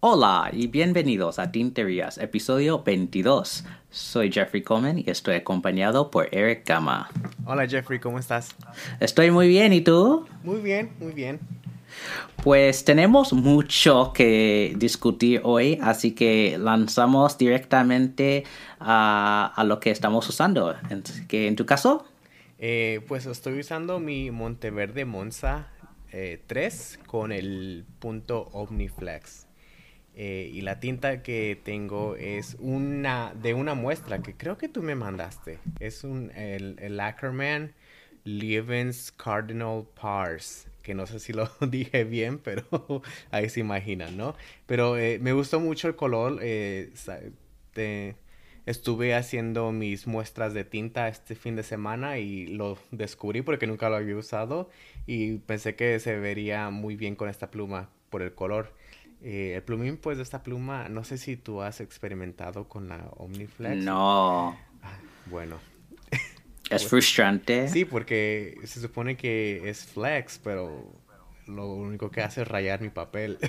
Hola 0.00 0.50
y 0.52 0.66
bienvenidos 0.66 1.38
a 1.38 1.50
Tinterías, 1.50 2.18
episodio 2.18 2.82
22. 2.82 3.64
Soy 3.90 4.30
Jeffrey 4.30 4.62
Coleman 4.62 4.98
y 4.98 5.04
estoy 5.06 5.36
acompañado 5.36 6.10
por 6.10 6.28
Eric 6.34 6.66
Gama. 6.66 7.08
Hola 7.46 7.66
Jeffrey, 7.66 7.98
¿cómo 7.98 8.18
estás? 8.18 8.54
Estoy 9.00 9.30
muy 9.30 9.48
bien, 9.48 9.72
¿y 9.72 9.80
tú? 9.80 10.26
Muy 10.42 10.60
bien, 10.60 10.92
muy 10.98 11.12
bien. 11.12 11.40
Pues 12.42 12.84
tenemos 12.84 13.32
mucho 13.32 14.12
que 14.12 14.74
discutir 14.76 15.40
hoy, 15.44 15.78
así 15.82 16.12
que 16.12 16.56
lanzamos 16.58 17.38
directamente 17.38 18.44
a, 18.80 19.62
lo 19.66 19.80
que 19.80 19.90
estamos 19.90 20.28
usando. 20.28 20.74
¿En 20.90 21.56
tu 21.56 21.66
caso? 21.66 22.06
Eh, 22.58 23.00
pues 23.08 23.26
estoy 23.26 23.58
usando 23.58 23.98
mi 23.98 24.30
Monteverde 24.30 25.04
Monza 25.04 25.68
eh, 26.12 26.40
3 26.46 27.00
con 27.06 27.32
el 27.32 27.84
punto 27.98 28.48
Omniflex. 28.52 29.48
Eh, 30.14 30.50
y 30.52 30.60
la 30.60 30.78
tinta 30.78 31.22
que 31.22 31.58
tengo 31.64 32.16
es 32.16 32.56
una 32.60 33.32
de 33.34 33.54
una 33.54 33.74
muestra 33.74 34.22
que 34.22 34.36
creo 34.36 34.58
que 34.58 34.68
tú 34.68 34.82
me 34.82 34.94
mandaste. 34.94 35.58
Es 35.80 36.04
un 36.04 36.30
el, 36.36 36.76
el 36.78 37.00
Ackerman 37.00 37.72
Lievens 38.24 39.10
Cardinal 39.10 39.84
Pars. 40.00 40.68
Que 40.82 40.94
no 40.94 41.06
sé 41.06 41.20
si 41.20 41.32
lo 41.32 41.48
dije 41.60 42.04
bien, 42.04 42.38
pero 42.38 42.64
ahí 43.30 43.48
se 43.48 43.60
imaginan, 43.60 44.16
¿no? 44.16 44.34
Pero 44.66 44.96
eh, 44.98 45.18
me 45.20 45.32
gustó 45.32 45.60
mucho 45.60 45.88
el 45.88 45.96
color. 45.96 46.38
eh, 46.42 46.92
estuve 48.66 49.14
haciendo 49.14 49.72
mis 49.72 50.06
muestras 50.06 50.54
de 50.54 50.64
tinta 50.64 51.08
este 51.08 51.34
fin 51.34 51.56
de 51.56 51.62
semana 51.62 52.18
y 52.18 52.46
lo 52.46 52.78
descubrí 52.90 53.42
porque 53.42 53.66
nunca 53.66 53.88
lo 53.88 53.96
había 53.96 54.16
usado. 54.16 54.70
Y 55.06 55.38
pensé 55.38 55.74
que 55.74 55.98
se 56.00 56.16
vería 56.18 56.70
muy 56.70 56.96
bien 56.96 57.16
con 57.16 57.28
esta 57.28 57.50
pluma 57.50 57.90
por 58.10 58.22
el 58.22 58.34
color. 58.34 58.72
Eh, 59.22 59.54
el 59.56 59.62
plumín, 59.62 59.96
pues, 59.96 60.16
de 60.16 60.24
esta 60.24 60.42
pluma, 60.42 60.88
no 60.88 61.04
sé 61.04 61.16
si 61.16 61.36
tú 61.36 61.62
has 61.62 61.80
experimentado 61.80 62.68
con 62.68 62.88
la 62.88 63.08
Omniflex. 63.16 63.76
No. 63.84 64.56
Ah, 64.82 64.98
bueno. 65.26 65.71
Es 66.70 66.86
frustrante. 66.86 67.68
Sí, 67.68 67.84
porque 67.84 68.58
se 68.64 68.80
supone 68.80 69.16
que 69.16 69.68
es 69.68 69.84
flex, 69.84 70.40
pero 70.42 70.92
lo 71.46 71.66
único 71.72 72.10
que 72.10 72.22
hace 72.22 72.42
es 72.42 72.48
rayar 72.48 72.80
mi 72.80 72.90
papel. 72.90 73.38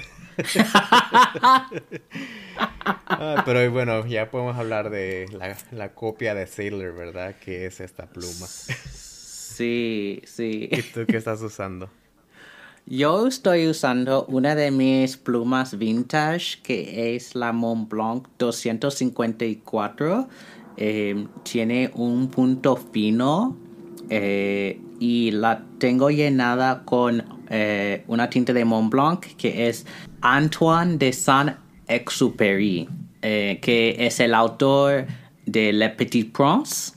Ah, 3.06 3.44
pero 3.45 3.72
bueno, 3.72 4.06
ya 4.06 4.30
podemos 4.30 4.58
hablar 4.58 4.89
de 4.89 5.28
la, 5.31 5.56
la 5.72 5.94
copia 5.94 6.36
de 6.36 6.45
Sailor, 6.47 6.94
¿verdad? 6.94 7.36
Que 7.39 7.66
es 7.66 7.80
esta 7.80 8.08
pluma. 8.08 8.47
Sí, 8.47 10.22
sí. 10.25 10.67
¿Y 10.72 10.81
tú 10.81 11.06
qué 11.08 11.17
estás 11.17 11.41
usando? 11.41 11.89
Yo 12.86 13.28
estoy 13.28 13.67
usando 13.67 14.25
una 14.25 14.56
de 14.56 14.69
mis 14.72 15.16
plumas 15.16 15.78
vintage 15.78 16.59
que 16.61 17.16
es 17.16 17.34
la 17.34 17.53
Montblanc 17.53 18.28
254. 18.38 20.28
Eh, 20.77 21.27
tiene 21.43 21.91
un 21.95 22.29
punto 22.29 22.75
fino 22.75 23.55
eh, 24.09 24.79
y 24.99 25.31
la 25.31 25.63
tengo 25.77 26.09
llenada 26.09 26.83
con 26.83 27.23
eh, 27.49 28.03
una 28.07 28.29
tinta 28.29 28.53
de 28.53 28.66
Montblanc 28.66 29.25
que 29.38 29.67
es 29.67 29.85
Antoine 30.21 30.97
de 30.97 31.13
Saint-Exupéry, 31.13 32.89
eh, 33.21 33.59
que 33.61 33.95
es 33.99 34.19
el 34.19 34.33
autor 34.33 35.05
de 35.45 35.73
Le 35.73 35.89
Petit 35.89 36.31
Prince. 36.31 36.94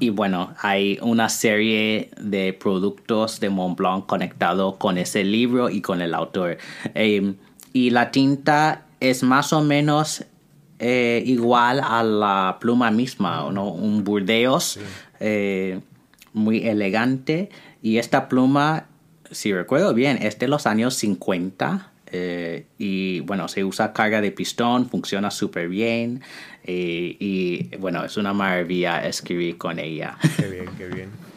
Y 0.00 0.08
bueno, 0.08 0.54
hay 0.62 0.98
una 1.02 1.28
serie 1.28 2.10
de 2.18 2.54
productos 2.54 3.38
de 3.38 3.50
Montblanc 3.50 4.06
conectado 4.06 4.78
con 4.78 4.96
ese 4.96 5.24
libro 5.24 5.68
y 5.68 5.82
con 5.82 6.00
el 6.00 6.14
autor. 6.14 6.56
Eh, 6.94 7.34
y 7.74 7.90
la 7.90 8.10
tinta 8.10 8.86
es 9.00 9.22
más 9.22 9.52
o 9.52 9.60
menos 9.60 10.24
eh, 10.80 11.22
igual 11.26 11.80
a 11.84 12.02
la 12.02 12.56
pluma 12.60 12.90
misma, 12.90 13.48
¿no? 13.52 13.68
Un 13.70 14.02
Burdeos 14.02 14.78
eh, 15.20 15.78
muy 16.32 16.66
elegante. 16.66 17.50
Y 17.82 17.98
esta 17.98 18.28
pluma, 18.28 18.86
si 19.30 19.52
recuerdo 19.52 19.94
bien, 19.94 20.18
es 20.22 20.38
de 20.38 20.48
los 20.48 20.66
años 20.66 20.94
50. 20.94 21.92
eh, 22.12 22.64
y 22.78 23.20
bueno, 23.20 23.46
se 23.46 23.62
usa 23.62 23.92
carga 23.92 24.20
de 24.20 24.32
pistón, 24.32 24.88
funciona 24.88 25.30
súper 25.30 25.68
bien. 25.68 26.22
eh, 26.64 27.16
y 27.20 27.76
bueno, 27.76 28.04
es 28.04 28.16
una 28.16 28.32
maravilla 28.32 29.06
escribir 29.06 29.56
con 29.58 29.78
ella. 29.78 30.18
Qué 30.36 30.48
bien, 30.48 30.66
qué 30.78 30.86
bien. 30.88 31.29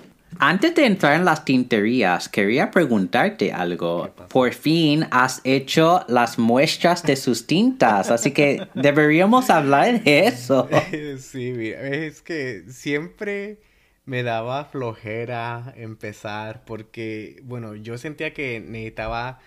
Antes 0.45 0.75
de 0.75 0.85
entrar 0.85 1.13
en 1.13 1.23
las 1.23 1.45
tinterías, 1.45 2.27
quería 2.27 2.69
preguntarte 2.69 3.53
algo. 3.53 4.09
Por 4.27 4.53
fin 4.53 5.05
has 5.09 5.39
hecho 5.45 6.03
las 6.09 6.37
muestras 6.37 7.01
de 7.03 7.15
sus 7.15 7.47
tintas, 7.47 8.11
así 8.11 8.31
que 8.31 8.67
deberíamos 8.75 9.49
hablar 9.49 10.03
de 10.03 10.27
eso. 10.27 10.67
Sí, 11.17 11.53
mira, 11.53 11.87
es 11.87 12.21
que 12.21 12.65
siempre 12.67 13.61
me 14.05 14.21
daba 14.23 14.65
flojera 14.65 15.73
empezar 15.77 16.65
porque, 16.65 17.39
bueno, 17.43 17.75
yo 17.75 17.97
sentía 17.97 18.33
que 18.33 18.59
necesitaba 18.59 19.39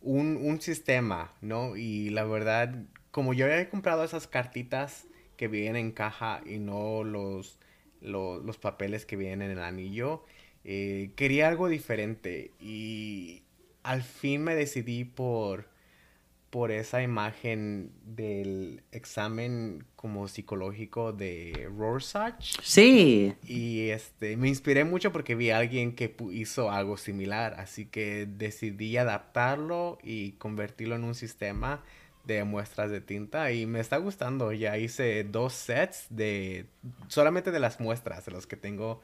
un, 0.00 0.38
un 0.38 0.62
sistema, 0.62 1.34
¿no? 1.42 1.76
Y 1.76 2.08
la 2.08 2.24
verdad, 2.24 2.74
como 3.10 3.34
yo 3.34 3.44
había 3.44 3.68
comprado 3.68 4.02
esas 4.02 4.26
cartitas 4.26 5.06
que 5.36 5.48
vienen 5.48 5.76
en 5.86 5.92
caja 5.92 6.40
y 6.46 6.58
no 6.58 7.04
los, 7.04 7.58
lo- 8.00 8.38
los, 8.40 8.58
papeles 8.58 9.04
que 9.06 9.16
vienen 9.16 9.42
en 9.50 9.58
el 9.58 9.62
anillo, 9.64 10.24
eh, 10.70 11.12
quería 11.16 11.48
algo 11.48 11.70
diferente 11.70 12.50
y 12.60 13.42
al 13.82 14.02
fin 14.02 14.44
me 14.44 14.54
decidí 14.54 15.04
por 15.04 15.66
por 16.50 16.70
esa 16.70 17.02
imagen 17.02 17.90
del 18.04 18.82
examen 18.92 19.84
como 19.96 20.28
psicológico 20.28 21.14
de 21.14 21.70
Rorschach. 21.74 22.42
Sí, 22.62 23.34
Y 23.46 23.88
este, 23.88 24.36
me 24.36 24.48
inspiré 24.48 24.84
mucho 24.84 25.10
porque 25.10 25.34
vi 25.34 25.50
a 25.50 25.56
alguien 25.56 25.94
que 25.94 26.14
hizo 26.32 26.70
algo 26.70 26.98
similar, 26.98 27.54
así 27.58 27.86
que 27.86 28.26
decidí 28.26 28.98
adaptarlo 28.98 29.98
y 30.02 30.32
convertirlo 30.32 30.96
en 30.96 31.04
un 31.04 31.14
sistema 31.14 31.82
de 32.24 32.44
muestras 32.44 32.90
de 32.90 33.00
tinta 33.00 33.52
y 33.52 33.64
me 33.64 33.80
está 33.80 33.96
gustando. 33.96 34.52
Ya 34.52 34.76
hice 34.76 35.24
dos 35.24 35.54
sets 35.54 36.08
de 36.10 36.66
solamente 37.08 37.50
de 37.52 37.60
las 37.60 37.80
muestras, 37.80 38.26
de 38.26 38.32
los 38.32 38.46
que 38.46 38.56
tengo 38.56 39.00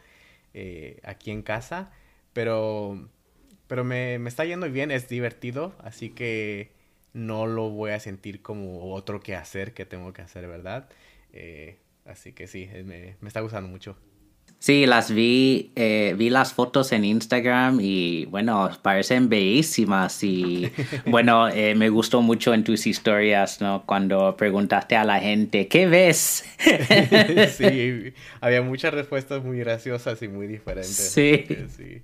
eh, 0.54 1.00
aquí 1.04 1.30
en 1.30 1.42
casa, 1.42 1.92
pero 2.32 3.08
pero 3.66 3.84
me, 3.84 4.18
me 4.18 4.28
está 4.28 4.44
yendo 4.44 4.70
bien, 4.70 4.90
es 4.90 5.08
divertido, 5.08 5.74
así 5.80 6.10
que 6.10 6.72
no 7.12 7.46
lo 7.46 7.70
voy 7.70 7.92
a 7.92 8.00
sentir 8.00 8.42
como 8.42 8.92
otro 8.94 9.20
que 9.20 9.36
hacer 9.36 9.74
que 9.74 9.86
tengo 9.86 10.12
que 10.12 10.22
hacer, 10.22 10.46
¿verdad? 10.48 10.88
Eh, 11.32 11.78
así 12.04 12.32
que 12.32 12.46
sí, 12.46 12.68
eh, 12.72 12.84
me, 12.84 13.16
me 13.20 13.28
está 13.28 13.40
gustando 13.40 13.68
mucho. 13.68 13.96
Sí, 14.64 14.86
las 14.86 15.10
vi, 15.10 15.72
eh, 15.76 16.14
vi 16.16 16.30
las 16.30 16.54
fotos 16.54 16.92
en 16.92 17.04
Instagram 17.04 17.80
y 17.82 18.24
bueno, 18.24 18.70
parecen 18.80 19.28
bellísimas 19.28 20.24
y 20.24 20.72
bueno, 21.06 21.48
eh, 21.48 21.74
me 21.74 21.90
gustó 21.90 22.22
mucho 22.22 22.54
en 22.54 22.64
tus 22.64 22.86
historias, 22.86 23.60
¿no? 23.60 23.84
Cuando 23.84 24.34
preguntaste 24.38 24.96
a 24.96 25.04
la 25.04 25.20
gente, 25.20 25.68
¿qué 25.68 25.86
ves? 25.86 26.46
sí, 27.58 28.14
había 28.40 28.62
muchas 28.62 28.94
respuestas 28.94 29.44
muy 29.44 29.58
graciosas 29.58 30.22
y 30.22 30.28
muy 30.28 30.46
diferentes. 30.46 30.96
Sí. 30.96 31.44
sí, 31.68 32.02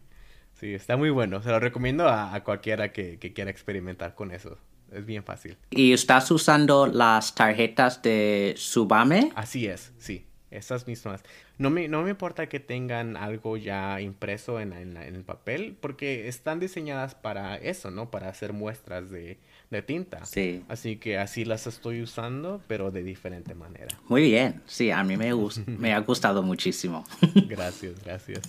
sí, 0.52 0.74
está 0.74 0.98
muy 0.98 1.08
bueno. 1.08 1.42
Se 1.42 1.48
lo 1.48 1.60
recomiendo 1.60 2.10
a, 2.10 2.34
a 2.34 2.44
cualquiera 2.44 2.92
que, 2.92 3.18
que 3.18 3.32
quiera 3.32 3.50
experimentar 3.50 4.14
con 4.14 4.32
eso. 4.32 4.58
Es 4.92 5.06
bien 5.06 5.24
fácil. 5.24 5.56
¿Y 5.70 5.94
estás 5.94 6.30
usando 6.30 6.86
las 6.86 7.34
tarjetas 7.34 8.02
de 8.02 8.52
Subame? 8.58 9.32
Así 9.34 9.66
es, 9.66 9.94
sí, 9.98 10.26
esas 10.50 10.86
mismas. 10.86 11.22
No 11.60 11.68
me, 11.70 11.88
no 11.88 12.02
me 12.02 12.10
importa 12.10 12.48
que 12.48 12.58
tengan 12.58 13.16
algo 13.16 13.56
ya 13.56 14.00
impreso 14.00 14.58
en, 14.60 14.72
en 14.72 14.94
la- 14.94 15.06
en 15.06 15.14
el 15.14 15.22
papel, 15.24 15.76
porque 15.80 16.26
están 16.26 16.58
diseñadas 16.58 17.14
para 17.14 17.56
eso, 17.56 17.90
¿no? 17.90 18.10
Para 18.10 18.28
hacer 18.30 18.52
muestras 18.54 19.10
de, 19.10 19.36
de 19.70 19.82
tinta. 19.82 20.24
Sí. 20.24 20.64
Así 20.68 20.96
que 20.96 21.18
así 21.18 21.44
las 21.44 21.66
estoy 21.66 22.00
usando, 22.02 22.62
pero 22.66 22.90
de 22.90 23.02
diferente 23.02 23.54
manera. 23.54 23.88
Muy 24.08 24.22
bien, 24.22 24.62
sí, 24.66 24.90
a 24.90 25.04
mí 25.04 25.16
me, 25.18 25.32
me 25.66 25.92
ha 25.92 25.98
gustado 26.00 26.42
muchísimo. 26.42 27.04
Gracias, 27.48 28.02
gracias. 28.02 28.40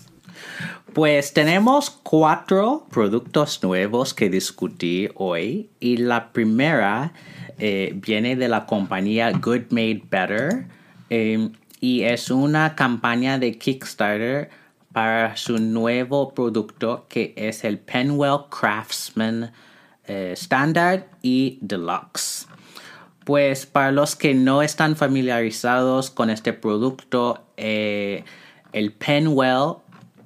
Pues 0.93 1.33
tenemos 1.33 1.89
cuatro 1.89 2.87
productos 2.91 3.61
nuevos 3.63 4.13
que 4.13 4.29
discutir 4.29 5.11
hoy 5.15 5.69
y 5.81 5.97
la 5.97 6.31
primera 6.31 7.11
eh, 7.57 7.91
viene 7.95 8.35
de 8.37 8.47
la 8.47 8.65
compañía 8.65 9.31
Good 9.31 9.71
Made 9.71 10.03
Better 10.09 10.65
eh, 11.09 11.49
y 11.81 12.03
es 12.03 12.29
una 12.29 12.75
campaña 12.75 13.39
de 13.39 13.57
Kickstarter 13.57 14.49
para 14.93 15.35
su 15.35 15.57
nuevo 15.57 16.33
producto 16.33 17.07
que 17.09 17.33
es 17.35 17.63
el 17.63 17.79
Penwell 17.79 18.45
Craftsman 18.49 19.51
eh, 20.05 20.33
Standard 20.33 21.05
y 21.23 21.57
Deluxe. 21.61 22.47
Pues 23.25 23.65
para 23.65 23.91
los 23.91 24.15
que 24.15 24.33
no 24.33 24.61
están 24.61 24.95
familiarizados 24.95 26.11
con 26.11 26.29
este 26.29 26.53
producto, 26.53 27.43
eh, 27.57 28.23
el 28.73 28.93
Penwell 28.93 29.77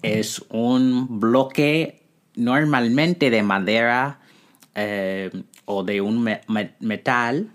es 0.01 0.43
un 0.49 1.19
bloque 1.21 2.03
normalmente 2.35 3.29
de 3.29 3.43
madera 3.43 4.19
eh, 4.75 5.31
o 5.63 5.83
de 5.83 6.01
un 6.01 6.29
metal 6.79 7.49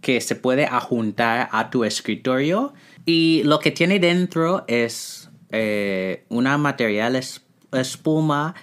que 0.00 0.20
se 0.20 0.36
puede 0.36 0.66
ajuntar 0.66 1.48
a 1.52 1.70
tu 1.70 1.84
escritorio 1.84 2.72
y 3.10 3.42
lo 3.42 3.58
que 3.58 3.72
tiene 3.72 3.98
dentro 3.98 4.62
es 4.68 5.30
eh, 5.50 6.26
una 6.28 6.56
material 6.58 7.20
espuma 7.72 8.54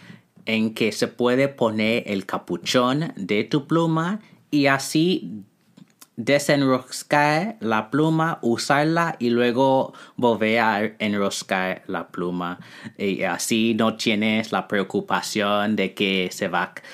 en 0.46 0.74
que 0.74 0.94
se 0.94 1.10
puede 1.10 1.50
poner 1.50 2.04
el 2.08 2.26
capuchón 2.26 3.12
de 3.18 3.44
tu 3.44 3.68
pluma 3.68 4.22
y 4.50 4.68
así 4.68 5.44
desenroscar 6.16 7.58
la 7.60 7.92
pluma, 7.92 8.40
usarla 8.42 9.18
y 9.20 9.32
luego 9.32 9.94
volver 10.16 10.60
a 10.60 10.82
enroscar 11.00 11.84
la 11.88 12.08
pluma. 12.08 12.62
Y 12.98 13.24
así 13.24 13.74
no 13.74 13.98
tienes 13.98 14.54
la 14.54 14.70
preocupación 14.70 15.76
de 15.76 15.94
que 15.94 16.30
se, 16.32 16.50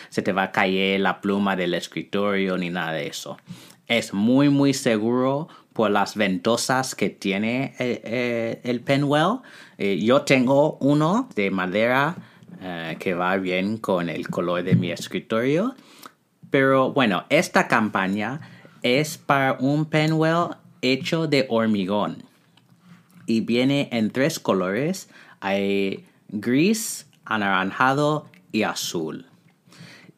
se 0.09 0.21
te 0.23 0.31
va 0.31 0.43
a 0.45 0.51
caer 0.51 1.01
la 1.01 1.21
pluma 1.21 1.55
del 1.55 1.75
escritorio 1.75 2.57
ni 2.57 2.71
nada 2.71 2.93
de 2.93 3.05
eso. 3.05 3.37
Es 3.85 4.11
muy 4.11 4.49
muy 4.49 4.73
seguro 4.73 5.49
por 5.73 5.91
las 5.91 6.15
ventosas 6.15 6.95
que 6.95 7.09
tiene 7.09 7.75
eh, 7.79 8.01
eh, 8.03 8.61
el, 8.63 8.81
Penwell. 8.81 9.39
Eh, 9.77 9.99
yo 10.01 10.21
tengo 10.21 10.77
uno 10.79 11.29
de 11.35 11.51
madera 11.51 12.15
que 12.97 13.13
va 13.13 13.35
bien 13.35 13.75
con 13.75 14.07
el 14.07 14.29
color 14.29 14.63
de 14.63 14.75
mi 14.77 14.89
escritorio. 14.89 15.75
Pero 16.49 16.93
bueno, 16.93 17.25
esta 17.27 17.67
campaña 17.67 18.39
es 18.81 19.17
para 19.17 19.57
un 19.59 19.85
penwell 19.85 20.55
hecho 20.81 21.27
de 21.27 21.45
hormigón 21.49 22.23
y 23.25 23.41
viene 23.41 23.89
en 23.91 24.11
tres 24.11 24.39
colores, 24.39 25.09
hay 25.41 26.05
gris, 26.29 27.07
anaranjado 27.25 28.27
y 28.53 28.63
azul. 28.63 29.25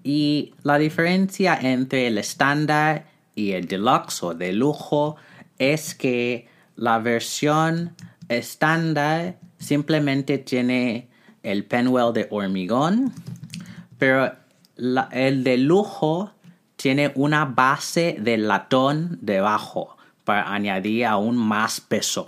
Y 0.04 0.54
la 0.62 0.78
diferencia 0.78 1.58
entre 1.60 2.08
el 2.08 2.20
estándar 2.20 3.08
y 3.34 3.52
el 3.52 3.68
deluxe 3.68 4.24
o 4.24 4.34
de 4.34 4.54
lujo 4.54 5.18
es 5.60 5.96
que 5.96 6.48
la 6.76 7.00
versión 7.00 7.96
estándar 8.30 9.38
simplemente 9.58 10.38
tiene 10.38 11.10
el 11.44 11.66
penwell 11.66 12.14
de 12.14 12.28
hormigón, 12.30 13.14
pero 13.98 14.34
el 15.12 15.44
de 15.44 15.58
lujo 15.58 16.32
tiene 16.76 17.12
una 17.16 17.46
base 17.46 18.18
de 18.20 18.38
latón 18.38 19.18
debajo 19.22 19.96
para 20.24 20.54
añadir 20.54 21.06
aún 21.06 21.38
más 21.38 21.80
peso. 21.80 22.28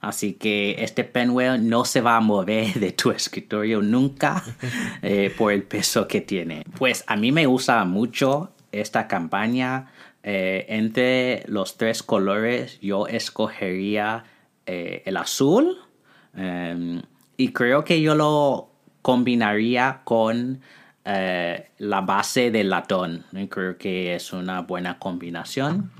Así 0.00 0.32
que 0.34 0.76
este 0.78 1.04
penwell 1.04 1.68
no 1.68 1.84
se 1.84 2.00
va 2.00 2.16
a 2.16 2.20
mover 2.20 2.74
de 2.80 2.92
tu 2.92 3.10
escritorio 3.10 3.82
nunca 3.82 4.42
eh, 5.02 5.34
por 5.36 5.52
el 5.52 5.62
peso 5.62 6.08
que 6.08 6.20
tiene. 6.22 6.64
Pues 6.78 7.04
a 7.06 7.16
mí 7.16 7.32
me 7.32 7.46
gusta 7.46 7.84
mucho 7.84 8.52
esta 8.72 9.08
campaña. 9.08 9.92
Eh, 10.22 10.66
entre 10.68 11.44
los 11.46 11.78
tres 11.78 12.02
colores 12.02 12.78
yo 12.82 13.06
escogería 13.06 14.24
eh, 14.66 15.02
el 15.06 15.16
azul 15.16 15.78
em, 16.36 17.00
y 17.38 17.52
creo 17.52 17.84
que 17.84 18.02
yo 18.02 18.14
lo 18.14 18.70
combinaría 19.00 20.02
con 20.04 20.60
eh, 21.06 21.70
la 21.78 22.00
base 22.02 22.50
del 22.50 22.68
latón. 22.68 23.24
Creo 23.48 23.78
que 23.78 24.14
es 24.14 24.32
una 24.32 24.62
buena 24.62 24.98
combinación. 24.98 25.90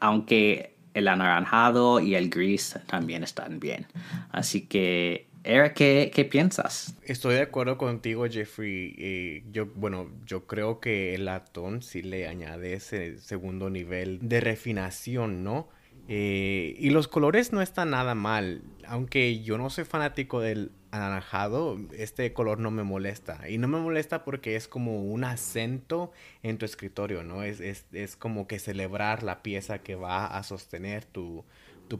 Aunque 0.00 0.76
el 0.94 1.08
anaranjado 1.08 2.00
y 2.00 2.14
el 2.14 2.30
gris 2.30 2.78
también 2.86 3.22
están 3.22 3.60
bien. 3.60 3.86
Así 4.30 4.66
que, 4.66 5.27
Eric, 5.50 5.72
¿qué, 5.74 6.28
piensas? 6.30 6.94
Estoy 7.04 7.36
de 7.36 7.40
acuerdo 7.40 7.78
contigo, 7.78 8.26
Jeffrey. 8.28 8.94
Eh, 8.98 9.44
yo, 9.50 9.64
bueno, 9.64 10.10
yo 10.26 10.46
creo 10.46 10.78
que 10.78 11.14
el 11.14 11.24
latón 11.24 11.80
sí 11.80 12.02
le 12.02 12.28
añade 12.28 12.74
ese 12.74 13.18
segundo 13.18 13.70
nivel 13.70 14.18
de 14.20 14.40
refinación, 14.40 15.42
¿no? 15.44 15.68
y 16.10 16.88
los 16.88 17.06
colores 17.06 17.52
no 17.52 17.60
están 17.60 17.90
nada 17.90 18.14
mal. 18.14 18.62
Aunque 18.86 19.42
yo 19.42 19.58
no 19.58 19.68
soy 19.68 19.84
fanático 19.84 20.40
del 20.40 20.72
anaranjado, 20.90 21.78
este 21.92 22.32
color 22.32 22.58
no 22.60 22.70
me 22.70 22.82
molesta. 22.82 23.48
Y 23.48 23.58
no 23.58 23.68
me 23.68 23.78
molesta 23.78 24.24
porque 24.24 24.56
es 24.56 24.68
como 24.68 25.02
un 25.02 25.24
acento 25.24 26.12
en 26.42 26.58
tu 26.58 26.64
escritorio, 26.64 27.24
¿no? 27.24 27.42
Es, 27.42 27.60
es, 27.60 28.16
como 28.16 28.46
que 28.46 28.58
celebrar 28.58 29.22
la 29.22 29.42
pieza 29.42 29.78
que 29.78 29.94
va 29.94 30.26
a 30.26 30.42
sostener 30.42 31.04
tu, 31.04 31.44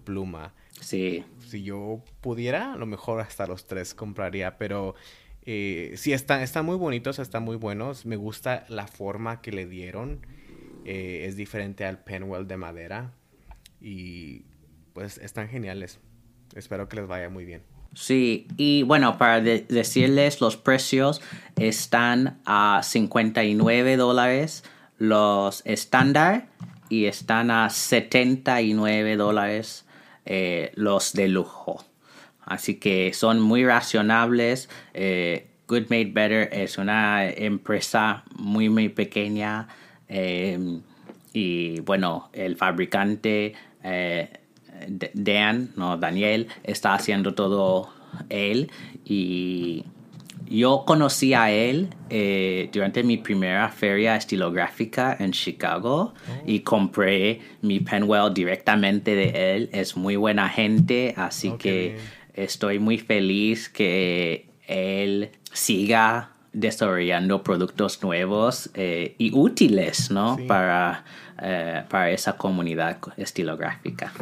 pluma. 0.04 0.54
Sí. 0.80 1.24
Si 1.46 1.62
yo 1.62 2.02
pudiera, 2.20 2.74
a 2.74 2.76
lo 2.76 2.86
mejor 2.86 3.20
hasta 3.20 3.46
los 3.46 3.66
tres 3.66 3.94
compraría, 3.94 4.58
pero 4.58 4.94
eh, 5.42 5.94
sí, 5.96 6.12
están 6.12 6.42
está 6.42 6.62
muy 6.62 6.76
bonitos, 6.76 7.18
están 7.18 7.42
muy 7.42 7.56
buenos. 7.56 8.06
Me 8.06 8.16
gusta 8.16 8.64
la 8.68 8.86
forma 8.86 9.40
que 9.40 9.52
le 9.52 9.66
dieron. 9.66 10.26
Eh, 10.84 11.24
es 11.26 11.36
diferente 11.36 11.84
al 11.84 11.98
penwell 11.98 12.46
de 12.46 12.56
madera. 12.56 13.12
Y 13.80 14.42
pues 14.92 15.18
están 15.18 15.48
geniales. 15.48 16.00
Espero 16.54 16.88
que 16.88 16.96
les 16.96 17.06
vaya 17.06 17.30
muy 17.30 17.44
bien. 17.44 17.62
Sí, 17.94 18.46
y 18.56 18.82
bueno, 18.82 19.16
para 19.16 19.40
decirles 19.40 20.40
los 20.40 20.56
precios 20.56 21.22
están 21.56 22.40
a 22.44 22.80
59 22.82 23.96
dólares 23.96 24.64
los 24.98 25.62
estándar 25.64 26.48
y 26.88 27.06
están 27.06 27.50
a 27.50 27.70
79 27.70 29.16
dólares 29.16 29.86
eh, 30.30 30.72
los 30.74 31.14
de 31.14 31.26
lujo. 31.28 31.82
Así 32.44 32.74
que 32.74 33.14
son 33.14 33.40
muy 33.40 33.64
racionables. 33.64 34.68
Eh, 34.92 35.48
Good 35.66 35.86
Made 35.88 36.12
Better 36.12 36.50
es 36.52 36.76
una 36.76 37.28
empresa 37.30 38.24
muy, 38.36 38.68
muy 38.68 38.90
pequeña. 38.90 39.68
Eh, 40.06 40.80
y 41.32 41.80
bueno, 41.80 42.28
el 42.34 42.56
fabricante 42.56 43.54
Dan, 45.14 45.70
no, 45.76 45.96
Daniel, 45.96 46.48
está 46.62 46.92
haciendo 46.92 47.34
todo 47.34 47.90
él 48.28 48.70
y 49.04 49.84
yo 50.50 50.84
conocí 50.86 51.34
a 51.34 51.50
él 51.50 51.88
eh, 52.10 52.70
durante 52.72 53.02
mi 53.02 53.16
primera 53.18 53.68
feria 53.68 54.16
estilográfica 54.16 55.16
en 55.18 55.32
Chicago 55.32 56.14
y 56.46 56.60
compré 56.60 57.40
mi 57.62 57.80
Penwell 57.80 58.32
directamente 58.32 59.14
de 59.14 59.54
él. 59.54 59.70
Es 59.72 59.96
muy 59.96 60.16
buena 60.16 60.48
gente, 60.48 61.14
así 61.16 61.52
que 61.58 61.98
estoy 62.34 62.78
muy 62.78 62.98
feliz 62.98 63.68
que 63.68 64.48
él 64.66 65.30
siga 65.52 66.30
desarrollando 66.52 67.42
productos 67.42 68.02
nuevos 68.02 68.70
eh, 68.74 69.14
y 69.18 69.32
útiles 69.34 70.10
¿no? 70.10 70.38
para, 70.46 71.04
eh, 71.40 71.84
para 71.88 72.10
esa 72.10 72.36
comunidad 72.36 72.98
estilográfica. 73.16 74.12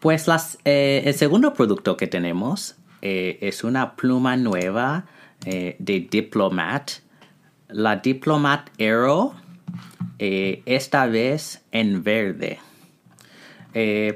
Pues 0.00 0.26
eh, 0.64 1.02
el 1.04 1.14
segundo 1.14 1.54
producto 1.54 1.96
que 1.96 2.06
tenemos 2.06 2.76
es 3.00 3.62
una 3.62 3.94
pluma 3.94 4.36
nueva 4.36 5.04
eh, 5.44 5.76
de 5.78 6.00
Diplomat. 6.00 6.90
La 7.68 7.96
Diplomat 7.96 8.70
Aero, 8.78 9.34
esta 10.18 11.06
vez 11.06 11.62
en 11.70 12.02
verde. 12.02 12.58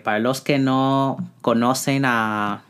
para 0.03 0.19
los 0.19 0.41
que 0.41 0.59
no 0.59 1.19
conocen 1.43 2.05
a, 2.05 2.65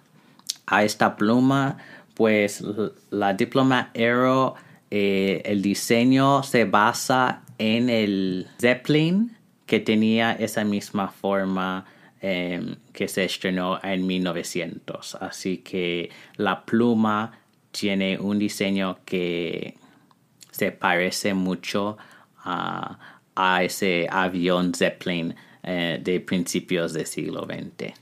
a 0.66 0.84
esta 0.84 1.16
pluma, 1.16 1.78
pues 2.14 2.62
la 3.10 3.32
Diplomat 3.34 3.96
Aero, 3.96 4.56
el 4.90 5.62
diseño 5.62 6.42
se 6.42 6.64
basa 6.64 7.42
en 7.58 7.88
el 7.88 8.48
Zeppelin 8.60 9.36
que 9.66 9.80
tenía 9.80 10.32
esa 10.32 10.64
misma 10.64 11.08
forma 11.08 11.86
Em, 12.24 12.76
que 12.92 13.08
se 13.08 13.24
estrenó 13.24 13.80
en 13.82 14.06
1900. 14.06 15.16
Así 15.16 15.58
que 15.58 16.08
la 16.36 16.64
pluma 16.64 17.32
tiene 17.72 18.18
un 18.18 18.38
diseño 18.38 18.98
que 19.04 19.74
se 20.52 20.70
parece 20.70 21.34
mucho 21.34 21.96
a, 22.44 22.98
ese 23.62 24.06
avión 24.10 24.74
Zeppelin 24.74 25.34
eh, 25.62 25.98
de 26.02 26.20
principios 26.20 26.92
del 26.92 27.06
siglo 27.06 27.46
XX. 27.46 27.94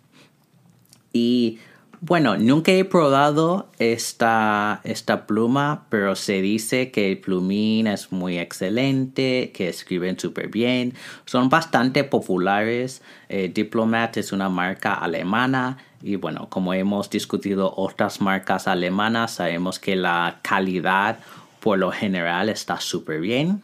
Y 1.13 1.59
bueno, 2.01 2.37
nunca 2.37 2.73
he 2.73 2.85
probado 2.85 3.71
esta, 3.79 4.81
esta 4.85 5.27
pluma, 5.27 5.87
pero 5.91 6.17
se 6.17 6.41
dice 6.41 6.91
que 6.91 7.13
el 7.13 7.19
plumín 7.19 7.87
es 7.87 8.11
muy 8.11 8.39
excelente, 8.39 9.53
que 9.55 9.69
escriben 9.69 10.19
súper 10.19 10.49
bien, 10.49 10.95
son 11.27 11.49
bastante 11.49 12.03
populares. 12.03 13.03
Eh, 13.29 13.51
Diplomat 13.55 14.17
es 14.17 14.33
una 14.33 14.49
marca 14.49 14.95
alemana 14.95 15.77
y 16.03 16.17
bueno, 16.17 16.49
como 16.49 16.73
hemos 16.73 17.11
discutido 17.11 17.75
otras 17.77 18.21
marcas 18.21 18.67
alemanas, 18.67 19.33
sabemos 19.33 19.79
que 19.79 19.97
la 19.97 20.39
calidad 20.43 21.19
por 21.61 21.79
lo 21.79 21.93
general 21.93 22.49
está 22.49 22.81
súper 22.81 23.21
bien. 23.21 23.63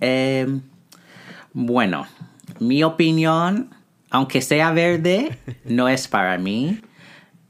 Eh, 0.00 0.46
bueno, 1.52 2.06
mi 2.60 2.84
opinión, 2.84 3.70
aunque 4.10 4.40
sea 4.40 4.72
verde, 4.72 5.38
no 5.64 5.88
es 5.88 6.06
para 6.06 6.38
mí. 6.38 6.80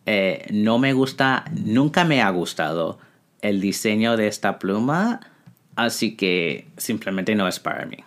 Eh, 0.07 0.47
no 0.51 0.79
me 0.79 0.95
gusta, 0.95 1.45
nunca 1.53 2.05
me 2.05 2.23
ha 2.23 2.31
gustado 2.31 2.99
el 3.43 3.61
diseño 3.61 4.17
de 4.17 4.27
esta 4.29 4.59
pluma, 4.59 5.21
así 5.77 6.17
que 6.17 6.67
simplemente 6.79 7.35
no 7.35 7.47
es 7.47 7.61
para 7.61 7.85
mí. 7.85 7.99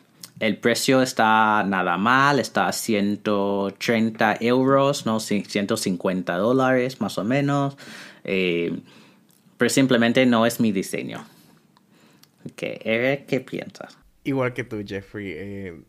El 0.44 0.58
precio 0.58 1.02
está 1.02 1.64
nada 1.66 1.98
mal, 1.98 2.38
está 2.38 2.68
a 2.68 2.74
130 2.74 4.40
euros, 4.42 5.06
no 5.06 5.22
150 5.22 6.36
dólares 6.36 7.00
más 7.00 7.18
o 7.18 7.24
menos, 7.24 7.78
eh, 8.26 8.78
pero 9.56 9.70
simplemente 9.70 10.26
no 10.26 10.46
es 10.46 10.60
mi 10.60 10.74
diseño. 10.74 11.26
¿Qué, 12.58 13.24
¿qué 13.26 13.40
piensas? 13.40 13.98
Igual 14.26 14.52
que 14.54 14.66
tú, 14.66 14.84
Jeffrey. 14.86 15.32
Eh, 15.34 15.82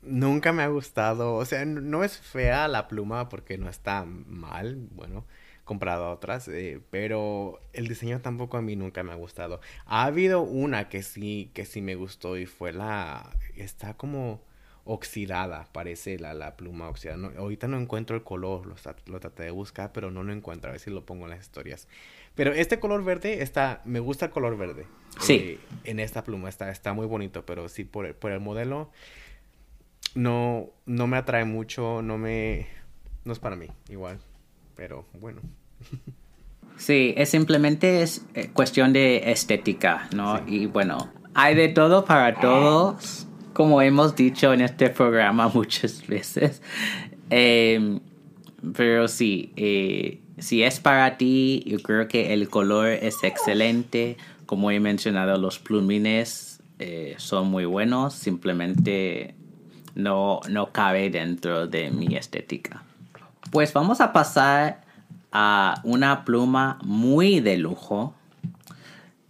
nunca 0.00 0.52
me 0.52 0.62
ha 0.62 0.68
gustado. 0.68 1.34
O 1.34 1.44
sea, 1.44 1.66
no 1.66 2.04
es 2.04 2.16
fea 2.16 2.68
la 2.68 2.88
pluma 2.88 3.28
porque 3.28 3.58
no 3.58 3.68
está 3.68 4.06
mal. 4.06 4.76
Bueno, 4.92 5.26
comprado 5.64 6.10
otras. 6.10 6.48
Eh, 6.48 6.80
pero 6.90 7.60
el 7.72 7.88
diseño 7.88 8.20
tampoco 8.20 8.56
a 8.56 8.62
mí 8.62 8.76
nunca 8.76 9.02
me 9.02 9.12
ha 9.12 9.16
gustado. 9.16 9.60
Ha 9.86 10.04
habido 10.04 10.42
una 10.42 10.88
que 10.88 11.02
sí, 11.02 11.50
que 11.54 11.64
sí 11.64 11.82
me 11.82 11.94
gustó 11.94 12.36
y 12.36 12.46
fue 12.46 12.72
la. 12.72 13.30
Está 13.56 13.94
como 13.94 14.40
oxidada, 14.86 15.66
parece 15.72 16.18
la, 16.18 16.34
la 16.34 16.56
pluma 16.58 16.90
oxidada. 16.90 17.32
ahorita 17.38 17.68
no 17.68 17.78
encuentro 17.78 18.16
el 18.16 18.22
color, 18.22 18.66
lo, 18.66 18.74
lo, 19.06 19.20
traté 19.20 19.44
de 19.44 19.50
buscar, 19.50 19.92
pero 19.92 20.10
no 20.10 20.22
lo 20.22 20.32
encuentro. 20.32 20.68
A 20.68 20.72
ver 20.72 20.80
si 20.80 20.90
lo 20.90 21.06
pongo 21.06 21.24
en 21.24 21.30
las 21.30 21.40
historias. 21.40 21.88
Pero 22.34 22.52
este 22.52 22.80
color 22.80 23.02
verde 23.02 23.42
está, 23.42 23.80
me 23.84 24.00
gusta 24.00 24.26
el 24.26 24.32
color 24.32 24.58
verde. 24.58 24.86
Sí. 25.20 25.34
Eh, 25.34 25.58
en 25.84 26.00
esta 26.00 26.24
pluma 26.24 26.48
está, 26.48 26.70
está 26.70 26.92
muy 26.92 27.06
bonito, 27.06 27.46
pero 27.46 27.68
sí 27.68 27.84
por 27.84 28.06
el, 28.06 28.14
por 28.14 28.32
el 28.32 28.40
modelo 28.40 28.90
no, 30.14 30.70
no 30.86 31.06
me 31.06 31.16
atrae 31.16 31.44
mucho, 31.44 32.02
no 32.02 32.18
me, 32.18 32.66
no 33.24 33.32
es 33.32 33.38
para 33.38 33.56
mí, 33.56 33.68
igual. 33.88 34.20
Pero 34.76 35.04
bueno. 35.20 35.40
Sí, 36.76 37.14
es 37.16 37.30
simplemente 37.30 38.02
es 38.02 38.24
eh, 38.34 38.50
cuestión 38.52 38.92
de 38.92 39.30
estética, 39.30 40.08
¿no? 40.14 40.40
Y 40.46 40.66
bueno, 40.66 41.12
hay 41.34 41.54
de 41.54 41.68
todo 41.68 42.04
para 42.04 42.40
todos, 42.40 43.26
como 43.52 43.80
hemos 43.80 44.16
dicho 44.16 44.52
en 44.52 44.60
este 44.60 44.90
programa 44.90 45.48
muchas 45.54 46.06
veces. 46.06 46.62
Em, 47.30 48.00
pero 48.76 49.08
sí, 49.08 49.52
eh, 49.56 50.20
si 50.38 50.62
es 50.62 50.80
para 50.80 51.16
ti, 51.16 51.62
yo 51.66 51.78
creo 51.78 52.08
que 52.08 52.32
el 52.32 52.48
color 52.48 52.88
es 52.88 53.22
excelente. 53.22 54.16
Como 54.46 54.70
he 54.70 54.80
mencionado, 54.80 55.38
los 55.38 55.58
plumines 55.58 56.60
eh, 56.78 57.14
son 57.18 57.48
muy 57.48 57.64
buenos, 57.64 58.14
simplemente 58.14 59.34
no, 59.94 60.40
no 60.50 60.72
cabe 60.72 61.08
dentro 61.10 61.66
de 61.66 61.90
mi 61.90 62.16
estética. 62.16 62.82
Pues 63.54 63.72
vamos 63.72 64.00
a 64.00 64.12
pasar 64.12 64.82
a 65.30 65.80
una 65.84 66.24
pluma 66.24 66.80
muy 66.82 67.38
de 67.38 67.56
lujo. 67.56 68.12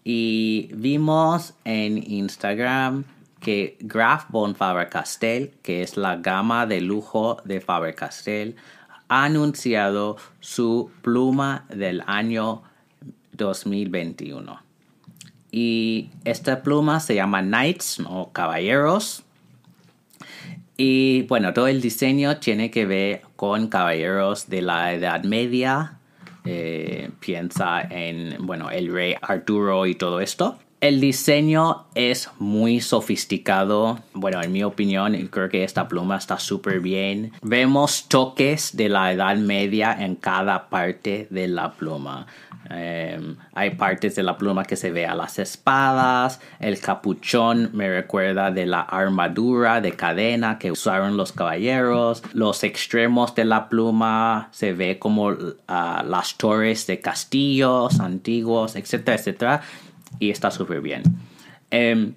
Y 0.02 0.70
vimos 0.72 1.52
en 1.64 2.10
Instagram 2.10 3.04
que 3.38 3.76
Graf 3.80 4.30
von 4.30 4.54
Faber-Castell, 4.54 5.50
que 5.62 5.82
es 5.82 5.98
la 5.98 6.16
gama 6.16 6.64
de 6.64 6.80
lujo 6.80 7.36
de 7.44 7.60
Faber-Castell, 7.60 8.56
ha 9.08 9.24
anunciado 9.24 10.16
su 10.40 10.90
pluma 11.02 11.66
del 11.68 12.02
año 12.06 12.62
2021. 13.32 14.58
Y 15.50 16.08
esta 16.24 16.62
pluma 16.62 17.00
se 17.00 17.14
llama 17.14 17.42
Knights 17.42 18.00
o 18.08 18.32
Caballeros. 18.32 19.22
Y 20.78 21.22
bueno, 21.24 21.52
todo 21.52 21.68
el 21.68 21.82
diseño 21.82 22.38
tiene 22.38 22.70
que 22.70 22.86
ver 22.86 23.22
con 23.44 23.68
caballeros 23.68 24.48
de 24.48 24.62
la 24.62 24.94
Edad 24.94 25.22
Media. 25.24 25.98
Eh, 26.46 27.10
piensa 27.20 27.82
en, 27.82 28.38
bueno, 28.46 28.70
el 28.70 28.90
rey 28.90 29.14
Arturo 29.20 29.84
y 29.84 29.94
todo 29.94 30.20
esto. 30.20 30.58
El 30.80 31.00
diseño 31.00 31.86
es 31.94 32.30
muy 32.38 32.80
sofisticado. 32.80 34.00
Bueno, 34.12 34.42
en 34.42 34.52
mi 34.52 34.62
opinión, 34.62 35.14
creo 35.28 35.48
que 35.48 35.64
esta 35.64 35.88
pluma 35.88 36.18
está 36.18 36.38
súper 36.38 36.80
bien. 36.80 37.32
Vemos 37.42 38.06
toques 38.08 38.76
de 38.76 38.90
la 38.90 39.12
Edad 39.12 39.36
Media 39.36 39.96
en 39.98 40.16
cada 40.16 40.68
parte 40.68 41.26
de 41.30 41.48
la 41.48 41.72
pluma. 41.72 42.26
Em, 42.70 43.36
hay 43.52 43.70
partes 43.70 44.14
de 44.14 44.22
la 44.22 44.38
pluma 44.38 44.64
que 44.64 44.76
se 44.76 44.90
ve 44.90 45.06
a 45.06 45.14
las 45.14 45.38
espadas. 45.38 46.40
El 46.60 46.78
capuchón 46.80 47.70
me 47.72 47.88
recuerda 47.88 48.50
de 48.50 48.66
la 48.66 48.80
armadura 48.80 49.80
de 49.80 49.92
cadena 49.92 50.58
que 50.58 50.70
usaron 50.70 51.16
los 51.16 51.32
caballeros. 51.32 52.22
Los 52.32 52.64
extremos 52.64 53.34
de 53.34 53.44
la 53.44 53.68
pluma 53.68 54.48
se 54.50 54.72
ve 54.72 54.98
como 54.98 55.34
ah, 55.68 56.02
las 56.06 56.36
torres 56.36 56.86
de 56.86 57.00
castillos 57.00 58.00
antiguos, 58.00 58.76
etcétera, 58.76 59.16
etcétera 59.16 59.62
y 60.18 60.30
está 60.30 60.50
súper 60.50 60.80
bien. 60.80 61.02
Em, 61.70 62.14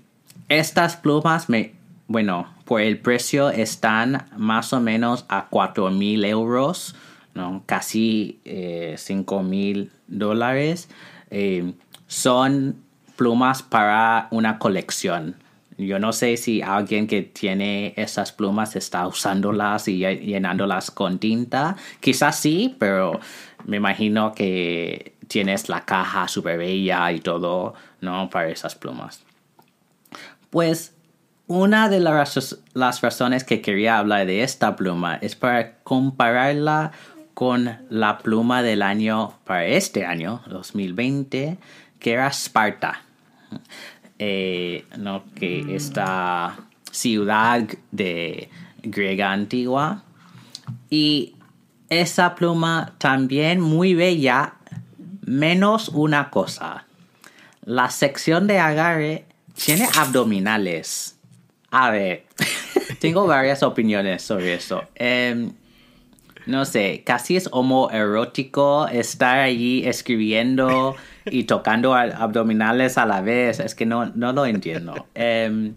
estas 0.50 0.96
plumas, 0.96 1.50
me, 1.50 1.74
bueno, 2.08 2.48
por 2.66 2.82
el 2.82 3.00
precio 3.00 3.50
están 3.50 4.26
más 4.38 4.74
o 4.74 4.80
menos 4.80 5.26
a 5.30 5.48
4 5.50 5.90
mil 5.92 6.24
euros, 6.26 6.96
¿no? 7.34 7.64
casi 7.66 8.40
eh, 8.46 8.96
5 8.98 9.44
mil 9.44 9.92
dólares. 10.08 10.90
Em, 11.30 11.74
son 12.08 12.76
plumas 13.16 13.64
para 13.64 14.28
una 14.32 14.60
colección. 14.60 15.36
Yo 15.78 16.00
no 16.00 16.12
sé 16.12 16.38
si 16.38 16.62
alguien 16.62 17.06
que 17.06 17.22
tiene 17.22 17.94
esas 17.98 18.32
plumas 18.32 18.76
está 18.76 19.06
usándolas 19.08 19.88
y 19.88 20.00
llenándolas 20.00 20.90
con 20.90 21.20
tinta. 21.20 21.76
Quizás 22.00 22.40
sí, 22.40 22.76
pero 22.80 23.20
me 23.66 23.78
imagino 23.78 24.34
que 24.34 25.14
tienes 25.28 25.70
la 25.70 25.86
caja 25.86 26.28
súper 26.28 26.58
bella 26.58 27.12
y 27.12 27.20
todo, 27.20 27.76
¿no? 28.02 28.30
Para 28.30 28.50
esas 28.50 28.76
plumas. 28.76 29.22
Pues 30.50 30.94
una 31.48 31.90
de 31.90 32.00
las, 32.00 32.58
las 32.74 33.02
razones 33.02 33.44
que 33.44 33.62
quería 33.62 33.98
hablar 33.98 34.26
de 34.26 34.44
esta 34.44 34.76
pluma 34.76 35.16
es 35.16 35.36
para 35.36 35.78
compararla 35.80 36.92
con 37.34 37.78
la 37.90 38.18
pluma 38.18 38.64
del 38.64 38.82
año, 38.82 39.38
para 39.46 39.66
este 39.66 40.06
año, 40.06 40.42
2020, 40.48 41.58
que 42.00 42.12
era 42.12 42.32
Sparta. 42.32 43.02
Eh, 44.20 44.84
¿no? 44.98 45.26
Que 45.36 45.76
esta 45.76 46.58
ciudad 46.92 47.62
de 47.92 48.50
griega 48.82 49.32
antigua. 49.32 50.02
Y 50.90 51.36
esa 51.90 52.34
pluma 52.34 52.94
también 52.98 53.62
muy 53.62 53.94
bella 53.94 54.56
menos 55.24 55.90
una 55.90 56.32
cosa. 56.32 56.87
La 57.68 57.90
sección 57.90 58.48
de 58.48 58.60
agarre 58.60 59.26
tiene 59.54 59.90
abdominales. 59.98 61.20
A 61.70 61.92
ver, 61.92 62.24
tengo 63.02 63.28
varias 63.28 63.62
opiniones 63.62 64.22
sobre 64.22 64.54
eso. 64.54 64.84
Em, 64.96 65.52
no 66.46 66.64
sé, 66.64 67.04
casi 67.06 67.36
es 67.36 67.50
homoerótico 67.52 68.88
estar 68.88 69.40
allí 69.40 69.86
escribiendo 69.86 70.96
y 71.26 71.44
tocando 71.44 71.94
abdominales 71.94 72.98
a 72.98 73.06
la 73.06 73.20
vez. 73.20 73.60
Es 73.60 73.76
que 73.76 73.86
no, 73.86 74.06
no 74.16 74.32
lo 74.32 74.46
entiendo. 74.46 75.06
Em, 75.14 75.76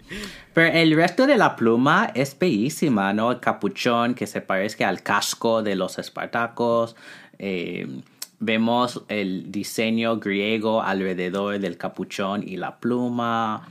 pero 0.55 0.73
el 0.73 0.95
resto 0.95 1.27
de 1.27 1.37
la 1.37 1.57
pluma 1.57 2.13
es 2.15 2.39
bellísima, 2.39 3.13
¿no? 3.13 3.33
El 3.33 3.41
capuchón 3.41 4.15
que 4.15 4.29
se 4.29 4.41
parece 4.41 4.85
al 4.85 5.03
casco 5.03 5.65
de 5.65 5.75
los 5.75 5.99
espartacos. 5.99 6.95
Em, 7.37 8.03
Vemos 8.43 9.05
el 9.09 9.53
diseño 9.53 10.19
griego 10.19 10.83
alrededor 10.83 11.59
del 11.59 11.77
capuchón 11.77 12.43
y 12.43 12.57
la 12.57 12.79
pluma. 12.81 13.69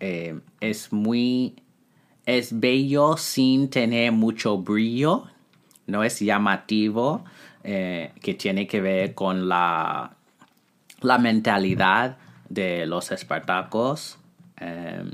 Eh, 0.00 0.38
es 0.60 0.92
muy... 0.92 1.54
Es 2.26 2.58
bello 2.58 3.16
sin 3.16 3.70
tener 3.70 4.10
mucho 4.10 4.58
brillo. 4.58 5.26
No 5.86 6.02
es 6.02 6.18
llamativo. 6.18 7.24
Eh, 7.62 8.12
que 8.20 8.34
tiene 8.34 8.66
que 8.66 8.80
ver 8.80 9.14
con 9.14 9.48
la, 9.48 10.16
la 11.02 11.18
mentalidad 11.18 12.16
de 12.48 12.86
los 12.86 13.12
espartacos. 13.12 14.18
Eh, 14.60 15.04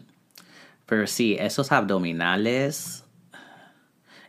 pero 0.86 1.06
sí, 1.06 1.36
esos 1.38 1.70
abdominales. 1.70 3.04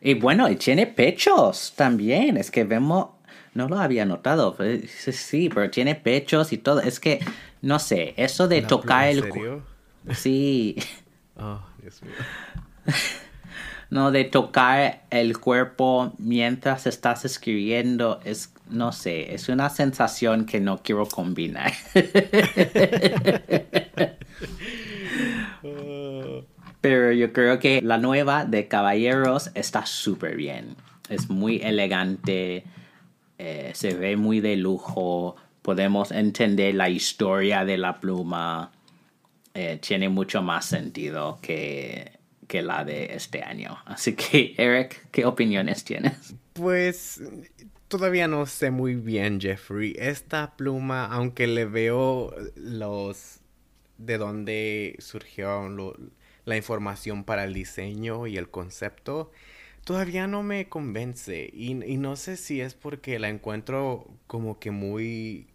Y 0.01 0.15
bueno, 0.15 0.49
y 0.49 0.55
tiene 0.55 0.87
pechos 0.87 1.73
también. 1.75 2.37
Es 2.37 2.51
que 2.51 2.63
vemos 2.63 3.09
no 3.57 3.67
lo 3.67 3.79
había 3.79 4.05
notado. 4.05 4.55
Sí, 4.87 5.49
pero 5.53 5.69
tiene 5.71 5.95
pechos 5.95 6.53
y 6.53 6.59
todo. 6.59 6.79
Es 6.79 6.99
que, 6.99 7.19
no 7.61 7.79
sé, 7.79 8.13
eso 8.15 8.47
de 8.47 8.61
tocar 8.61 9.09
el... 9.09 9.23
Serio? 9.23 9.63
Sí. 10.11 10.75
Oh, 11.35 11.59
Dios 11.81 12.03
mío. 12.03 12.13
no, 13.89 14.11
de 14.11 14.25
tocar 14.25 15.05
el 15.09 15.39
cuerpo 15.39 16.13
mientras 16.19 16.85
estás 16.85 17.25
escribiendo 17.25 18.19
es, 18.23 18.53
no 18.69 18.91
sé, 18.91 19.33
es 19.33 19.49
una 19.49 19.71
sensación 19.71 20.45
que 20.45 20.59
no 20.59 20.83
quiero 20.83 21.07
combinar. 21.07 21.73
Pero 26.79 27.11
yo 27.11 27.33
creo 27.33 27.57
que 27.57 27.81
la 27.81 27.97
nueva 27.97 28.45
de 28.45 28.67
Caballeros 28.67 29.49
está 29.55 29.87
súper 29.87 30.35
bien. 30.35 30.75
Es 31.09 31.27
muy 31.27 31.57
elegante, 31.57 32.65
eh, 33.37 33.71
se 33.73 33.93
ve 33.93 34.17
muy 34.17 34.39
de 34.39 34.55
lujo, 34.55 35.35
podemos 35.61 36.11
entender 36.11 36.75
la 36.75 36.89
historia 36.89 37.65
de 37.65 37.77
la 37.77 37.99
pluma. 37.99 38.71
Eh, 39.53 39.79
tiene 39.81 40.09
mucho 40.09 40.41
más 40.41 40.65
sentido 40.65 41.39
que, 41.41 42.11
que 42.47 42.61
la 42.61 42.83
de 42.83 43.15
este 43.15 43.43
año. 43.43 43.77
Así 43.85 44.15
que, 44.15 44.55
Eric, 44.57 45.07
¿qué 45.11 45.25
opiniones 45.25 45.83
tienes? 45.83 46.35
Pues 46.53 47.21
todavía 47.87 48.27
no 48.27 48.45
sé 48.45 48.71
muy 48.71 48.95
bien, 48.95 49.39
Jeffrey. 49.39 49.93
Esta 49.97 50.55
pluma, 50.55 51.05
aunque 51.05 51.47
le 51.47 51.65
veo 51.65 52.33
los 52.55 53.39
de 53.97 54.17
dónde 54.17 54.95
surgió 54.99 55.69
la 56.45 56.55
información 56.55 57.23
para 57.23 57.43
el 57.43 57.53
diseño 57.53 58.27
y 58.27 58.37
el 58.37 58.49
concepto, 58.49 59.31
todavía 59.87 60.27
no 60.27 60.43
me 60.43 60.67
convence. 60.67 61.49
Y, 61.53 61.73
no 61.75 62.17
sé 62.17 62.35
si 62.35 62.59
es 62.59 62.73
porque 62.73 63.19
la 63.19 63.29
encuentro 63.29 64.13
como 64.27 64.59
que 64.59 64.69
muy 64.69 65.47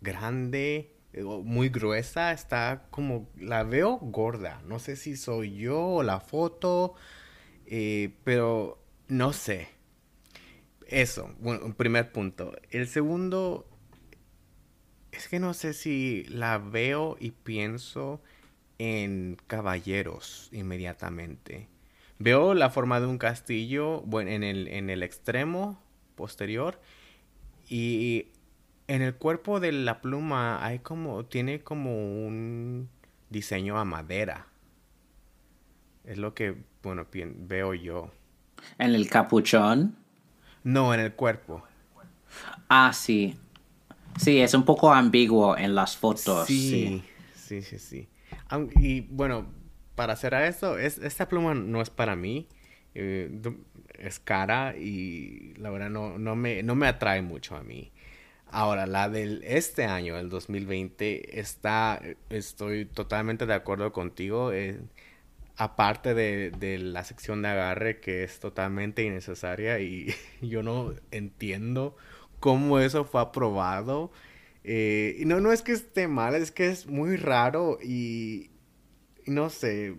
grande, 0.00 0.94
eh, 1.12 1.24
muy 1.24 1.70
gruesa. 1.70 2.30
Está 2.30 2.86
como, 2.92 3.28
la 3.36 3.64
veo 3.64 3.98
gorda. 3.98 4.62
No 4.64 4.78
sé 4.78 4.94
si 4.94 5.16
soy 5.16 5.56
yo 5.56 5.80
o 5.80 6.02
la 6.04 6.20
foto, 6.20 6.94
eh, 7.66 8.14
pero 8.22 8.80
no 9.08 9.32
sé. 9.32 9.68
Eso, 10.86 11.34
un 11.42 11.74
primer 11.74 12.12
punto. 12.12 12.52
El 12.70 12.86
segundo 12.86 13.66
es 15.10 15.26
que 15.26 15.40
no 15.40 15.52
sé 15.52 15.72
si 15.72 16.24
la 16.28 16.58
veo 16.58 17.16
y 17.18 17.32
pienso 17.32 18.22
en 18.78 19.36
caballeros 19.48 20.48
inmediatamente. 20.52 21.66
Veo 22.20 22.52
la 22.52 22.68
forma 22.68 23.00
de 23.00 23.06
un 23.06 23.16
castillo 23.16 24.02
bueno, 24.02 24.30
en, 24.30 24.44
el, 24.44 24.68
en 24.68 24.90
el 24.90 25.02
extremo 25.02 25.82
posterior 26.16 26.78
y 27.66 28.26
en 28.88 29.00
el 29.00 29.14
cuerpo 29.14 29.58
de 29.58 29.72
la 29.72 30.02
pluma 30.02 30.62
hay 30.62 30.80
como, 30.80 31.24
tiene 31.24 31.60
como 31.60 31.92
un 31.94 32.90
diseño 33.30 33.78
a 33.78 33.86
madera. 33.86 34.48
Es 36.04 36.18
lo 36.18 36.34
que, 36.34 36.56
bueno, 36.82 37.06
veo 37.10 37.72
yo. 37.72 38.10
¿En 38.78 38.94
el 38.94 39.08
capuchón? 39.08 39.96
No, 40.62 40.92
en 40.92 41.00
el 41.00 41.14
cuerpo. 41.14 41.62
Ah, 42.68 42.92
sí. 42.92 43.34
Sí, 44.18 44.40
es 44.40 44.52
un 44.52 44.66
poco 44.66 44.92
ambiguo 44.92 45.56
en 45.56 45.74
las 45.74 45.96
fotos. 45.96 46.46
Sí, 46.46 47.02
sí, 47.34 47.62
sí, 47.62 47.78
sí. 47.78 48.08
Y 48.76 49.00
bueno, 49.02 49.46
para 50.00 50.14
hacer 50.14 50.32
eso, 50.32 50.78
es, 50.78 50.96
esta 50.96 51.28
pluma 51.28 51.52
no 51.52 51.82
es 51.82 51.90
para 51.90 52.16
mí. 52.16 52.48
Eh, 52.94 53.30
es 53.98 54.18
cara 54.18 54.74
y 54.74 55.52
la 55.58 55.68
verdad 55.68 55.90
no, 55.90 56.18
no, 56.18 56.36
me, 56.36 56.62
no 56.62 56.74
me 56.74 56.86
atrae 56.86 57.20
mucho 57.20 57.54
a 57.54 57.62
mí. 57.62 57.92
Ahora, 58.46 58.86
la 58.86 59.10
del 59.10 59.42
este 59.44 59.84
año, 59.84 60.16
el 60.16 60.30
2020, 60.30 61.38
está, 61.38 62.00
estoy 62.30 62.86
totalmente 62.86 63.44
de 63.44 63.52
acuerdo 63.52 63.92
contigo. 63.92 64.54
Eh, 64.54 64.80
aparte 65.56 66.14
de, 66.14 66.50
de, 66.50 66.78
la 66.78 67.04
sección 67.04 67.42
de 67.42 67.48
agarre 67.48 68.00
que 68.00 68.24
es 68.24 68.40
totalmente 68.40 69.04
innecesaria 69.04 69.80
y 69.80 70.14
yo 70.40 70.62
no 70.62 70.94
entiendo 71.10 71.94
cómo 72.38 72.78
eso 72.78 73.04
fue 73.04 73.20
aprobado. 73.20 74.10
Eh, 74.64 75.22
no, 75.26 75.40
no 75.40 75.52
es 75.52 75.60
que 75.60 75.72
esté 75.72 76.08
mal, 76.08 76.34
es 76.36 76.52
que 76.52 76.70
es 76.70 76.86
muy 76.86 77.16
raro 77.16 77.76
y, 77.82 78.50
no 79.30 79.48
sé, 79.48 79.94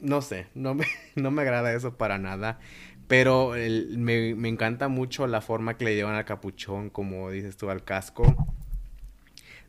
no 0.00 0.22
sé, 0.22 0.46
no 0.54 0.74
me, 0.74 0.86
no 1.14 1.30
me 1.30 1.42
agrada 1.42 1.72
eso 1.72 1.96
para 1.96 2.18
nada. 2.18 2.58
Pero 3.06 3.54
me, 3.96 4.34
me, 4.36 4.48
encanta 4.48 4.86
mucho 4.86 5.26
la 5.26 5.40
forma 5.40 5.76
que 5.76 5.84
le 5.84 5.96
llevan 5.96 6.14
al 6.14 6.24
capuchón, 6.24 6.90
como 6.90 7.30
dices 7.30 7.56
tú, 7.56 7.68
al 7.68 7.82
casco 7.82 8.36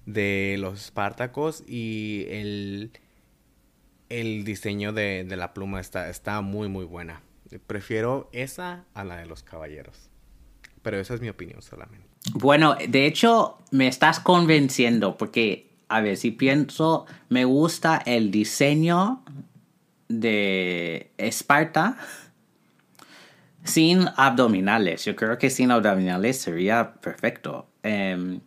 de 0.06 0.58
los 0.60 0.86
Espartacos 0.86 1.64
y 1.68 2.26
el, 2.30 2.92
el 4.10 4.44
diseño 4.44 4.94
de, 4.94 5.24
de 5.24 5.36
la 5.38 5.56
pluma 5.56 5.80
está, 5.80 6.10
está 6.10 6.42
muy, 6.42 6.70
muy 6.70 6.86
buena. 6.86 7.24
Prefiero 7.66 8.30
esa 8.32 8.86
a 8.94 9.04
la 9.04 9.18
de 9.18 9.26
los 9.26 9.42
caballeros. 9.42 10.12
Pero 10.84 11.00
esa 11.00 11.16
es 11.16 11.22
mi 11.22 11.30
opinión 11.30 11.64
solamente. 11.64 12.08
Bueno, 12.34 12.76
de 12.88 13.08
hecho, 13.08 13.58
me 13.72 13.88
estás 13.88 14.20
convenciendo 14.20 15.18
porque, 15.18 15.71
a 15.92 16.00
ver, 16.00 16.16
si 16.16 16.32
pienso, 16.32 17.06
me 17.28 17.44
gusta 17.44 18.02
el 18.06 18.32
diseño 18.32 19.22
de 20.08 21.12
Esparta 21.18 21.98
sin 23.66 24.08
abdominales. 24.16 25.04
Yo 25.04 25.18
creo 25.18 25.38
que 25.38 25.50
sin 25.50 25.70
abdominales 25.70 26.40
sería 26.40 26.94
perfecto. 26.94 27.68
Em, 27.84 28.40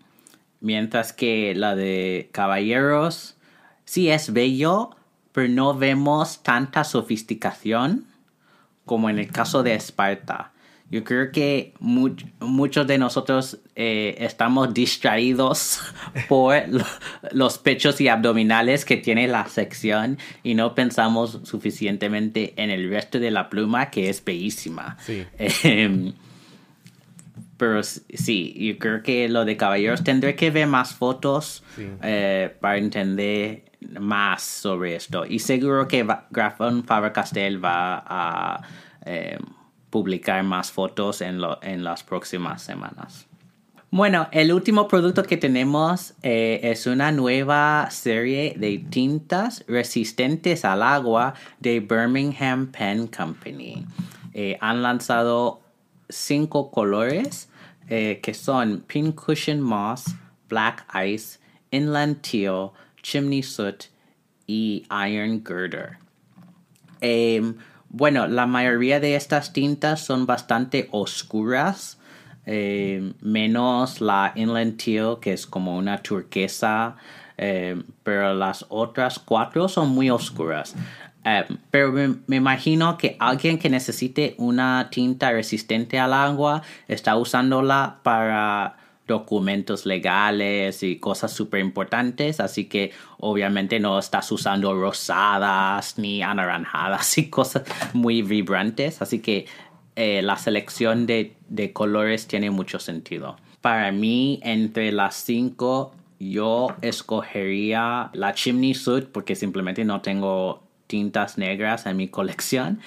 mientras 0.60 1.12
que 1.12 1.54
la 1.54 1.74
de 1.74 2.30
Caballeros 2.32 3.36
sí 3.84 4.08
es 4.08 4.32
bello, 4.32 4.96
pero 5.32 5.48
no 5.48 5.74
vemos 5.74 6.42
tanta 6.42 6.82
sofisticación 6.82 8.06
como 8.86 9.10
en 9.10 9.18
el 9.18 9.30
caso 9.30 9.62
de 9.62 9.74
Esparta. 9.74 10.53
Yo 10.90 11.02
creo 11.02 11.32
que 11.32 11.72
muchos 11.80 12.86
de 12.86 12.98
nosotros 12.98 13.58
eh, 13.74 14.16
estamos 14.18 14.72
distraídos 14.74 15.80
por 16.28 16.54
los 17.32 17.58
pechos 17.58 18.00
y 18.00 18.08
abdominales 18.08 18.84
que 18.84 18.98
tiene 18.98 19.26
la 19.26 19.46
sección 19.48 20.18
y 20.42 20.54
no 20.54 20.74
pensamos 20.74 21.40
suficientemente 21.44 22.52
en 22.56 22.70
el 22.70 22.90
resto 22.90 23.18
de 23.18 23.30
la 23.30 23.48
pluma 23.48 23.90
que 23.90 24.10
es 24.10 24.22
bellísima. 24.22 24.98
Em, 25.38 26.12
pero 27.56 27.82
sí, 27.82 28.54
yo 28.58 28.78
creo 28.78 29.02
que 29.02 29.28
lo 29.28 29.44
de 29.44 29.56
caballeros 29.56 30.04
tendré 30.04 30.36
que 30.36 30.50
ver 30.50 30.66
más 30.66 30.94
fotos 30.94 31.64
eh, 32.02 32.54
para 32.60 32.76
entender 32.76 33.64
más 34.00 34.42
sobre 34.42 34.96
esto. 34.96 35.24
Y 35.26 35.38
seguro 35.38 35.88
que 35.88 36.06
Grafón 36.30 36.84
Faber-Castell 36.84 37.64
va 37.64 38.04
a... 38.06 38.62
Em, 39.94 40.04
publicar 40.04 40.42
más 40.42 40.72
fotos 40.72 41.20
en, 41.20 41.40
en 41.62 41.84
las 41.84 42.02
próximas 42.02 42.62
semanas. 42.62 43.26
Bueno, 43.90 44.26
el 44.32 44.52
último 44.52 44.88
producto 44.88 45.22
que 45.22 45.36
tenemos 45.36 46.14
eh, 46.24 46.58
es 46.64 46.88
una 46.88 47.12
nueva 47.12 47.88
serie 47.90 48.56
de 48.58 48.78
tintas 48.90 49.64
resistentes 49.68 50.64
al 50.64 50.82
agua 50.82 51.34
de 51.60 51.78
Birmingham 51.78 52.72
Pen 52.72 53.06
Company. 53.06 53.86
Eh, 54.32 54.58
han 54.60 54.82
lanzado 54.82 55.60
cinco 56.08 56.72
colores 56.72 57.48
eh, 57.88 58.18
que 58.20 58.34
son 58.34 58.82
Pink 58.88 59.14
Cushion 59.14 59.60
Moss, 59.60 60.06
Black 60.48 60.84
Ice, 61.06 61.38
Inland 61.70 62.20
Teal, 62.20 62.72
Chimney 63.00 63.44
Soot 63.44 63.84
y 64.48 64.84
Iron 64.90 65.44
Girder. 65.46 65.98
Bueno, 67.96 68.26
la 68.26 68.46
mayoría 68.46 68.98
de 68.98 69.14
estas 69.14 69.52
tintas 69.52 70.00
son 70.00 70.26
bastante 70.26 70.88
oscuras, 70.90 71.96
eh, 72.44 73.12
menos 73.20 74.00
la 74.00 74.32
Inland 74.34 74.82
Teal, 74.82 75.20
que 75.20 75.32
es 75.32 75.46
como 75.46 75.78
una 75.78 76.02
turquesa, 76.02 76.96
eh, 77.38 77.80
pero 78.02 78.34
las 78.34 78.66
otras 78.68 79.20
cuatro 79.20 79.68
son 79.68 79.90
muy 79.90 80.10
oscuras. 80.10 80.74
Eh, 81.24 81.44
pero 81.70 81.92
me, 81.92 82.16
me, 82.26 82.34
imagino 82.34 82.98
que 82.98 83.16
alguien 83.20 83.60
que 83.60 83.70
necesite 83.70 84.34
una 84.38 84.88
tinta 84.90 85.30
resistente 85.30 85.96
al 86.00 86.14
agua 86.14 86.62
está 86.88 87.16
usándola 87.16 88.00
para 88.02 88.76
documentos 89.06 89.86
legales 89.86 90.82
y 90.82 90.96
cosas 90.96 91.32
súper 91.32 91.60
importantes, 91.60 92.40
así 92.40 92.64
que 92.66 92.92
obviamente 93.18 93.80
no 93.80 93.98
estás 93.98 94.30
usando 94.32 94.74
rosadas 94.74 95.98
ni 95.98 96.22
anaranjadas 96.22 97.18
y 97.18 97.28
cosas 97.28 97.64
muy 97.92 98.22
vibrantes, 98.22 99.02
así 99.02 99.20
que 99.20 99.46
eh, 99.96 100.22
la 100.22 100.36
selección 100.36 101.06
de, 101.06 101.36
de, 101.48 101.72
colores 101.72 102.26
tiene 102.26 102.50
mucho 102.50 102.78
sentido. 102.78 103.36
Para 103.60 103.92
mí, 103.92 104.40
entre 104.42 104.90
las 104.90 105.14
cinco, 105.14 105.92
yo 106.18 106.68
escogería 106.80 108.10
la 108.12 108.34
Chimney 108.34 108.74
Soot 108.74 109.12
porque 109.12 109.36
simplemente 109.36 109.84
no 109.84 110.00
tengo 110.00 110.64
tintas 110.86 111.38
negras 111.38 111.86
en 111.86 111.96
mi 111.96 112.08
colección 112.08 112.80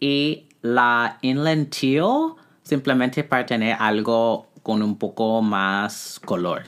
y 0.00 0.46
la 0.62 1.18
Inland 1.22 1.70
Teal 1.70 2.34
simplemente 2.62 3.24
para 3.24 3.46
tener 3.46 3.76
algo 3.78 4.46
con 4.62 4.82
un 4.82 4.98
poco 4.98 5.42
más 5.42 6.20
color. 6.24 6.64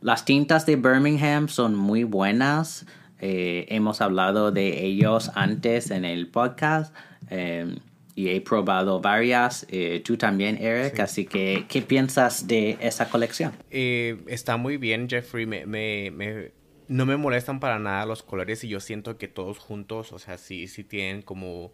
Las 0.00 0.24
tintas 0.24 0.66
de 0.66 0.76
Birmingham 0.76 1.48
son 1.48 1.74
muy 1.74 2.04
buenas. 2.04 2.86
Eh, 3.20 3.66
hemos 3.68 4.00
hablado 4.00 4.50
de 4.50 4.84
ellos 4.84 5.30
antes 5.34 5.90
en 5.90 6.06
el 6.06 6.28
podcast 6.28 6.94
eh, 7.28 7.76
y 8.14 8.28
he 8.28 8.40
probado 8.40 9.00
varias. 9.00 9.66
Eh, 9.68 10.02
tú 10.04 10.16
también, 10.16 10.56
Eric. 10.56 11.00
Así 11.00 11.26
que, 11.26 11.66
¿qué 11.68 11.82
piensas 11.82 12.46
de 12.46 12.78
esa 12.80 13.08
colección? 13.08 13.52
está 13.70 14.56
muy 14.56 14.76
bien, 14.76 15.08
Jeffrey. 15.08 15.46
Me, 15.46 16.52
no 16.88 17.06
me 17.06 17.16
molestan 17.16 17.60
para 17.60 17.78
nada 17.78 18.04
los 18.04 18.22
colores 18.22 18.64
y 18.64 18.68
yo 18.68 18.80
siento 18.80 19.16
que 19.16 19.28
todos 19.28 19.58
juntos, 19.58 20.12
o 20.12 20.18
sea, 20.18 20.38
sí, 20.38 20.66
sí 20.66 20.82
tienen 20.82 21.22
como, 21.22 21.72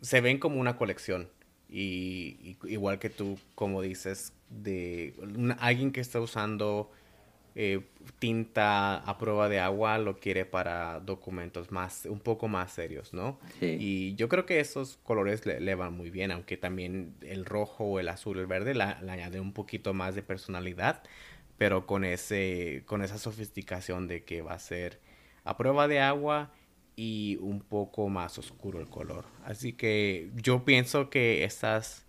se 0.00 0.20
ven 0.20 0.38
como 0.38 0.60
una 0.60 0.76
colección. 0.76 1.28
Y, 1.68 2.56
igual 2.64 2.98
que 2.98 3.10
tú, 3.10 3.38
como 3.54 3.82
dices, 3.82 4.32
de 4.50 5.14
alguien 5.58 5.92
que 5.92 6.00
está 6.00 6.20
usando 6.20 6.90
eh, 7.58 7.80
tinta 8.18 8.98
a 8.98 9.16
prueba 9.16 9.48
de 9.48 9.60
agua 9.60 9.96
lo 9.96 10.18
quiere 10.18 10.44
para 10.44 11.00
documentos 11.00 11.72
más, 11.72 12.04
un 12.04 12.20
poco 12.20 12.48
más 12.48 12.72
serios, 12.72 13.14
¿no? 13.14 13.40
Y 13.62 14.14
yo 14.16 14.28
creo 14.28 14.44
que 14.44 14.60
esos 14.60 14.98
colores 14.98 15.46
le, 15.46 15.74
van 15.74 15.94
muy 15.94 16.10
bien, 16.10 16.32
aunque 16.32 16.58
también 16.58 17.14
el 17.22 17.46
rojo, 17.46 17.98
el 17.98 18.08
azul, 18.10 18.38
el 18.38 18.46
verde 18.46 18.74
le 18.74 18.82
añade 18.82 19.40
un 19.40 19.54
poquito 19.54 19.94
más 19.94 20.14
de 20.14 20.22
personalidad, 20.22 21.02
pero 21.56 21.86
con 21.86 22.04
ese, 22.04 22.82
con 22.84 23.02
esa 23.02 23.16
sofisticación 23.16 24.06
de 24.06 24.24
que 24.24 24.42
va 24.42 24.52
a 24.52 24.58
ser 24.58 25.00
a 25.44 25.56
prueba 25.56 25.88
de 25.88 26.00
agua 26.00 26.52
y 26.94 27.38
un 27.40 27.60
poco 27.60 28.10
más 28.10 28.38
oscuro 28.38 28.80
el 28.80 28.88
color. 28.88 29.24
Así 29.44 29.72
que 29.72 30.30
yo 30.34 30.64
pienso 30.66 31.08
que 31.08 31.44
estas 31.44 32.05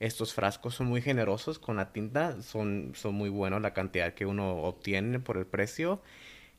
estos 0.00 0.32
frascos 0.32 0.74
son 0.74 0.86
muy 0.86 1.02
generosos 1.02 1.58
con 1.58 1.76
la 1.76 1.92
tinta, 1.92 2.40
son, 2.42 2.92
son 2.94 3.14
muy 3.14 3.28
buenos 3.28 3.60
la 3.60 3.74
cantidad 3.74 4.14
que 4.14 4.24
uno 4.24 4.62
obtiene 4.62 5.20
por 5.20 5.36
el 5.36 5.46
precio 5.46 6.00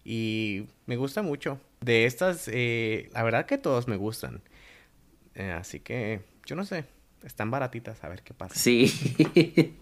y 0.06 0.68
me 0.86 0.96
gusta 0.96 1.24
mucho. 1.24 1.60
De 1.82 2.06
estas, 2.06 2.48
eh, 2.52 3.10
la 3.14 3.24
verdad 3.24 3.48
que 3.48 3.58
todos 3.58 3.88
me 3.88 3.98
gustan. 3.98 4.42
Eh, 5.34 5.52
así 5.52 5.80
que, 5.80 6.22
yo 6.46 6.56
no 6.56 6.66
sé, 6.66 6.86
están 7.24 7.50
baratitas, 7.50 8.04
a 8.04 8.10
ver 8.10 8.22
qué 8.22 8.36
pasa. 8.36 8.54
Sí. 8.54 8.94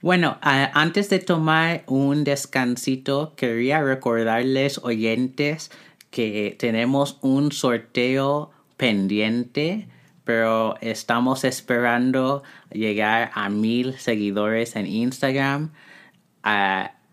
bueno, 0.00 0.38
antes 0.40 1.10
de 1.10 1.18
tomar 1.18 1.82
un 1.88 2.22
descansito, 2.22 3.34
quería 3.34 3.82
recordarles, 3.82 4.78
oyentes, 4.78 5.72
que 6.10 6.54
tenemos 6.60 7.18
un 7.22 7.50
sorteo 7.50 8.52
pendiente 8.76 9.88
pero 10.24 10.76
estamos 10.80 11.44
esperando 11.44 12.42
llegar 12.72 13.30
a 13.34 13.48
mil 13.48 13.94
seguidores 13.98 14.76
en 14.76 14.86
Instagram. 14.86 15.72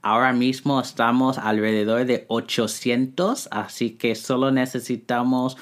ahora 0.01 0.33
mismo 0.33 0.81
estamos 0.81 1.37
alrededor 1.37 2.05
de 2.05 2.25
800, 2.27 3.49
así 3.51 3.91
que 3.91 4.15
solo 4.15 4.51
necesitamos 4.51 5.57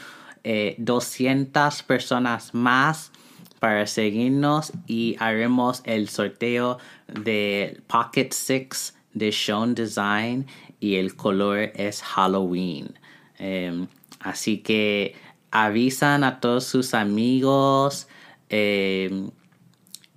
200 0.77 1.79
eh, 1.79 1.83
personas 1.85 2.53
más 2.53 3.11
para 3.59 3.85
seguirnos 3.87 4.71
y 4.87 5.15
haremos 5.19 5.81
el 5.85 6.07
sorteo 6.07 6.77
del 7.07 7.81
Pocket 7.87 8.29
6 8.31 8.95
de 9.13 9.31
Sean 9.31 9.75
Design 9.75 10.47
y 10.79 10.95
el 10.95 11.15
color 11.15 11.71
es 11.75 12.01
Halloween. 12.01 12.97
Em, 13.37 13.87
así 14.21 14.59
que 14.59 15.15
avisan 15.51 16.23
a 16.23 16.39
todos 16.39 16.65
sus 16.65 16.93
amigos 16.93 18.07
eh, 18.49 19.29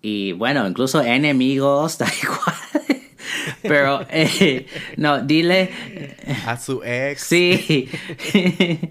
y 0.00 0.32
bueno, 0.32 0.66
incluso 0.66 1.00
enemigos, 1.00 1.98
da 1.98 2.06
igual. 2.22 2.62
Pero 3.62 4.00
eh, 4.10 4.66
no, 4.96 5.20
dile 5.20 5.70
a 6.46 6.56
su 6.56 6.82
ex. 6.84 7.22
Sí. 7.28 7.88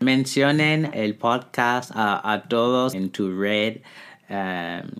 Mencionen 0.00 0.90
el 0.94 1.14
podcast 1.14 1.92
a, 1.94 2.44
todos 2.48 2.92
en 2.94 3.10
tu 3.10 3.40
red, 3.40 3.76
em, 4.28 4.90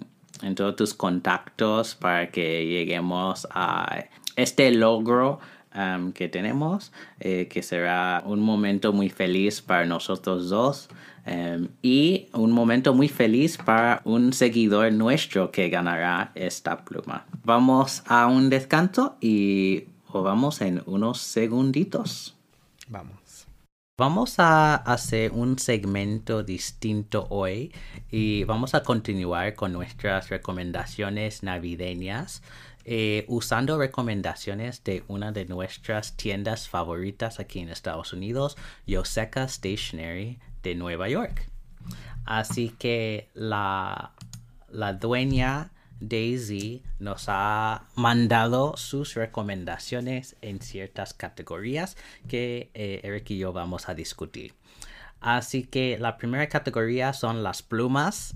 en 0.42 0.54
todos 0.54 0.76
tus 0.76 0.94
contactos 0.94 1.96
para 1.96 2.30
que 2.30 2.64
lleguemos 2.66 3.48
a 3.50 4.04
este 4.36 4.70
logro 4.70 5.40
que 6.14 6.28
tenemos, 6.28 6.92
eh, 7.20 7.48
que 7.48 7.62
será 7.62 8.22
un 8.26 8.40
momento 8.40 8.92
muy 8.92 9.08
feliz 9.08 9.62
para 9.62 9.86
nosotros 9.86 10.48
dos 10.48 10.88
y 11.82 12.26
un 12.32 12.50
momento 12.50 12.94
muy 12.94 13.08
feliz 13.08 13.56
para 13.56 14.02
un 14.04 14.32
seguidor 14.32 14.92
nuestro 14.92 15.52
que 15.52 15.68
ganará 15.68 16.32
esta 16.34 16.84
pluma. 16.84 17.26
Vamos 17.44 18.02
a 18.06 18.26
un 18.26 18.50
descanso 18.50 19.16
y 19.20 19.84
vamos 20.12 20.60
en 20.60 20.82
unos 20.86 21.18
segunditos. 21.20 22.36
Vamos. 22.88 23.22
Vamos 23.98 24.38
a 24.38 24.74
hacer 24.74 25.32
un 25.32 25.58
segmento 25.58 26.42
distinto 26.42 27.26
hoy 27.30 27.72
y 28.10 28.42
vamos 28.44 28.74
a 28.74 28.82
continuar 28.82 29.54
con 29.54 29.72
nuestras 29.72 30.28
recomendaciones 30.28 31.42
navideñas. 31.42 32.42
Eh, 32.84 33.24
usando 33.28 33.78
recomendaciones 33.78 34.82
de 34.82 35.04
una 35.06 35.30
de 35.30 35.44
nuestras 35.44 36.16
tiendas 36.16 36.68
favoritas 36.68 37.38
aquí 37.38 37.60
en 37.60 37.68
Estados 37.68 38.12
Unidos, 38.12 38.56
Yoseca 38.86 39.46
Stationery 39.46 40.38
de 40.62 40.74
Nueva 40.74 41.08
York. 41.08 41.48
Así 42.24 42.70
que 42.70 43.28
la, 43.34 44.12
la 44.70 44.92
dueña 44.94 45.70
Daisy 46.00 46.82
nos 46.98 47.26
ha 47.28 47.84
mandado 47.94 48.76
sus 48.76 49.14
recomendaciones 49.14 50.36
en 50.42 50.60
ciertas 50.60 51.14
categorías 51.14 51.96
que 52.28 52.70
eh, 52.74 53.00
Eric 53.04 53.30
y 53.30 53.38
yo 53.38 53.52
vamos 53.52 53.88
a 53.88 53.94
discutir. 53.94 54.54
Así 55.20 55.62
que 55.62 55.98
la 55.98 56.16
primera 56.16 56.48
categoría 56.48 57.12
son 57.12 57.44
las 57.44 57.62
plumas 57.62 58.34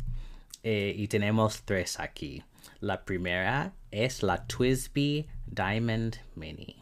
eh, 0.63 0.95
y 0.97 1.09
tenemos 1.09 1.63
tres 1.63 1.99
aquí. 1.99 2.45
La 2.87 3.05
primera 3.05 3.73
es 3.91 4.23
la 4.23 4.47
Twisby 4.47 5.27
Diamond 5.47 6.19
Mini. 6.37 6.77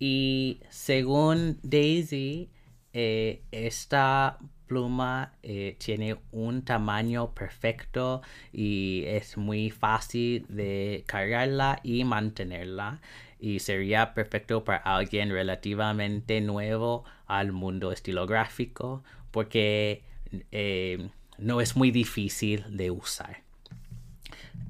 Y 0.00 0.58
según 0.68 1.60
Daisy, 1.62 2.50
eh, 2.92 3.44
esta 3.52 4.36
pluma 4.66 5.32
eh, 5.44 5.76
tiene 5.78 6.16
un 6.32 6.64
tamaño 6.64 7.32
perfecto 7.34 8.20
y 8.52 9.04
es 9.06 9.36
muy 9.36 9.70
fácil 9.70 10.44
de 10.48 11.04
cargarla 11.06 11.78
y 11.84 12.02
mantenerla 12.02 13.00
y 13.38 13.60
sería 13.60 14.12
perfecto 14.12 14.64
para 14.64 14.78
alguien 14.78 15.30
relativamente 15.30 16.40
nuevo 16.40 17.04
al 17.26 17.52
mundo 17.52 17.92
estilográfico 17.92 19.04
porque 19.30 20.02
eh, 20.50 21.10
no 21.38 21.60
es 21.60 21.76
muy 21.76 21.92
difícil 21.92 22.64
de 22.76 22.90
usar. 22.90 23.45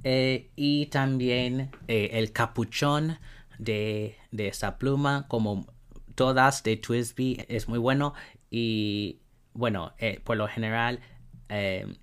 Eh, 0.05 0.51
y 0.57 0.87
también 0.87 1.71
eh, 1.89 2.11
el 2.13 2.33
capuchón 2.33 3.19
de, 3.59 4.17
de 4.31 4.49
esa 4.49 4.79
pluma, 4.79 5.27
como 5.29 5.67
todas 6.15 6.63
de 6.63 6.77
Twisby, 6.77 7.45
es 7.49 7.69
muy 7.69 7.79
bueno. 7.79 8.15
Y 8.51 9.19
bueno, 9.53 9.95
eh, 9.99 10.21
por 10.23 10.37
lo 10.37 10.49
general, 10.49 11.01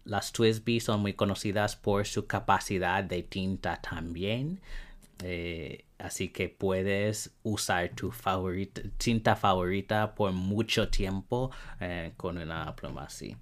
las 0.05 0.31
Twisby 0.31 0.79
son 0.79 1.01
muy 1.01 1.13
conocidas 1.13 1.75
por 1.75 2.05
su 2.05 2.27
capacidad 2.27 3.03
de 3.03 3.23
tinta 3.23 3.81
también. 3.81 4.61
así 5.97 6.29
que 6.29 6.47
puedes 6.49 7.35
usar 7.43 7.89
tu 7.89 8.11
favorita, 8.11 8.81
tinta 8.97 9.35
favorita 9.35 10.15
por 10.15 10.31
mucho 10.31 10.89
tiempo 10.89 11.51
con 12.15 12.37
una 12.37 12.73
pluma 12.75 13.03
así. 13.03 13.35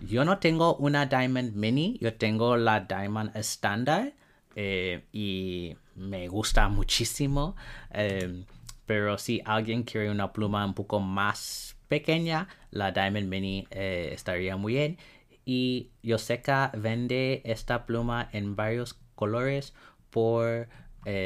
Yo 0.00 0.24
no 0.24 0.38
tengo 0.38 0.76
una 0.76 1.06
Diamond 1.06 1.54
Mini, 1.54 1.98
yo 2.00 2.14
tengo 2.14 2.56
la 2.56 2.80
Diamond 2.80 3.36
estándar 3.36 4.14
eh, 4.56 5.04
y 5.12 5.76
me 5.94 6.28
gusta 6.28 6.68
muchísimo. 6.68 7.54
Em, 7.90 8.44
pero 8.86 9.18
si 9.18 9.40
alguien 9.44 9.82
quiere 9.82 10.10
una 10.10 10.32
pluma 10.32 10.64
un 10.64 10.74
poco 10.74 11.00
más 11.00 11.76
pequeña, 11.88 12.48
la 12.70 12.92
Diamond 12.92 13.28
Mini 13.28 13.66
eh, 13.70 14.10
estaría 14.12 14.56
muy 14.56 14.74
bien. 14.74 14.98
Y 15.44 15.90
Yoseca 16.02 16.72
vende 16.74 17.42
esta 17.44 17.86
pluma 17.86 18.28
en 18.32 18.56
varios 18.56 18.98
colores 19.14 19.74
por 20.10 20.68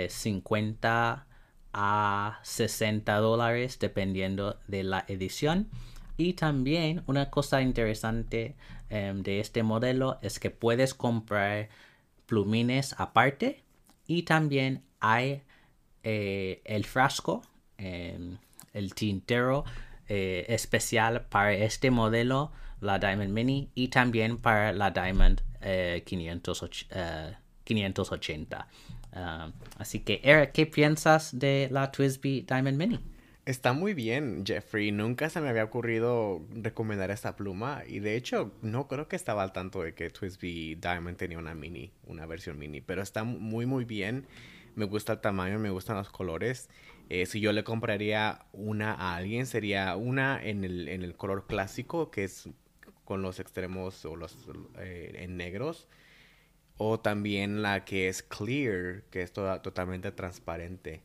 50 0.08 1.26
eh, 1.28 1.34
a 1.72 2.38
60 2.42 3.16
dólares 3.18 3.78
dependiendo 3.78 4.58
de 4.68 4.84
la 4.84 5.04
edición. 5.08 5.68
Y 6.16 6.34
también 6.34 7.02
una 7.06 7.30
cosa 7.30 7.62
interesante 7.62 8.56
em, 8.88 9.22
de 9.22 9.40
este 9.40 9.62
modelo 9.62 10.18
es 10.22 10.38
que 10.38 10.50
puedes 10.50 10.94
comprar 10.94 11.68
plumines 12.26 12.94
aparte 12.98 13.62
y 14.06 14.22
también 14.22 14.82
hay 15.00 15.42
eh, 16.02 16.62
el 16.64 16.84
frasco, 16.84 17.42
em, 17.78 18.38
el 18.72 18.94
tintero 18.94 19.64
eh, 20.08 20.44
especial 20.48 21.26
para 21.26 21.54
este 21.54 21.90
modelo, 21.90 22.52
la 22.80 22.98
Diamond 22.98 23.30
Mini 23.30 23.70
y 23.74 23.88
también 23.88 24.38
para 24.38 24.72
la 24.72 24.90
Diamond 24.90 25.40
580. 26.04 28.56
Eh, 28.56 28.60
ah, 29.14 29.50
así 29.78 30.00
que, 30.00 30.20
Eric, 30.22 30.52
¿qué 30.52 30.66
piensas 30.66 31.38
de 31.38 31.68
la 31.70 31.90
Twisby 31.90 32.42
Diamond 32.42 32.76
Mini? 32.76 33.13
Está 33.46 33.74
muy 33.74 33.92
bien, 33.92 34.42
Jeffrey. 34.46 34.90
Nunca 34.90 35.28
se 35.28 35.38
me 35.42 35.50
había 35.50 35.64
ocurrido 35.64 36.40
recomendar 36.50 37.10
esta 37.10 37.36
pluma. 37.36 37.82
Y 37.86 38.00
de 38.00 38.16
hecho, 38.16 38.52
no 38.62 38.88
creo 38.88 39.06
que 39.06 39.16
estaba 39.16 39.42
al 39.42 39.52
tanto 39.52 39.82
de 39.82 39.94
que 39.94 40.08
Twisby 40.08 40.76
Diamond 40.76 41.18
tenía 41.18 41.38
una 41.38 41.54
mini, 41.54 41.92
una 42.06 42.24
versión 42.24 42.58
mini. 42.58 42.80
Pero 42.80 43.02
está 43.02 43.22
muy, 43.24 43.66
muy 43.66 43.84
bien. 43.84 44.26
me 44.76 44.86
gusta 44.86 45.12
el 45.14 45.20
tamaño, 45.20 45.58
me 45.58 45.68
gustan 45.70 45.96
los 45.96 46.08
colores. 46.10 46.70
Eh, 47.10 47.26
si 47.26 47.40
yo 47.40 47.52
le 47.52 47.64
compraría 47.64 48.46
una 48.52 48.94
a 48.94 49.16
alguien, 49.16 49.46
sería 49.46 49.94
una 49.96 50.42
en 50.42 50.64
el, 50.64 50.88
en 50.88 51.02
el 51.02 51.14
color 51.14 51.46
clásico, 51.46 52.10
que 52.10 52.24
es 52.24 52.48
con 53.04 53.22
los 53.22 53.40
extremos 53.40 54.04
o 54.06 54.16
los 54.16 54.36
eh, 54.78 55.12
en 55.18 55.36
negros. 55.36 55.88
O 56.78 56.98
también 56.98 57.62
la 57.62 57.84
que 57.84 58.08
es 58.08 58.22
clear, 58.22 59.02
que 59.10 59.22
es 59.22 59.32
toda, 59.32 59.62
totalmente 59.62 60.12
transparente. 60.12 61.02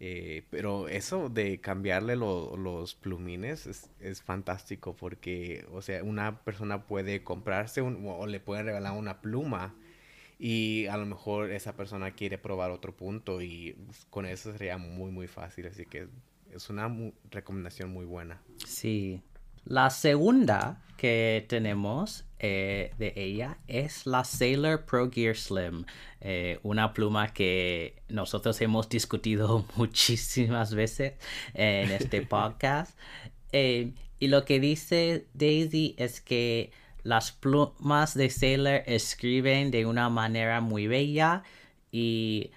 Eh, 0.00 0.44
pero 0.50 0.88
eso 0.88 1.28
de 1.28 1.60
cambiarle 1.60 2.16
los 2.16 2.94
plumines 2.96 3.66
es, 3.66 3.90
es, 4.00 4.22
fantástico 4.22 4.96
porque, 4.96 5.66
o 5.72 5.82
sea, 5.82 6.02
una 6.02 6.40
persona 6.40 6.86
puede 6.86 7.22
comprarse 7.22 7.80
un, 7.80 8.04
o 8.06 8.26
le 8.26 8.40
pueden 8.40 8.66
regalar 8.66 8.92
una 8.98 9.20
pluma 9.20 9.74
y 10.38 10.86
a 10.86 10.96
lo 10.96 11.06
mejor 11.06 11.50
esa 11.52 11.76
persona 11.76 12.10
quiere 12.10 12.38
probar 12.38 12.70
otro 12.70 12.94
punto 12.94 13.40
y 13.40 13.76
con 14.10 14.26
eso 14.26 14.52
sería 14.52 14.78
muy, 14.78 15.10
muy 15.10 15.28
fácil. 15.28 15.66
Así 15.66 15.86
que 15.86 16.08
es 16.52 16.70
una 16.70 16.90
recomendación 17.30 17.90
muy 17.90 18.04
buena. 18.04 18.42
Sí. 18.66 19.22
La 19.64 19.90
segunda 19.90 20.82
que 20.96 21.44
tenemos 21.48 22.24
eh, 22.38 22.92
de 22.98 23.12
ella 23.16 23.56
es 23.68 24.06
la 24.06 24.24
Sailor 24.24 24.84
Pro 24.84 25.10
Gear 25.10 25.34
Slim, 25.34 25.86
eh, 26.20 26.58
una 26.62 26.92
pluma 26.92 27.32
que 27.32 28.02
nosotros 28.08 28.60
hemos 28.60 28.88
discutido 28.88 29.64
muchísimas 29.76 30.74
veces 30.74 31.14
en 31.54 31.90
este 31.90 32.22
podcast. 32.26 32.98
Eh, 33.52 33.92
y 34.18 34.28
lo 34.28 34.44
que 34.44 34.60
dice 34.60 35.26
Daisy 35.32 35.94
es 35.98 36.20
que 36.20 36.70
las 37.02 37.32
plumas 37.32 38.14
de 38.14 38.30
Sailor 38.30 38.82
escriben 38.86 39.70
de 39.70 39.86
una 39.86 40.08
manera 40.10 40.60
muy 40.60 40.86
bella 40.86 41.42
y 41.90 42.50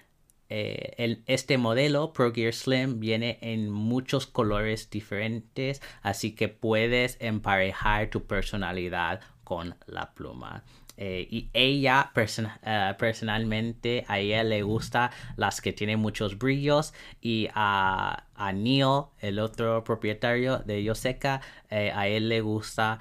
eh, 0.50 1.22
este 1.26 1.58
modelo 1.58 2.12
Pro 2.12 2.32
Gear 2.32 2.54
Slim 2.54 3.00
viene 3.00 3.38
en 3.42 3.68
muchos 3.70 4.26
colores 4.26 4.88
diferentes, 4.90 5.82
así 6.02 6.34
que 6.34 6.48
puedes 6.48 7.16
emparejar 7.20 8.08
tu 8.08 8.24
personalidad 8.26 9.20
con 9.44 9.76
la 9.86 10.14
pluma. 10.14 10.64
Eh, 11.00 11.28
y 11.30 11.48
ella 11.52 12.10
eh, 12.16 12.94
personalmente 12.98 14.04
a 14.08 14.18
ella 14.18 14.42
le 14.42 14.62
gusta 14.62 15.12
las 15.36 15.60
que 15.60 15.72
tienen 15.72 16.00
muchos 16.00 16.38
brillos 16.38 16.92
y 17.20 17.48
a, 17.54 18.24
a 18.34 18.52
Neil, 18.52 19.04
el 19.20 19.38
otro 19.38 19.84
propietario 19.84 20.58
de 20.58 20.82
Yoseca, 20.82 21.40
a 21.70 22.08
él 22.08 22.28
le 22.28 22.40
gusta 22.40 22.98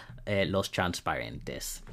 los 0.48 0.70
transparentes. 0.72 1.84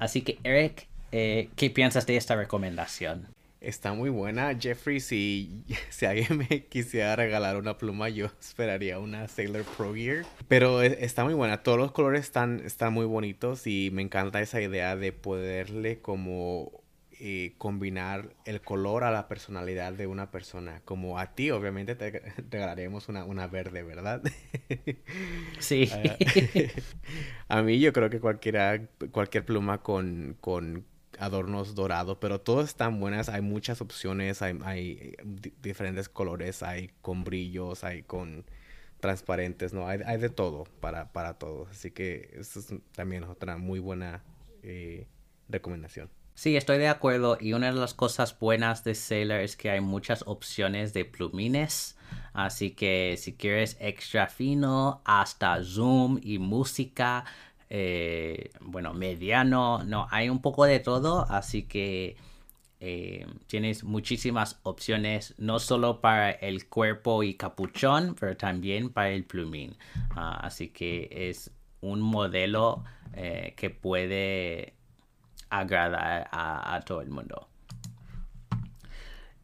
así 0.00 0.22
que 0.22 0.38
Eric, 0.42 0.88
¿qué 1.10 1.70
piensas 1.72 2.06
de 2.06 2.16
esta 2.16 2.34
recomendación? 2.34 3.33
Está 3.64 3.94
muy 3.94 4.10
buena, 4.10 4.54
Jeffrey. 4.58 5.00
Si, 5.00 5.64
si 5.88 6.04
alguien 6.04 6.38
me 6.38 6.64
quisiera 6.68 7.16
regalar 7.16 7.56
una 7.56 7.78
pluma, 7.78 8.08
yo 8.08 8.26
esperaría 8.40 8.98
una 8.98 9.26
Sailor 9.28 9.64
Pro 9.64 9.94
Gear. 9.94 10.24
Pero 10.48 10.82
e, 10.82 11.04
está 11.04 11.24
muy 11.24 11.34
buena. 11.34 11.62
Todos 11.62 11.78
los 11.78 11.92
colores 11.92 12.20
están, 12.20 12.60
están 12.64 12.92
muy 12.92 13.06
bonitos 13.06 13.66
y 13.66 13.90
me 13.92 14.02
encanta 14.02 14.40
esa 14.40 14.60
idea 14.60 14.96
de 14.96 15.12
poderle 15.12 16.00
como 16.00 16.82
eh, 17.18 17.54
combinar 17.56 18.34
el 18.44 18.60
color 18.60 19.04
a 19.04 19.10
la 19.10 19.28
personalidad 19.28 19.94
de 19.94 20.06
una 20.06 20.30
persona. 20.30 20.82
Como 20.84 21.18
a 21.18 21.34
ti, 21.34 21.50
obviamente, 21.50 21.94
te 21.94 22.20
regalaremos 22.50 23.08
una, 23.08 23.24
una 23.24 23.46
verde, 23.46 23.82
¿verdad? 23.82 24.22
Sí. 25.58 25.90
a 27.48 27.62
mí 27.62 27.80
yo 27.80 27.94
creo 27.94 28.10
que 28.10 28.20
cualquiera, 28.20 28.86
cualquier 29.10 29.46
pluma 29.46 29.82
con, 29.82 30.36
con 30.40 30.84
adornos 31.18 31.74
dorados, 31.74 32.18
pero 32.20 32.40
todas 32.40 32.68
están 32.68 33.00
buenas, 33.00 33.28
hay 33.28 33.40
muchas 33.40 33.80
opciones, 33.80 34.42
hay, 34.42 34.58
hay 34.64 35.16
diferentes 35.62 36.08
colores, 36.08 36.62
hay 36.62 36.90
con 37.02 37.24
brillos, 37.24 37.84
hay 37.84 38.02
con 38.02 38.44
transparentes, 39.00 39.74
¿no? 39.74 39.86
Hay, 39.86 40.00
hay 40.06 40.18
de 40.18 40.30
todo 40.30 40.64
para, 40.80 41.12
para 41.12 41.34
todos, 41.34 41.68
así 41.70 41.90
que 41.90 42.30
eso 42.38 42.60
es 42.60 42.74
también 42.92 43.24
otra 43.24 43.56
muy 43.56 43.78
buena 43.78 44.22
eh, 44.62 45.06
recomendación. 45.48 46.08
Sí, 46.36 46.56
estoy 46.56 46.78
de 46.78 46.88
acuerdo 46.88 47.38
y 47.40 47.52
una 47.52 47.72
de 47.72 47.78
las 47.78 47.94
cosas 47.94 48.36
buenas 48.36 48.82
de 48.82 48.96
Sailor 48.96 49.40
es 49.40 49.56
que 49.56 49.70
hay 49.70 49.80
muchas 49.80 50.24
opciones 50.26 50.92
de 50.92 51.04
plumines, 51.04 51.96
así 52.32 52.72
que 52.72 53.16
si 53.18 53.34
quieres 53.34 53.76
extra 53.78 54.26
fino, 54.26 55.00
hasta 55.04 55.62
zoom 55.62 56.18
y 56.20 56.38
música, 56.38 57.24
eh, 57.76 58.52
bueno, 58.60 58.94
mediano, 58.94 59.82
no, 59.82 60.06
hay 60.12 60.28
un 60.28 60.40
poco 60.40 60.64
de 60.64 60.78
todo, 60.78 61.26
así 61.28 61.64
que 61.64 62.16
eh, 62.78 63.26
tienes 63.48 63.82
muchísimas 63.82 64.60
opciones, 64.62 65.34
no 65.38 65.58
solo 65.58 66.00
para 66.00 66.30
el 66.30 66.68
cuerpo 66.68 67.24
y 67.24 67.34
capuchón, 67.34 68.14
pero 68.14 68.36
también 68.36 68.90
para 68.90 69.10
el 69.10 69.24
plumín. 69.24 69.76
Ah, 70.14 70.38
así 70.42 70.68
que 70.68 71.08
es 71.10 71.50
un 71.80 72.00
modelo 72.00 72.84
eh, 73.14 73.54
que 73.56 73.70
puede 73.70 74.74
agradar 75.50 76.28
a, 76.30 76.80
todo 76.86 77.00
el 77.00 77.10
mundo. 77.10 77.48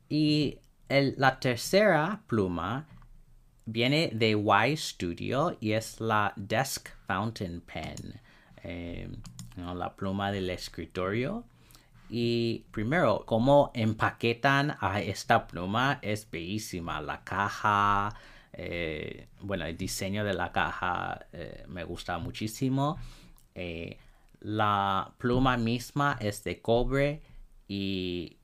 Y 0.09 0.61
la 0.89 1.41
tercera 1.41 2.23
pluma 2.29 2.87
viene 3.71 4.11
de 4.13 4.31
Y 4.31 4.77
Studio 4.77 5.57
y 5.61 5.73
es 5.73 6.01
la 6.01 6.33
Desk 6.37 6.89
Fountain 7.07 7.61
Pen, 7.61 8.21
eh, 8.65 9.09
la 9.57 9.95
pluma 9.95 10.33
del 10.33 10.51
escritorio. 10.51 11.45
Y 12.09 12.65
primero, 12.73 13.23
cómo 13.27 13.71
empaquetan 13.75 14.77
a 14.81 15.01
esta 15.01 15.47
pluma 15.47 16.01
es 16.03 16.29
bellísima. 16.29 17.01
La 17.01 17.23
caja, 17.23 18.13
eh, 18.53 19.29
bueno, 19.41 19.65
el 19.67 19.77
diseño 19.77 20.25
de 20.25 20.35
la 20.35 20.51
caja 20.51 21.27
eh, 21.33 21.65
me 21.69 21.85
gusta 21.85 22.19
muchísimo. 22.19 22.99
la 24.41 25.13
pluma 25.19 25.57
misma 25.57 26.17
es 26.19 26.43
de 26.43 26.61
cobre 26.61 27.23
y, 27.69 28.39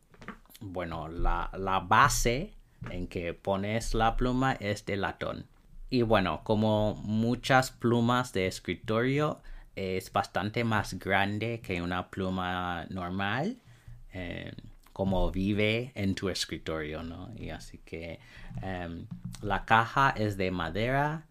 bueno, 0.61 1.09
la, 1.09 1.51
la 1.55 1.81
base 1.81 2.56
en 2.91 3.07
que 3.07 3.35
pones 3.35 3.95
la 3.95 4.17
pluma 4.17 4.53
es 4.55 4.85
de 4.87 4.97
latón. 4.97 5.47
Y 5.91 6.03
bueno, 6.03 6.43
como 6.45 6.95
muchas 7.05 7.71
plumas 7.71 8.33
de 8.33 8.47
escritorio, 8.47 9.41
es 9.77 10.11
bastante 10.13 10.65
más 10.65 10.95
grande 10.99 11.61
que 11.61 11.83
una 11.83 12.11
pluma 12.11 12.87
normal, 12.89 13.59
eh, 14.13 14.53
como 14.93 15.31
vive 15.31 15.93
en 15.95 16.15
tu 16.15 16.31
escritorio, 16.31 17.03
¿no? 17.03 17.31
Y 17.37 17.51
así 17.51 17.79
que 17.85 18.19
em, 18.63 19.07
la 19.43 19.65
caja 19.67 20.11
es 20.17 20.39
de 20.39 20.51
madera. 20.51 21.27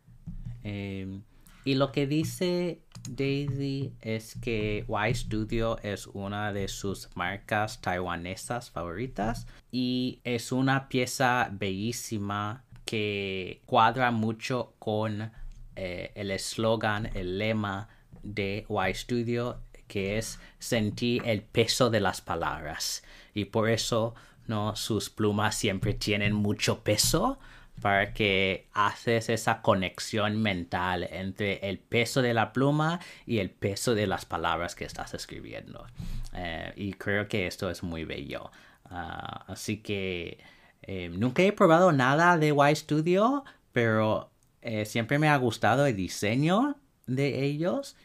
Em, 0.63 1.23
y 1.65 1.73
lo 1.73 1.91
que 1.91 2.05
dice 2.05 2.79
Daisy 3.09 3.91
es 4.01 4.35
que 4.35 4.85
Y 4.87 5.15
Studio 5.15 5.79
es 5.81 6.05
una 6.07 6.53
de 6.53 6.67
sus 6.67 7.09
marcas 7.15 7.81
taiwanesas 7.81 8.69
favoritas 8.69 9.47
y 9.71 10.19
es 10.23 10.51
una 10.51 10.87
pieza 10.87 11.49
bellísima 11.51 12.63
que 12.85 13.63
cuadra 13.65 14.11
mucho 14.11 14.75
con 14.77 15.31
eh, 15.75 16.11
el 16.13 16.29
eslogan, 16.29 17.09
el 17.15 17.39
lema 17.39 17.89
de 18.21 18.67
Y 18.69 18.93
Studio 18.93 19.59
que 19.87 20.17
es 20.19 20.39
sentir 20.59 21.23
el 21.25 21.41
peso 21.41 21.89
de 21.89 21.99
las 21.99 22.21
palabras. 22.21 23.03
Y 23.33 23.45
por 23.45 23.69
eso 23.69 24.13
no 24.47 24.75
sus 24.75 25.09
plumas 25.09 25.55
siempre 25.55 25.95
tienen 25.95 26.33
mucho 26.33 26.83
peso 26.83 27.39
para 27.81 28.13
que 28.13 28.67
haces 28.73 29.29
esa 29.29 29.61
conexión 29.61 30.41
mental 30.41 31.07
entre 31.11 31.69
el 31.69 31.77
peso 31.77 32.21
de 32.21 32.33
la 32.33 32.53
pluma 32.53 32.99
y 33.25 33.39
el 33.39 33.49
peso 33.49 33.95
de 33.95 34.07
las 34.07 34.25
palabras 34.25 34.75
que 34.75 34.85
estás 34.85 35.13
escribiendo. 35.13 35.85
Eh, 36.33 36.73
y 36.75 36.93
creo 36.93 37.27
que 37.27 37.47
esto 37.47 37.69
es 37.69 37.83
muy 37.83 38.05
bello. 38.05 38.51
Ah, 38.85 39.45
así 39.47 39.77
que 39.77 40.39
eh, 40.83 41.09
nunca 41.09 41.43
he 41.43 41.51
probado 41.51 41.91
nada 41.91 42.37
de 42.37 42.49
Y 42.49 42.75
Studio, 42.75 43.43
pero 43.71 44.31
eh, 44.61 44.85
siempre 44.85 45.19
me 45.19 45.27
ha 45.27 45.37
gustado 45.37 45.85
el 45.85 45.95
diseño 45.95 46.77
de 47.07 47.43
ellos. 47.43 47.95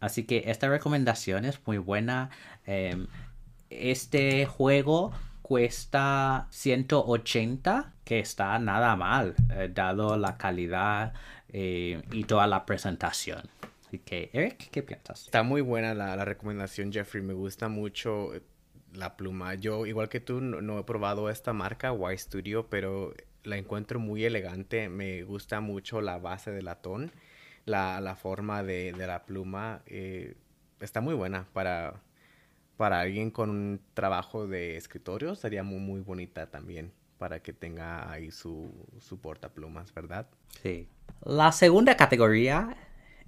así 0.00 0.24
que 0.24 0.44
esta 0.46 0.68
recomendación 0.68 1.44
es 1.44 1.60
muy 1.66 1.78
buena. 1.78 2.30
este 3.70 4.46
juego 4.46 5.12
cuesta 5.46 6.48
180, 6.50 7.94
que 8.02 8.18
está 8.18 8.58
nada 8.58 8.96
mal, 8.96 9.36
eh, 9.54 9.70
dado 9.72 10.16
la 10.16 10.36
calidad 10.36 11.14
eh, 11.50 12.02
y 12.10 12.24
toda 12.24 12.48
la 12.48 12.66
presentación. 12.66 13.42
Así 13.86 14.00
que, 14.00 14.28
Eric, 14.32 14.70
¿qué 14.72 14.82
piensas? 14.82 15.22
Está 15.22 15.44
muy 15.44 15.60
buena 15.60 15.94
la, 15.94 16.24
recomendación, 16.24 16.92
Jeffrey. 16.92 17.22
Me 17.22 17.32
gusta 17.32 17.68
mucho 17.68 18.34
eh, 18.34 18.42
la 18.92 19.16
pluma. 19.16 19.54
Yo, 19.54 19.86
igual 19.86 20.08
que 20.08 20.18
tú, 20.18 20.40
no, 20.40 20.80
he 20.80 20.82
probado 20.82 21.30
esta 21.30 21.52
marca, 21.52 21.94
Y 22.12 22.18
Studio, 22.18 22.66
pero 22.68 23.14
la 23.44 23.56
encuentro 23.56 24.00
muy 24.00 24.24
elegante. 24.24 24.88
Me 24.88 25.22
gusta 25.22 25.60
mucho 25.60 26.00
la 26.00 26.18
base 26.18 26.50
de 26.50 26.62
latón, 26.62 27.12
la, 27.66 28.00
la 28.00 28.16
forma 28.16 28.64
de, 28.64 28.92
de 28.94 29.06
la 29.06 29.24
pluma. 29.24 29.82
está 30.80 31.00
muy 31.00 31.14
buena 31.14 31.46
para 31.52 32.02
para 32.76 33.00
alguien 33.00 33.30
con 33.30 33.50
un 33.50 33.80
trabajo 33.94 34.46
de 34.46 34.76
escritorio 34.76 35.34
sería 35.34 35.62
muy, 35.62 35.78
muy 35.78 36.00
bonita 36.00 36.46
también 36.50 36.92
para 37.18 37.40
que 37.40 37.52
tenga 37.52 38.10
ahí 38.10 38.30
su, 38.30 38.70
su 39.00 39.18
portaplumas, 39.18 39.92
¿verdad? 39.94 40.26
Sí. 40.62 40.88
La 41.24 41.52
segunda 41.52 41.96
categoría 41.96 42.76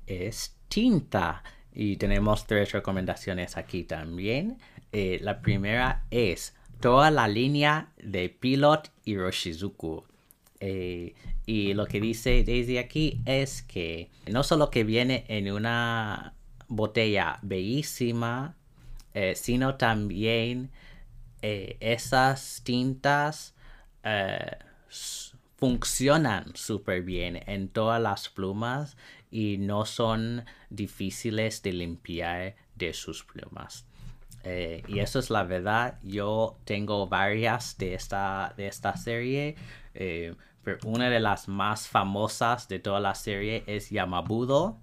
es 0.06 0.56
tinta. 0.68 1.42
Y 1.72 1.96
tenemos 1.96 2.46
tres 2.46 2.72
recomendaciones 2.72 3.56
aquí 3.56 3.84
también. 3.84 4.58
Eh, 4.92 5.20
la 5.22 5.40
primera 5.42 6.04
es 6.10 6.54
toda 6.80 7.10
la 7.10 7.28
línea 7.28 7.92
de 8.02 8.28
Pilot 8.28 8.90
y 9.04 9.16
Roshizuku. 9.16 10.04
Eh, 10.60 11.14
y 11.46 11.74
lo 11.74 11.86
que 11.86 12.00
dice 12.00 12.42
Daisy 12.42 12.78
aquí 12.78 13.20
es 13.26 13.62
que 13.62 14.10
no 14.26 14.42
solo 14.42 14.70
que 14.70 14.82
viene 14.82 15.24
en 15.28 15.52
una 15.52 16.34
botella 16.66 17.38
bellísima, 17.42 18.56
eh, 19.14 19.34
sino 19.34 19.76
también 19.76 20.70
esas 21.40 22.62
tintas 22.64 23.54
funcionan 25.56 26.54
súper 26.54 27.02
bien 27.02 27.42
en 27.46 27.68
todas 27.68 28.00
las 28.00 28.28
plumas 28.28 28.96
y 29.30 29.58
no 29.58 29.84
son 29.84 30.44
difíciles 30.70 31.62
de 31.62 31.72
limpiar 31.72 32.54
de 32.74 32.92
sus 32.92 33.24
plumas. 33.24 33.84
Eh, 34.44 34.82
y 34.86 35.00
eso 35.00 35.18
es 35.18 35.30
la 35.30 35.42
verdad. 35.44 35.98
Yo 36.02 36.56
tengo 36.64 37.08
varias 37.08 37.76
de 37.76 37.94
esta, 37.94 38.54
de 38.56 38.68
esta 38.68 38.96
serie. 38.96 39.56
Eh, 39.94 40.34
pero 40.62 40.78
una 40.84 41.10
de 41.10 41.20
las 41.20 41.48
más 41.48 41.88
famosas 41.88 42.68
de 42.68 42.78
toda 42.78 43.00
la 43.00 43.14
serie 43.14 43.64
es 43.66 43.90
Yamabudo, 43.90 44.78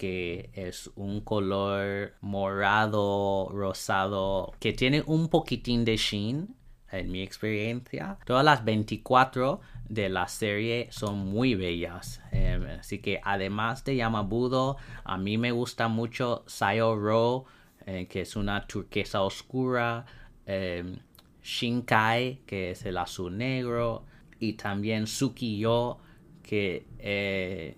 que 0.00 0.48
es 0.54 0.90
un 0.96 1.20
color 1.20 2.14
morado, 2.22 3.50
rosado, 3.52 4.54
que 4.58 4.72
tiene 4.72 5.02
un 5.04 5.28
poquitín 5.28 5.84
de 5.84 5.98
sheen 5.98 6.56
en 6.90 7.12
mi 7.12 7.20
experiencia. 7.20 8.16
Todas 8.24 8.42
las 8.42 8.64
24 8.64 9.60
de 9.90 10.08
la 10.08 10.26
serie 10.26 10.88
son 10.90 11.18
muy 11.18 11.54
bellas. 11.54 12.22
Em, 12.32 12.64
así 12.80 13.00
que 13.00 13.20
además 13.22 13.84
de 13.84 13.96
Yamabudo, 13.96 14.78
a 15.04 15.18
mí 15.18 15.36
me 15.36 15.52
gusta 15.52 15.88
mucho 15.88 16.44
Sayo 16.46 16.96
Ro, 16.96 17.44
eh, 17.84 18.06
que 18.08 18.22
es 18.22 18.36
una 18.36 18.66
turquesa 18.66 19.20
oscura. 19.20 20.06
Em, 20.46 20.96
Shinkai, 21.42 22.40
que 22.46 22.70
es 22.70 22.86
el 22.86 22.96
azul 22.96 23.36
negro. 23.36 24.06
Y 24.38 24.54
también 24.54 25.06
Sukiyo, 25.06 25.98
que 26.42 26.86
eh, 26.98 27.76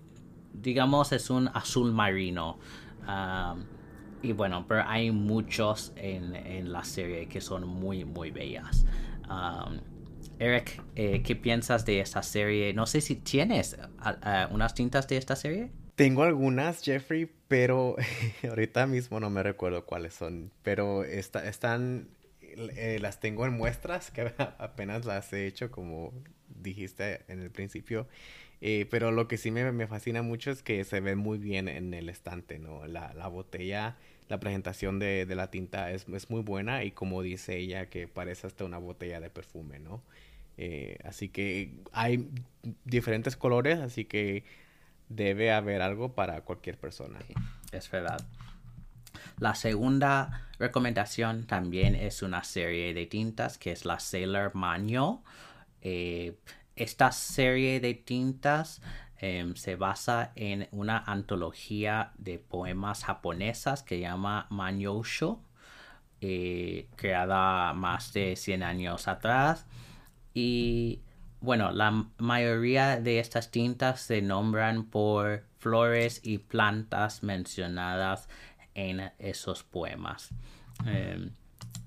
digamos 0.53 1.11
es 1.11 1.29
un 1.29 1.49
azul 1.49 1.91
marino. 1.91 2.59
Y 4.21 4.31
bueno, 4.31 4.65
pero 4.67 4.83
hay 4.87 5.11
muchos 5.11 5.91
en, 5.97 6.71
la 6.71 6.83
serie 6.85 7.27
que 7.27 7.41
son 7.41 7.67
muy, 7.67 8.05
muy 8.05 8.31
bellas. 8.31 8.85
Eric, 10.39 10.81
eh, 10.95 11.21
¿qué 11.23 11.35
piensas 11.35 11.85
de 11.85 11.99
esta 11.99 12.23
serie? 12.23 12.73
No 12.73 12.85
sé 12.85 13.01
si 13.01 13.15
tienes 13.15 13.77
unas 14.51 14.73
tintas 14.73 15.07
de 15.07 15.17
esta 15.17 15.35
serie. 15.35 15.71
Tengo 15.95 16.23
algunas, 16.23 16.81
Jeffrey, 16.81 17.29
pero 17.47 17.95
ahorita 18.49 18.87
mismo 18.87 19.19
no 19.19 19.29
me 19.29 19.43
recuerdo 19.43 19.85
cuáles 19.85 20.13
son. 20.13 20.51
Pero 20.63 21.03
están, 21.03 22.09
eh, 22.41 22.97
las 22.99 23.19
tengo 23.19 23.45
en 23.45 23.53
muestras 23.53 24.09
que 24.09 24.33
apenas 24.57 25.05
las 25.05 25.31
he 25.33 25.45
hecho, 25.45 25.69
como 25.69 26.13
dijiste 26.47 27.21
en 27.27 27.41
el 27.41 27.51
principio. 27.51 28.07
Eh, 28.65 28.87
pero 28.89 29.11
lo 29.11 29.27
que 29.27 29.37
sí 29.37 29.51
me, 29.51 29.69
me, 29.73 29.87
fascina 29.87 30.21
mucho 30.21 30.49
es 30.49 30.63
que 30.63 30.83
se 30.85 31.01
ve 31.01 31.15
muy 31.15 31.37
bien 31.37 31.67
en 31.67 31.93
el 31.93 32.07
estante, 32.07 32.59
¿no? 32.59 32.87
La, 32.87 33.13
la 33.13 33.27
botella 33.27 33.97
la 34.29 34.39
presentación 34.39 34.99
de, 34.99 35.27
la 35.35 35.51
tinta 35.51 35.91
es, 35.91 36.07
muy 36.29 36.41
buena 36.41 36.83
y 36.83 36.91
como 36.91 37.21
dice 37.21 37.57
ella 37.57 37.87
que 37.87 38.07
parece 38.07 38.47
hasta 38.47 38.65
una 38.65 38.77
botella 38.77 39.19
de 39.19 39.29
perfume, 39.29 39.79
¿no? 39.79 40.01
Eh, 40.57 40.97
así 41.03 41.29
que 41.29 41.75
hay 41.91 42.29
diferentes 42.85 43.35
colores, 43.35 43.79
así 43.79 44.05
que 44.05 44.43
debe 45.09 45.51
haber 45.51 45.81
algo 45.81 46.13
para 46.13 46.41
cualquier 46.41 46.77
persona. 46.77 47.19
es 47.71 47.91
verdad. 47.91 48.25
La 49.39 49.55
segunda 49.55 50.47
recomendación 50.57 51.45
también 51.45 51.95
es 51.95 52.23
una 52.23 52.43
serie 52.43 52.93
de 52.93 53.05
tintas 53.05 53.57
que 53.57 53.71
es 53.71 53.85
la 53.85 53.99
Sailor 53.99 54.55
Manual. 54.55 55.19
Eh, 55.81 56.37
esta 56.75 57.11
serie 57.11 57.79
de 57.79 57.93
tintas 57.93 58.81
Em, 59.25 59.55
se 59.55 59.77
basa 59.77 60.33
en 60.35 60.67
una 60.71 60.97
antología 60.97 62.11
de 62.17 62.39
poemas 62.39 63.05
japonesas 63.05 63.81
que 63.81 64.01
llama 64.01 64.47
Manyosho, 64.49 65.39
eh, 66.19 66.89
creada 66.97 67.71
más 67.71 68.11
de 68.11 68.35
100 68.35 68.63
años 68.63 69.07
atrás. 69.07 69.65
Y 70.33 70.99
bueno, 71.39 71.71
la 71.71 72.05
mayoría 72.17 72.99
de 72.99 73.19
estas 73.19 73.49
tintas 73.49 74.01
se 74.01 74.21
nombran 74.21 74.83
por 74.83 75.45
flores 75.57 76.19
y 76.21 76.39
plantas 76.39 77.23
mencionadas 77.23 78.27
en 78.73 79.09
esos 79.19 79.63
poemas. 79.63 80.31
Em, 80.85 81.31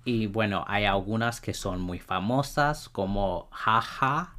y 0.06 0.26
bueno, 0.26 0.64
hay 0.66 0.86
algunas 0.86 1.42
que 1.42 1.52
son 1.52 1.82
muy 1.82 1.98
famosas 1.98 2.88
como 2.88 3.50
Jaja 3.52 4.35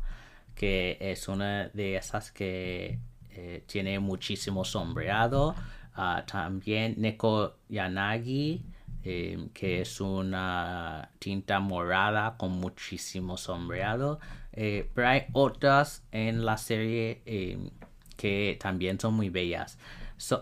que 0.58 0.98
es 1.00 1.28
una 1.28 1.70
de 1.70 1.96
esas 1.96 2.32
que 2.32 3.00
eh, 3.30 3.64
tiene 3.68 4.00
muchísimo 4.00 4.66
sombreado. 4.66 5.56
Ah, 5.94 6.24
también 6.26 6.96
Neko 6.98 7.58
Yanagi, 7.70 8.66
em, 9.04 9.50
que 9.50 9.82
es 9.82 10.02
una 10.02 11.12
tinta 11.20 11.60
morada 11.60 12.36
con 12.38 12.52
muchísimo 12.54 13.38
sombreado. 13.38 14.20
Eh, 14.52 14.90
pero 14.96 15.10
hay 15.10 15.26
otras 15.34 16.04
en 16.12 16.44
la 16.44 16.58
serie 16.58 17.22
em, 17.26 17.70
que 18.18 18.58
también 18.60 19.00
son 19.00 19.14
muy 19.14 19.30
bellas. 19.30 19.78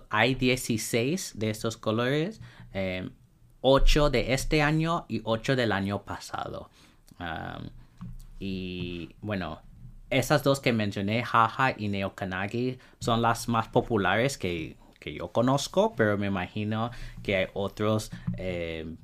hay 0.10 0.36
16 0.36 1.34
de 1.38 1.50
estos 1.50 1.76
colores, 1.76 2.40
8 3.62 4.06
em, 4.06 4.12
de 4.14 4.34
este 4.34 4.62
año 4.62 5.06
y 5.10 5.22
8 5.26 5.56
del 5.58 5.72
año 5.74 6.04
pasado. 6.04 6.70
y 8.40 9.10
bueno, 9.22 9.62
esas 10.10 10.44
dos 10.44 10.60
que 10.60 10.74
mencioné, 10.74 11.24
Jaja 11.24 11.74
y 11.78 11.88
Neokanagi, 11.88 12.78
son 13.00 13.22
las 13.22 13.48
más 13.48 13.68
populares 13.68 14.38
que, 14.38 14.78
yo 15.06 15.32
conozco, 15.32 15.94
pero 15.96 16.18
me 16.18 16.26
imagino 16.26 16.90
que 17.22 17.36
hay 17.36 17.48
otros 17.54 18.10
eh, 18.38 18.96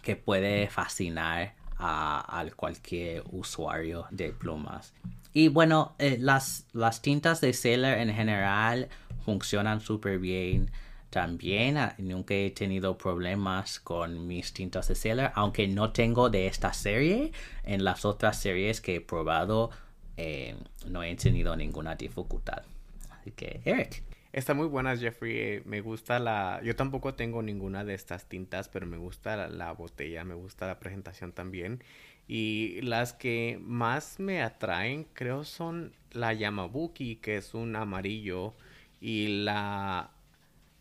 que 0.00 0.16
puede 0.16 0.68
fascinar 0.68 1.54
a, 1.78 2.46
cualquier 2.56 3.22
usuario 3.30 4.06
de 4.10 4.32
plumas. 4.32 4.94
Y 5.34 5.48
bueno, 5.48 5.94
eh, 5.98 6.16
las, 6.18 6.66
las 6.72 7.02
tintas 7.02 7.40
de 7.42 7.52
Sailor 7.52 7.98
en 7.98 8.14
general 8.14 8.88
funcionan 9.24 9.80
súper 9.80 10.18
bien. 10.18 10.70
También 11.10 11.76
ah, 11.76 11.94
nunca 11.98 12.34
he 12.34 12.50
tenido 12.50 12.96
problemas 12.96 13.80
con 13.80 14.26
mis 14.26 14.52
tintas 14.52 14.88
de 14.88 14.94
Sailor, 14.94 15.32
aunque 15.34 15.68
no 15.68 15.92
tengo 15.92 16.30
de 16.30 16.46
esta 16.46 16.72
serie. 16.72 17.32
En 17.64 17.84
las 17.84 18.04
otras 18.04 18.38
series 18.38 18.80
que 18.80 18.96
he 18.96 19.00
probado 19.00 19.70
eh, 20.16 20.56
no 20.88 21.02
he 21.02 21.14
tenido 21.16 21.56
ninguna 21.56 21.94
dificultad. 21.94 22.62
Así 23.10 23.30
que, 23.32 23.60
Eric. 23.64 24.02
Está 24.34 24.52
muy 24.52 24.66
buena, 24.66 24.96
Jeffrey. 24.96 25.38
Eh, 25.38 25.62
me 25.64 25.80
gusta 25.80 26.18
la... 26.18 26.60
Yo 26.64 26.74
tampoco 26.74 27.14
tengo 27.14 27.40
ninguna 27.40 27.84
de 27.84 27.94
estas 27.94 28.28
tintas, 28.28 28.68
pero 28.68 28.84
me 28.84 28.96
gusta 28.96 29.46
la, 29.46 29.70
botella, 29.72 30.24
me 30.24 30.34
gusta 30.34 30.66
la 30.66 30.80
presentación 30.80 31.30
también. 31.32 31.84
Y 32.26 32.80
las 32.82 33.12
que 33.12 33.60
más 33.62 34.18
me 34.18 34.42
atraen, 34.42 35.06
creo, 35.12 35.44
son 35.44 35.94
la 36.10 36.32
Yamabuki, 36.32 37.16
que 37.16 37.36
es 37.36 37.54
un 37.54 37.76
amarillo, 37.76 38.54
y 39.00 39.44
la 39.44 40.10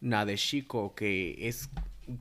Nadeshiko, 0.02 0.96
que 0.96 1.48
es 1.48 1.70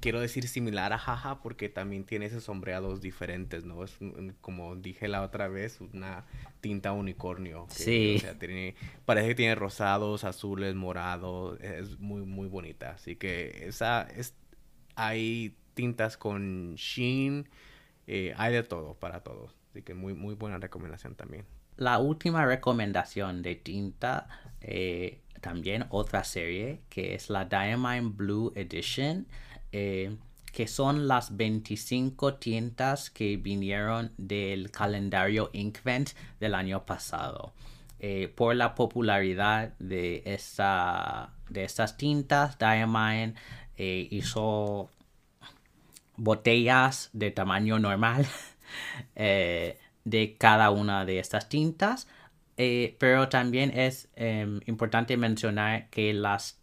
quiero 0.00 0.20
decir 0.20 0.48
similar 0.48 0.92
a 0.92 0.98
Jaja 0.98 1.40
porque 1.40 1.68
también 1.68 2.04
tiene 2.04 2.26
esos 2.26 2.44
sombreados 2.44 3.00
diferentes, 3.00 3.64
¿no? 3.64 3.84
Es 3.84 3.98
como 4.40 4.76
dije 4.76 5.08
la 5.08 5.22
otra 5.22 5.48
vez, 5.48 5.80
una 5.80 6.24
tinta 6.60 6.92
unicornio. 6.92 7.66
sí. 7.70 8.16
O 8.16 8.20
sea, 8.20 8.38
tiene, 8.38 8.74
parece 9.04 9.28
que 9.28 9.34
tiene 9.34 9.54
rosados, 9.54 10.24
azules, 10.24 10.74
morados, 10.74 11.60
es 11.60 11.98
muy, 11.98 12.22
muy 12.22 12.48
bonita. 12.48 12.92
Así 12.92 13.16
que 13.16 13.66
esa 13.66 14.02
es, 14.02 14.34
hay 14.94 15.56
tintas 15.74 16.16
con 16.16 16.74
sheen, 16.76 17.48
eh, 18.06 18.34
hay 18.36 18.52
de 18.52 18.62
todo 18.62 18.94
para 18.94 19.20
todos. 19.20 19.54
Así 19.70 19.82
que 19.82 19.94
muy, 19.94 20.14
muy 20.14 20.34
buena 20.34 20.58
recomendación 20.58 21.14
también. 21.14 21.44
La 21.76 21.98
última 21.98 22.44
recomendación 22.44 23.42
de 23.42 23.54
tinta, 23.54 24.28
eh, 24.60 25.22
también 25.40 25.86
otra 25.88 26.22
serie, 26.24 26.82
que 26.88 27.14
es 27.14 27.30
la 27.30 27.46
Diamond 27.46 28.16
Blue 28.16 28.52
Edition. 28.54 29.26
Eh, 29.72 30.16
que 30.52 30.68
son 30.68 31.08
las 31.08 31.34
25 31.36 32.34
tintas 32.34 33.10
que 33.10 33.38
vinieron 33.38 34.12
del 34.18 34.70
calendario 34.70 35.48
Inkvent 35.54 36.10
del 36.40 36.54
año 36.54 36.84
pasado. 36.84 37.54
Eh, 37.98 38.28
por 38.28 38.54
la 38.54 38.74
popularidad 38.74 39.72
de, 39.78 40.22
esta, 40.26 41.32
de 41.48 41.64
estas 41.64 41.96
tintas, 41.96 42.58
Diamond 42.58 43.34
eh, 43.78 44.08
hizo 44.10 44.90
botellas 46.16 47.10
de 47.12 47.30
tamaño 47.30 47.78
normal 47.78 48.26
eh, 49.16 49.78
de 50.04 50.36
cada 50.36 50.70
una 50.70 51.04
de 51.04 51.18
estas 51.18 51.48
tintas. 51.48 52.08
Eh, 52.58 52.96
pero 52.98 53.28
también 53.28 53.76
es 53.76 54.08
em, 54.14 54.60
importante 54.66 55.16
mencionar 55.16 55.88
que 55.88 56.12
las, 56.12 56.61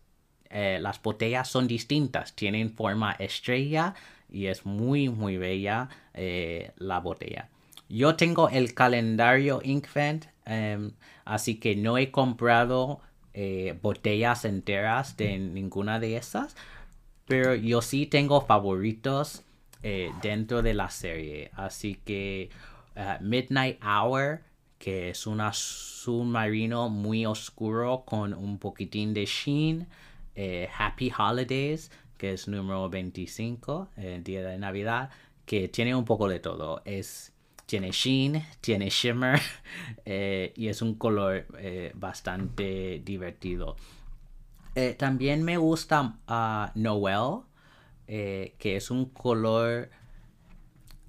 las 0.49 1.01
botellas 1.01 1.47
son 1.47 1.67
distintas, 1.67 2.35
tienen 2.35 2.71
forma 2.71 3.11
estrella 3.13 3.93
y 4.31 4.47
es 4.47 4.65
muy 4.65 5.09
muy 5.09 5.37
bella 5.37 5.89
la 6.13 6.99
botella. 6.99 7.49
Yo 7.87 8.15
tengo 8.15 8.49
el 8.49 8.73
calendario 8.73 9.61
Inkvent, 9.63 10.25
em, 10.45 10.91
así 11.25 11.59
que 11.59 11.75
no 11.75 11.97
he 11.97 12.11
comprado 12.11 13.01
botellas 13.81 14.43
enteras 14.43 15.15
de 15.15 15.37
ninguna 15.37 15.99
de 15.99 16.17
esas, 16.17 16.55
pero 17.25 17.53
yo 17.53 17.81
sí 17.81 18.07
tengo 18.07 18.41
favoritos 18.41 19.43
eh, 19.81 20.11
dentro 20.21 20.61
de 20.61 20.73
la 20.73 20.89
serie. 20.89 21.51
Así 21.53 21.95
que 22.03 22.49
Midnight 23.21 23.79
Hour, 23.81 24.41
que 24.77 25.11
es 25.11 25.25
un 25.25 25.39
submarino 25.53 26.89
muy 26.89 27.25
oscuro 27.25 28.03
con 28.05 28.33
un 28.33 28.57
poquitín 28.57 29.13
de 29.13 29.25
sheen. 29.25 29.87
Eh, 30.41 30.69
Happy 30.77 31.11
Holidays, 31.17 31.91
que 32.17 32.31
es 32.31 32.47
número 32.47 32.89
25, 32.89 33.89
el 33.97 34.23
día 34.23 34.41
de 34.41 34.57
Navidad, 34.57 35.09
que 35.45 35.67
tiene 35.67 35.93
un 35.93 36.05
poco 36.05 36.29
de 36.29 36.39
todo. 36.39 36.81
Es, 36.85 37.33
tiene 37.65 37.91
sheen, 37.91 38.45
tiene 38.61 38.89
shimmer 38.89 39.39
eh, 40.05 40.53
y 40.55 40.69
es 40.69 40.81
un 40.81 40.95
color 40.95 41.45
bastante 41.95 43.01
divertido. 43.03 43.75
Eh, 44.75 44.93
también 44.93 45.43
me 45.43 45.57
gusta 45.57 46.15
uh, 46.29 46.79
Noel, 46.79 47.41
eh, 48.07 48.55
que 48.59 48.77
es 48.77 48.91
un 48.91 49.05
color 49.09 49.89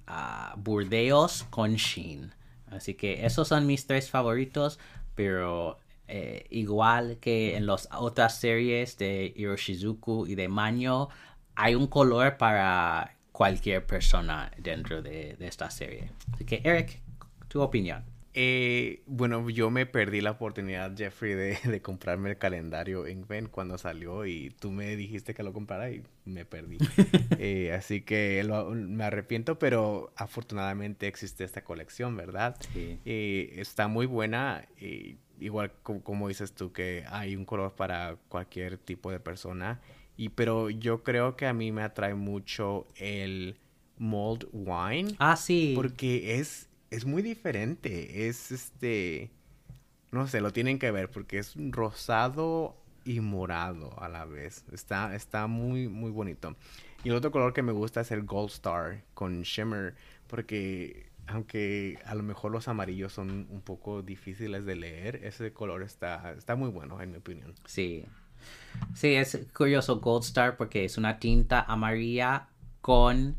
uh, 0.09 0.59
burdeos 0.59 1.45
con 1.49 1.75
sheen. 1.75 2.33
Así 2.69 2.95
que 2.95 3.25
esos 3.25 3.47
son 3.47 3.67
mis 3.67 3.87
tres 3.87 4.09
favoritos, 4.09 4.79
pero 5.15 5.79
eh, 6.13 6.45
igual 6.49 7.19
que 7.21 7.55
en 7.55 7.65
las 7.65 7.87
otras 7.97 8.37
series 8.37 8.97
de 8.97 9.31
Hiroshizuku 9.33 10.27
y 10.27 10.35
de 10.35 10.49
Maño, 10.49 11.07
hay 11.55 11.73
un 11.73 11.87
color 11.87 12.35
para 12.35 13.15
cualquier 13.31 13.85
persona 13.85 14.51
dentro 14.57 15.01
de, 15.01 15.37
esta 15.39 15.69
serie. 15.69 16.11
Eric, 16.37 17.01
tu 17.47 17.61
opinión. 17.61 18.03
Eh, 18.33 19.03
bueno, 19.07 19.49
yo 19.49 19.69
me 19.69 19.85
perdí 19.85 20.21
la 20.21 20.31
oportunidad, 20.31 20.95
Jeffrey, 20.95 21.33
de, 21.33 21.57
de 21.63 21.81
comprarme 21.81 22.31
el 22.31 22.37
calendario 22.37 23.07
Inkven 23.07 23.47
cuando 23.47 23.77
salió 23.77 24.25
y 24.25 24.51
tú 24.59 24.71
me 24.71 24.95
dijiste 24.95 25.33
que 25.33 25.43
lo 25.43 25.53
comprara 25.53 25.89
y 25.91 26.03
me 26.25 26.45
perdí. 26.45 26.77
eh, 27.37 27.73
así 27.73 28.01
que 28.01 28.43
me 28.73 29.03
arrepiento, 29.03 29.59
pero 29.59 30.13
afortunadamente 30.15 31.07
existe 31.07 31.43
esta 31.43 31.63
colección, 31.63 32.15
¿verdad? 32.15 32.55
Sí. 32.73 32.99
Eh, 33.05 33.53
está 33.57 33.87
muy 33.87 34.05
buena, 34.05 34.65
igual 35.39 35.73
como, 35.83 36.01
como, 36.01 36.27
dices 36.27 36.53
tú, 36.53 36.71
que 36.71 37.03
hay 37.09 37.35
un 37.35 37.45
color 37.45 37.75
para 37.75 38.17
cualquier 38.29 38.77
tipo 38.77 39.11
de 39.11 39.19
persona. 39.19 39.81
Y, 40.15 40.29
pero 40.29 40.69
yo 40.69 41.03
creo 41.03 41.35
que 41.35 41.47
a 41.47 41.53
mí 41.53 41.71
me 41.71 41.81
atrae 41.81 42.13
mucho 42.13 42.87
el 42.95 43.57
mold 43.97 44.47
wine. 44.51 45.15
Ah, 45.19 45.35
sí. 45.35 45.73
Porque 45.75 46.39
es 46.39 46.69
es 46.91 47.05
muy 47.05 47.23
diferente. 47.23 48.27
Es 48.27 48.51
este. 48.51 49.31
No 50.11 50.27
sé, 50.27 50.41
lo 50.41 50.51
tienen 50.51 50.77
que 50.77 50.91
ver 50.91 51.09
porque 51.09 51.39
es 51.39 51.53
rosado 51.71 52.75
y 53.05 53.21
morado 53.21 53.97
a 53.99 54.09
la 54.09 54.25
vez. 54.25 54.65
Está, 54.71 55.15
está 55.15 55.47
muy, 55.47 55.87
muy 55.87 56.11
bonito. 56.11 56.55
Y 57.03 57.09
el 57.09 57.15
otro 57.15 57.31
color 57.31 57.53
que 57.53 57.63
me 57.63 57.71
gusta 57.71 58.01
es 58.01 58.11
el 58.11 58.23
Gold 58.23 58.51
Star 58.51 59.03
con 59.13 59.41
Shimmer. 59.41 59.95
Porque 60.27 61.09
aunque 61.27 61.97
a 62.05 62.13
lo 62.13 62.23
mejor 62.23 62.51
los 62.51 62.67
amarillos 62.67 63.13
son 63.13 63.47
un 63.49 63.61
poco 63.61 64.01
difíciles 64.01 64.65
de 64.65 64.75
leer, 64.75 65.21
ese 65.23 65.53
color 65.53 65.83
está, 65.83 66.33
está 66.37 66.55
muy 66.55 66.69
bueno, 66.69 67.01
en 67.01 67.11
mi 67.11 67.17
opinión. 67.17 67.53
Sí. 67.65 68.05
Sí, 68.95 69.13
es 69.15 69.37
curioso 69.55 69.99
Gold 69.99 70.23
Star 70.25 70.57
porque 70.57 70.83
es 70.83 70.97
una 70.97 71.19
tinta 71.19 71.61
amarilla 71.61 72.47
con 72.81 73.37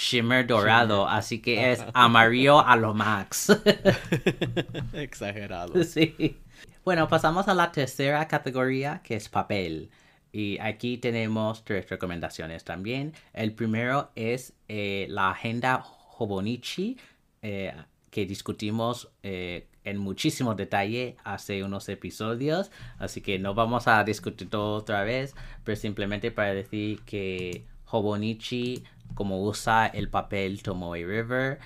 shimmer 0.00 0.46
dorado, 0.46 1.06
así 1.06 1.40
que 1.40 1.72
es 1.72 1.84
amarillo 1.92 2.58
a 2.66 2.74
lo 2.76 2.94
max. 2.94 3.52
Exagerado. 4.94 5.84
Sí. 5.84 6.38
Bueno, 6.84 7.06
pasamos 7.08 7.48
a 7.48 7.54
la 7.54 7.70
tercera 7.70 8.26
categoría 8.26 9.02
que 9.04 9.14
es 9.16 9.28
papel. 9.28 9.90
Y 10.32 10.58
aquí 10.60 10.96
tenemos 10.96 11.64
tres 11.64 11.88
recomendaciones 11.90 12.64
también. 12.64 13.12
El 13.34 13.52
primero 13.52 14.10
es 14.14 14.54
eh, 14.68 15.06
la 15.10 15.30
agenda 15.30 15.84
Hobonichi, 16.16 16.96
eh, 17.42 17.74
que 18.10 18.24
discutimos 18.24 19.10
eh, 19.22 19.66
en 19.84 19.98
muchísimo 19.98 20.54
detalle 20.54 21.16
hace 21.24 21.62
unos 21.62 21.88
episodios. 21.88 22.70
Así 22.98 23.20
que 23.20 23.38
no 23.38 23.54
vamos 23.54 23.86
a 23.86 24.02
discutir 24.04 24.48
todo 24.48 24.76
otra 24.76 25.04
vez, 25.04 25.34
pero 25.64 25.76
simplemente 25.76 26.30
para 26.30 26.54
decir 26.54 27.02
que 27.02 27.66
Hobonichi 27.90 28.84
como 29.14 29.42
usa 29.42 29.86
el 29.86 30.08
papel 30.08 30.62
Tomoe 30.62 31.04
River, 31.04 31.58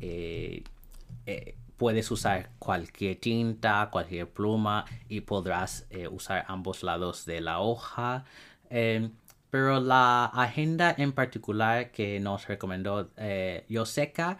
eh, 0.00 0.62
eh, 1.26 1.54
puedes 1.76 2.10
usar 2.10 2.50
cualquier 2.58 3.16
tinta, 3.16 3.88
cualquier 3.90 4.28
pluma 4.28 4.84
y 5.08 5.20
podrás 5.20 5.86
eh, 5.90 6.08
usar 6.08 6.44
ambos 6.48 6.82
lados 6.82 7.24
de 7.24 7.40
la 7.40 7.60
hoja. 7.60 8.24
Em, 8.70 9.12
pero 9.50 9.80
la 9.80 10.26
agenda 10.26 10.94
en 10.96 11.12
particular 11.12 11.90
que 11.90 12.20
nos 12.20 12.46
recomendó 12.48 13.10
Yoseka 13.68 14.36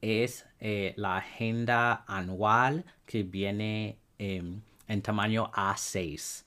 es 0.00 0.46
la 0.60 1.16
agenda 1.16 2.04
anual 2.06 2.84
que 3.06 3.24
viene 3.24 3.98
em, 4.18 4.60
en 4.86 5.02
tamaño 5.02 5.50
A6, 5.52 6.44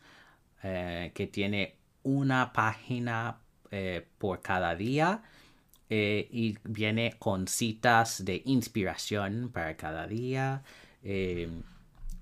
que 1.13 1.29
tiene 1.31 1.75
una 2.03 2.53
página 2.53 3.39
por 4.17 4.41
cada 4.41 4.75
día 4.75 5.23
eh, 5.89 6.27
y 6.31 6.57
viene 6.63 7.15
con 7.19 7.47
citas 7.47 8.25
de 8.25 8.41
inspiración 8.45 9.51
para 9.53 9.77
cada 9.77 10.07
día. 10.07 10.63
Eh, 11.03 11.47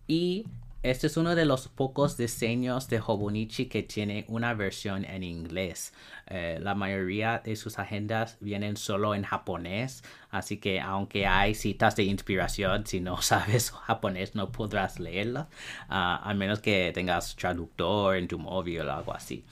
y 0.06 0.46
este 0.84 1.08
es 1.08 1.16
uno 1.16 1.34
de 1.34 1.46
los 1.46 1.70
pocos 1.70 2.18
diseños 2.18 2.90
de 2.90 3.00
Hobonichi 3.00 3.68
que 3.68 3.84
tiene 3.84 4.26
una 4.28 4.54
versión 4.54 5.06
en 5.06 5.24
inglés. 5.24 5.94
Eh, 6.28 6.60
la 6.62 6.76
mayoría 6.76 7.40
de 7.40 7.56
sus 7.56 7.80
agendas 7.80 8.36
vienen 8.42 8.76
solo 8.76 9.16
en 9.16 9.24
japonés, 9.24 10.04
así 10.30 10.58
que 10.58 10.82
aunque 10.82 11.26
hay 11.26 11.56
citas 11.56 11.96
de 11.96 12.04
inspiración, 12.04 12.86
si 12.86 13.00
no 13.00 13.22
sabes 13.22 13.72
japonés 13.72 14.36
no 14.36 14.52
podrás 14.52 15.00
leerlas, 15.00 15.46
uh, 15.90 16.20
a 16.22 16.34
menos 16.36 16.60
que 16.60 16.92
tengas 16.94 17.34
traductor 17.38 18.18
en 18.18 18.28
tu 18.28 18.38
móvil 18.38 18.82
o 18.82 18.94
algo 18.94 19.14
así. 19.14 19.46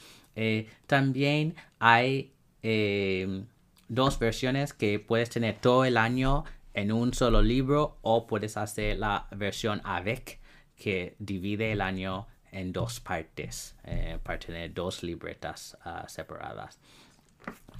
también 0.85 1.55
hay 1.79 2.33
dos 3.91 4.17
versiones 4.19 4.71
que 4.71 4.99
puedes 4.99 5.29
tener 5.29 5.57
todo 5.59 5.83
el 5.83 5.97
año 5.97 6.45
en 6.73 6.93
un 6.93 7.13
solo 7.13 7.41
libro 7.41 7.97
o 8.01 8.25
puedes 8.25 8.55
hacer 8.55 8.97
la 8.97 9.27
versión 9.31 9.81
avec 9.83 10.39
que 10.77 11.17
divide 11.19 11.73
el 11.73 11.81
año 11.81 12.25
en 12.53 12.71
dos 12.71 13.01
partes 13.01 13.75
eh, 13.83 14.17
para 14.23 14.39
tener 14.39 14.73
dos 14.73 15.03
libretas 15.03 15.77
ah, 15.83 16.05
separadas. 16.07 16.79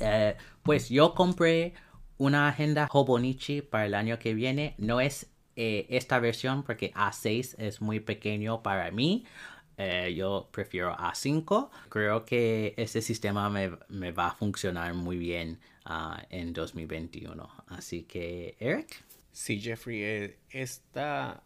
Eh, 0.02 0.36
pues 0.64 0.90
yo 0.90 1.14
compré 1.16 1.76
una 2.18 2.50
agenda 2.50 2.90
Hobonichi 2.92 3.62
para 3.62 3.86
el 3.86 3.94
año 3.94 4.20
que 4.20 4.34
viene. 4.34 4.76
No 4.78 5.00
es 5.00 5.32
eh, 5.56 5.88
esta 5.90 6.20
versión 6.20 6.64
porque 6.64 6.92
A6 6.94 7.56
es 7.58 7.80
muy 7.80 8.02
pequeño 8.02 8.62
para 8.62 8.92
mí. 8.92 9.24
yo 10.14 10.50
prefiero 10.52 10.94
A5. 10.98 11.70
Creo 11.88 12.26
que 12.26 12.74
este 12.76 13.02
sistema 13.02 13.50
me 13.50 14.12
va 14.12 14.28
a 14.28 14.36
funcionar 14.36 14.94
muy 14.94 15.18
bien 15.18 15.58
Ah, 15.86 16.24
en 16.30 16.54
2021. 16.54 17.50
Así 17.68 18.04
que, 18.04 18.56
Eric. 18.60 19.04
Sí, 19.32 19.60
Jeffrey, 19.60 20.04
eh, 20.04 20.40
esta 20.50 21.44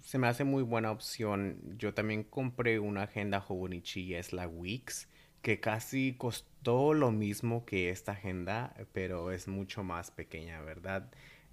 se 0.00 0.18
me 0.18 0.26
hace 0.26 0.44
muy 0.44 0.62
buena 0.62 0.90
opción. 0.90 1.58
Yo 1.78 1.94
también 1.94 2.24
compré 2.24 2.78
una 2.78 3.02
agenda 3.02 3.44
Hobonichi 3.46 4.02
y 4.02 4.14
es 4.14 4.32
la 4.32 4.48
Wix, 4.48 5.08
que 5.42 5.60
casi 5.60 6.14
costó 6.18 6.94
lo 6.94 7.10
mismo 7.10 7.64
que 7.64 7.90
esta 7.90 8.12
agenda, 8.12 8.74
pero 8.92 9.30
es 9.32 9.48
mucho 9.48 9.82
más 9.84 10.10
pequeña, 10.10 10.60
¿verdad? 10.62 11.10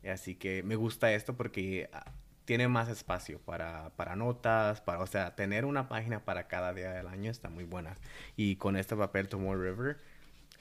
Así 0.08 0.36
que 0.36 0.64
me 0.64 0.76
gusta 0.76 1.14
esto 1.14 1.36
porque 1.36 1.90
ah, 1.94 2.12
tiene 2.46 2.68
más 2.68 2.90
espacio 2.90 3.40
para, 3.40 3.92
para 3.96 4.16
notas, 4.16 4.82
para, 4.82 5.00
o 5.02 5.08
sea, 5.08 5.36
tener 5.36 5.66
una 5.66 5.90
página 5.90 6.24
para 6.26 6.48
cada 6.48 6.74
día 6.74 6.92
del 6.92 7.08
año 7.08 7.32
está 7.32 7.50
muy 7.50 7.64
buena. 7.66 7.98
Y 8.36 8.56
con 8.58 8.78
este 8.78 8.96
papel 8.96 9.28
Tomorrow 9.30 9.64
River, 9.64 9.98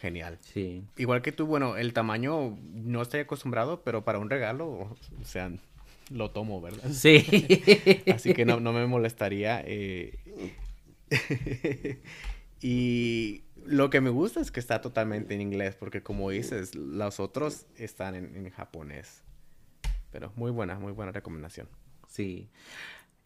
Genial. 0.05 0.37
Sí. 0.43 0.85
Igual 0.99 1.23
que 1.23 1.33
tú, 1.33 1.47
bueno, 1.47 1.79
el 1.79 1.95
tamaño 1.95 2.59
no 2.75 3.01
estoy 3.01 3.21
acostumbrado, 3.21 3.83
pero 3.85 4.05
para 4.05 4.19
un 4.19 4.29
regalo, 4.29 4.69
o 4.69 4.97
sea, 5.25 5.51
lo 6.11 6.31
tomo, 6.31 6.61
¿verdad? 6.61 6.91
Sí. 6.91 7.25
Así 8.15 8.35
que 8.35 8.45
no, 8.45 8.61
me 8.61 8.87
molestaría. 8.87 9.63
Eh. 9.65 10.19
y 12.61 13.45
lo 13.65 13.89
que 13.89 14.03
me 14.03 14.11
gusta 14.11 14.41
es 14.41 14.51
que 14.51 14.61
está 14.61 14.83
totalmente 14.83 15.33
en 15.33 15.41
inglés, 15.41 15.75
porque 15.75 16.03
como 16.03 16.29
dices, 16.29 16.75
los 16.75 17.19
otros 17.19 17.65
están 17.79 18.15
en, 18.15 18.51
japonés. 18.51 19.23
Pero 20.11 20.35
muy 20.37 20.51
buena, 20.51 20.79
muy 20.79 20.93
buena 20.93 21.13
recomendación. 21.13 21.67
Sí. 22.09 22.51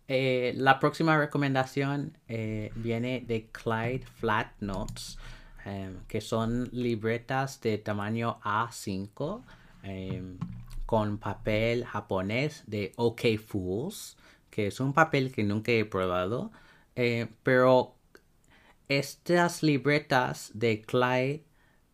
Eh, 0.06 0.52
la 0.54 0.78
próxima 0.78 1.18
recomendación 1.18 2.16
eh, 2.28 2.70
viene 2.76 3.24
de 3.26 3.48
Clyde 3.50 4.06
Flat 4.06 4.52
Notes, 4.60 5.18
em, 5.64 6.00
que 6.06 6.20
son 6.20 6.68
libretas 6.72 7.60
de 7.60 7.78
tamaño 7.78 8.38
A5 8.42 9.42
em, 9.82 10.38
con 10.86 11.18
papel 11.18 11.84
japonés 11.84 12.64
de 12.66 12.92
OK 12.96 13.38
Fools, 13.38 14.16
que 14.50 14.68
es 14.68 14.80
un 14.80 14.92
papel 14.92 15.32
que 15.32 15.44
nunca 15.44 15.72
he 15.72 15.84
probado, 15.84 16.50
eh, 16.96 17.28
pero 17.42 17.94
estas 18.88 19.62
libretas 19.62 20.50
de 20.54 20.82
Clyde 20.82 21.44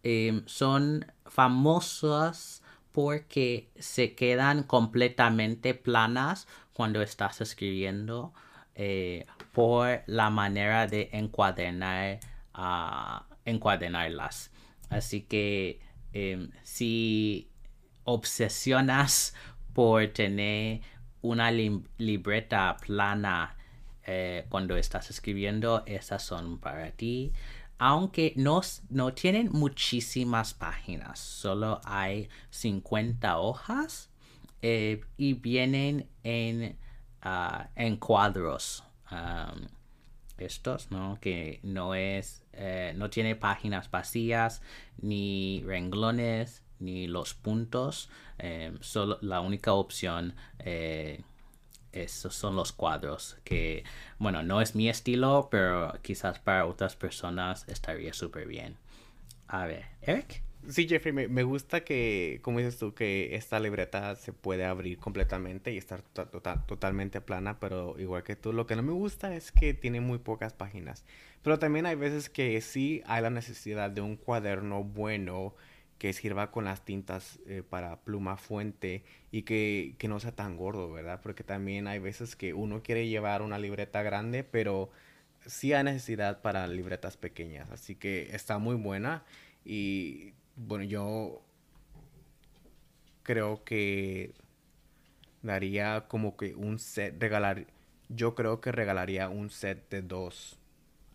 em, 0.02 0.42
son 0.46 1.06
famosas 1.26 2.62
porque 2.92 3.70
se 3.76 4.14
quedan 4.14 4.62
completamente 4.62 5.74
planas 5.74 6.46
cuando 6.72 7.02
estás 7.02 7.40
escribiendo 7.40 8.32
eh, 8.76 9.26
por 9.52 10.02
la 10.06 10.30
manera 10.30 10.86
de 10.86 11.08
encuadernar, 11.12 12.18
uh, 12.56 13.33
encuadernarlas. 13.44 14.50
Así 14.90 15.22
que 15.22 15.80
em, 16.12 16.50
si 16.62 17.50
obsesionas 18.04 19.34
por 19.72 20.06
tener 20.08 20.80
una 21.22 21.50
libreta 21.50 22.76
plana 22.76 23.56
eh, 24.06 24.44
cuando 24.50 24.76
estás 24.76 25.10
escribiendo, 25.10 25.82
esas 25.86 26.22
son 26.22 26.58
para 26.58 26.90
ti. 26.92 27.32
Aunque 27.78 28.34
no, 28.36 28.60
no 28.90 29.14
tienen 29.14 29.50
muchísimas 29.50 30.54
páginas, 30.54 31.18
solo 31.18 31.80
hay 31.84 32.28
50 32.50 33.38
hojas 33.38 34.10
eh, 34.62 35.00
y 35.16 35.34
vienen 35.34 36.08
en, 36.22 36.78
ah, 37.22 37.68
en 37.74 37.96
cuadros. 37.96 38.84
Estos, 40.38 40.90
¿no? 40.90 41.18
Que 41.20 41.60
no 41.62 41.94
es, 41.94 42.44
eh, 42.52 42.92
no 42.96 43.10
tiene 43.10 43.36
páginas 43.36 43.90
vacías, 43.90 44.62
ni 45.00 45.62
renglones, 45.66 46.62
ni 46.78 47.06
los 47.06 47.34
puntos. 47.34 48.10
solo 48.80 49.18
la 49.22 49.40
única 49.40 49.72
opción 49.72 50.34
esos 51.94 52.34
son 52.34 52.56
los 52.56 52.72
cuadros 52.72 53.36
que, 53.44 53.84
bueno, 54.18 54.42
no 54.42 54.60
es 54.60 54.74
mi 54.74 54.88
estilo, 54.88 55.48
pero 55.50 55.92
quizás 56.02 56.38
para 56.38 56.66
otras 56.66 56.96
personas 56.96 57.66
estaría 57.68 58.12
súper 58.12 58.46
bien. 58.46 58.76
A 59.46 59.66
ver, 59.66 59.86
Eric. 60.02 60.43
Sí, 60.68 60.88
Jeffrey, 60.88 61.12
me, 61.12 61.42
gusta 61.42 61.84
que, 61.84 62.40
como 62.42 62.58
dices 62.58 62.78
tú, 62.78 62.94
que 62.94 63.34
esta 63.34 63.60
libreta 63.60 64.16
se 64.16 64.32
puede 64.32 64.64
abrir 64.64 64.98
completamente 64.98 65.72
y 65.72 65.78
estar 65.78 66.02
tota-, 66.02 66.64
totalmente 66.66 67.20
plana, 67.20 67.60
pero 67.60 67.98
igual 67.98 68.22
que 68.22 68.36
tú, 68.36 68.52
lo 68.52 68.66
que 68.66 68.76
no 68.76 68.82
me 68.82 68.92
gusta 68.92 69.34
es 69.34 69.52
que 69.52 69.74
tiene 69.74 70.00
muy 70.00 70.18
pocas 70.18 70.52
páginas. 70.54 71.04
Pero 71.42 71.58
también 71.58 71.86
hay 71.86 71.96
veces 71.96 72.30
que 72.30 72.60
sí 72.60 73.02
hay 73.06 73.22
la 73.22 73.30
necesidad 73.30 73.90
de 73.90 74.00
un 74.00 74.16
cuaderno 74.16 74.82
bueno 74.82 75.54
que 75.98 76.12
sirva 76.12 76.50
con 76.50 76.64
las 76.64 76.84
tintas 76.84 77.38
eh, 77.46 77.62
para 77.68 78.00
pluma 78.00 78.36
fuente 78.36 79.04
y 79.30 79.42
que, 79.42 79.96
no 80.08 80.20
sea 80.20 80.32
tan 80.32 80.56
gordo, 80.56 80.92
¿verdad? 80.92 81.20
Porque 81.22 81.44
también 81.44 81.86
hay 81.86 81.98
veces 81.98 82.36
que 82.36 82.54
uno 82.54 82.82
quiere 82.82 83.08
llevar 83.08 83.42
una 83.42 83.58
libreta 83.58 84.02
grande, 84.02 84.44
pero 84.44 84.90
sí 85.46 85.72
hay 85.72 85.84
necesidad 85.84 86.42
para 86.42 86.66
libretas 86.66 87.16
pequeñas. 87.16 87.70
Así 87.70 87.94
que 87.94 88.34
está 88.34 88.58
muy 88.58 88.76
buena 88.76 89.24
y 89.64 90.34
bueno, 90.56 90.84
yo 90.84 91.42
creo 93.22 93.64
que 93.64 94.34
daría 95.42 96.06
como 96.08 96.36
que 96.36 96.54
un 96.54 96.78
set, 96.78 97.20
regalar, 97.20 97.66
yo 98.08 98.34
creo 98.34 98.60
que 98.60 98.72
regalaría 98.72 99.28
un 99.28 99.50
set 99.50 99.88
de 99.90 100.02
dos 100.02 100.58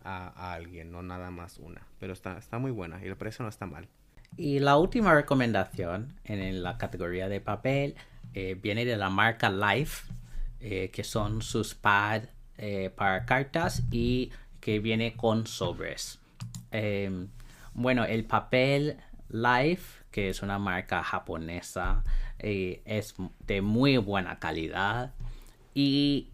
a, 0.03 0.53
alguien, 0.53 0.91
no 0.91 1.03
nada 1.03 1.31
más 1.31 1.57
una. 1.57 1.85
Pero 1.99 2.13
está, 2.13 2.37
está 2.37 2.57
muy 2.57 2.71
buena 2.71 3.03
y 3.03 3.07
el 3.07 3.17
precio 3.17 3.43
no 3.43 3.49
está 3.49 3.65
mal. 3.65 3.87
Y 4.37 4.59
la 4.59 4.77
última 4.77 5.13
recomendación 5.13 6.13
en 6.23 6.63
la 6.63 6.77
categoría 6.77 7.29
de 7.29 7.41
papel 7.41 7.95
eh, 8.33 8.55
viene 8.61 8.85
de 8.85 8.95
la 8.95 9.09
marca 9.09 9.49
Life, 9.49 10.11
eh, 10.59 10.91
que 10.91 11.03
son 11.03 11.41
sus 11.41 11.73
pads 11.75 12.29
eh, 12.57 12.91
para 12.95 13.25
cartas 13.25 13.83
y 13.91 14.31
que 14.59 14.79
viene 14.79 15.15
con 15.15 15.47
sobres. 15.47 16.19
Em, 16.71 17.27
bueno, 17.73 18.05
el 18.05 18.25
papel 18.25 18.97
Life, 19.29 20.03
que 20.11 20.29
es 20.29 20.41
una 20.41 20.59
marca 20.59 21.03
japonesa, 21.03 22.03
es 22.39 23.15
de 23.47 23.61
muy 23.61 23.97
buena 23.97 24.39
calidad. 24.39 25.13
Y 25.73 26.29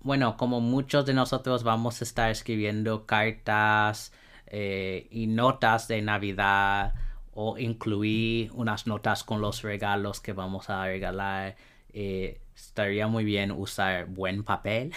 bueno, 0.00 0.36
como 0.36 0.60
muchos 0.60 1.06
de 1.06 1.14
nosotros 1.14 1.62
vamos 1.62 2.00
a 2.00 2.04
estar 2.04 2.30
escribiendo 2.30 3.06
cartas 3.06 4.12
y 4.50 5.26
notas 5.28 5.88
de 5.88 6.02
Navidad 6.02 6.94
o 7.34 7.58
incluir 7.58 8.50
unas 8.52 8.86
notas 8.86 9.24
con 9.24 9.40
los 9.40 9.62
regalos 9.62 10.20
que 10.20 10.32
vamos 10.32 10.70
a 10.70 10.84
regalar. 10.84 11.56
Eh, 11.92 12.40
estaría 12.54 13.06
muy 13.08 13.24
bien 13.24 13.50
usar 13.50 14.06
buen 14.06 14.44
papel 14.44 14.92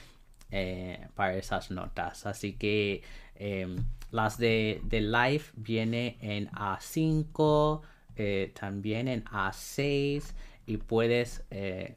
eh, 0.50 1.08
para 1.14 1.36
esas 1.36 1.70
notas. 1.70 2.26
Así 2.26 2.52
que 2.54 3.02
em, 3.34 3.84
las 4.10 4.38
de, 4.38 4.80
de 4.84 5.00
Life 5.00 5.52
viene 5.56 6.18
en 6.20 6.48
A5, 6.50 7.82
eh, 8.16 8.52
también 8.58 9.08
en 9.08 9.24
A6 9.24 10.32
y 10.66 10.76
puedes 10.76 11.44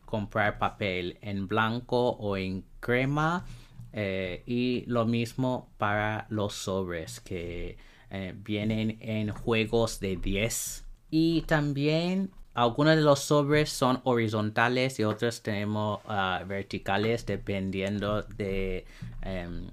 comprar 0.06 0.58
papel 0.58 1.18
en 1.22 1.48
blanco 1.48 2.10
o 2.10 2.38
en 2.38 2.66
crema. 2.80 3.46
y 3.94 4.84
lo 4.88 5.06
mismo 5.06 5.70
para 5.78 6.26
los 6.30 6.56
sobres 6.56 7.20
que 7.20 7.78
eh, 8.16 8.32
vienen 8.36 9.00
en 9.02 9.32
juegos 9.32 10.00
de 10.00 10.18
10. 10.18 10.86
Y 11.10 11.42
también 11.48 12.30
algunos 12.54 12.96
de 12.96 13.02
los 13.02 13.22
sobres 13.22 13.72
son 13.72 14.02
horizontales 14.04 15.00
y 15.00 15.04
otros 15.04 15.42
tenemos 15.42 16.00
ah, 16.06 16.44
verticales 16.48 17.26
dependiendo 17.26 18.22
de 18.22 18.86
em, 19.24 19.66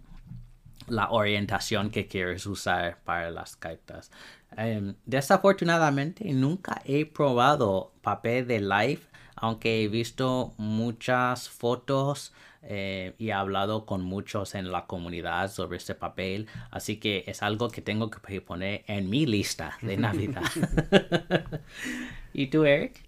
la 0.90 1.10
orientación 1.10 1.90
que 1.90 2.06
quieres 2.06 2.46
usar 2.46 3.02
para 3.04 3.30
las 3.30 3.56
cartas. 3.56 4.10
Em, 4.56 4.94
desafortunadamente 5.06 6.32
nunca 6.32 6.82
he 6.84 7.06
probado 7.06 7.92
papel 8.02 8.46
de 8.46 8.60
live, 8.60 9.00
aunque 9.36 9.82
he 9.82 9.88
visto 9.88 10.54
muchas 10.58 11.48
fotos 11.48 12.32
eh, 12.62 13.14
y 13.18 13.28
he 13.28 13.32
hablado 13.32 13.86
con 13.86 14.02
muchos 14.02 14.54
en 14.54 14.70
la 14.70 14.86
comunidad 14.86 15.50
sobre 15.50 15.78
este 15.78 15.94
papel, 15.94 16.46
así 16.70 16.98
que 16.98 17.24
es 17.26 17.42
algo 17.42 17.70
que 17.70 17.80
tengo 17.80 18.10
que 18.10 18.40
poner 18.42 18.84
en 18.86 19.08
mi 19.08 19.24
lista 19.26 19.78
de 19.80 19.96
Navidad. 19.98 20.42
¿Y 22.32 22.48
tú, 22.48 22.64
Eric? 22.64 23.02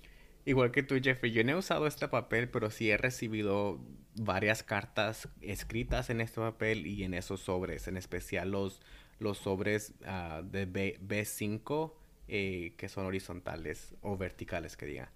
Igual 0.45 0.72
que 0.72 0.83
tú, 0.83 0.97
Jeffrey, 1.03 1.33
yo 1.33 1.45
no 1.45 1.53
he 1.53 1.55
usado 1.57 1.87
este 1.87 2.09
papel, 2.09 2.49
pero 2.49 2.70
sí 2.70 2.91
he 2.91 2.97
recibido 2.97 3.78
varias 4.16 4.62
cartas 4.62 5.28
escritas 5.40 6.10
en 6.10 6.20
este 6.20 6.40
papel 6.40 6.86
y 6.86 7.04
en 7.04 7.14
esos 7.14 7.40
sobres, 7.40 7.88
en 7.88 7.96
especial 7.96 8.50
los, 8.50 8.80
los 9.18 9.38
sobres 9.38 9.94
ah, 10.06 10.42
de 10.44 10.66
B, 10.66 11.24
5 11.24 11.96
eh, 12.28 12.74
que 12.76 12.88
son 12.88 13.06
horizontales 13.06 13.94
o 14.02 14.16
verticales, 14.16 14.76
que 14.76 14.86
diga. 14.86 15.12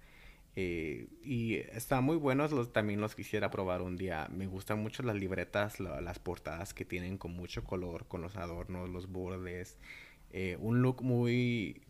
Eh, 0.58 1.08
y 1.22 1.56
están 1.56 2.02
muy 2.02 2.16
buenos, 2.16 2.50
los, 2.50 2.72
también 2.72 3.00
los 3.00 3.14
quisiera 3.14 3.50
probar 3.50 3.82
un 3.82 3.96
día. 3.96 4.28
Me 4.30 4.46
gustan 4.46 4.82
mucho 4.82 5.02
las 5.02 5.16
libretas, 5.16 5.80
las 5.80 6.18
portadas 6.18 6.72
que 6.72 6.86
tienen 6.86 7.18
con 7.18 7.32
mucho 7.32 7.62
color, 7.62 8.06
con 8.08 8.22
los 8.22 8.36
adornos, 8.36 8.88
los 8.88 9.10
bordes. 9.10 9.78
Eh, 10.30 10.56
un 10.60 10.80
look 10.80 11.02
muy, 11.02 11.82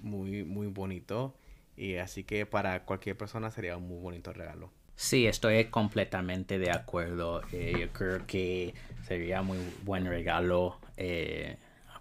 muy, 0.00 0.44
muy 0.44 0.68
bonito. 0.68 1.36
Y 1.76 1.96
así 1.96 2.24
que 2.24 2.46
para 2.46 2.84
cualquier 2.84 3.16
persona 3.16 3.50
sería 3.50 3.76
un 3.76 3.88
muy 3.88 3.98
bonito 3.98 4.32
regalo. 4.32 4.70
Sí, 4.94 5.26
estoy 5.26 5.64
completamente 5.66 6.58
de 6.58 6.70
acuerdo. 6.70 7.42
Eh, 7.52 7.74
yo 7.80 7.92
creo 7.92 8.26
que 8.26 8.74
sería 9.06 9.42
muy 9.42 9.58
buen 9.82 10.06
regalo 10.06 10.78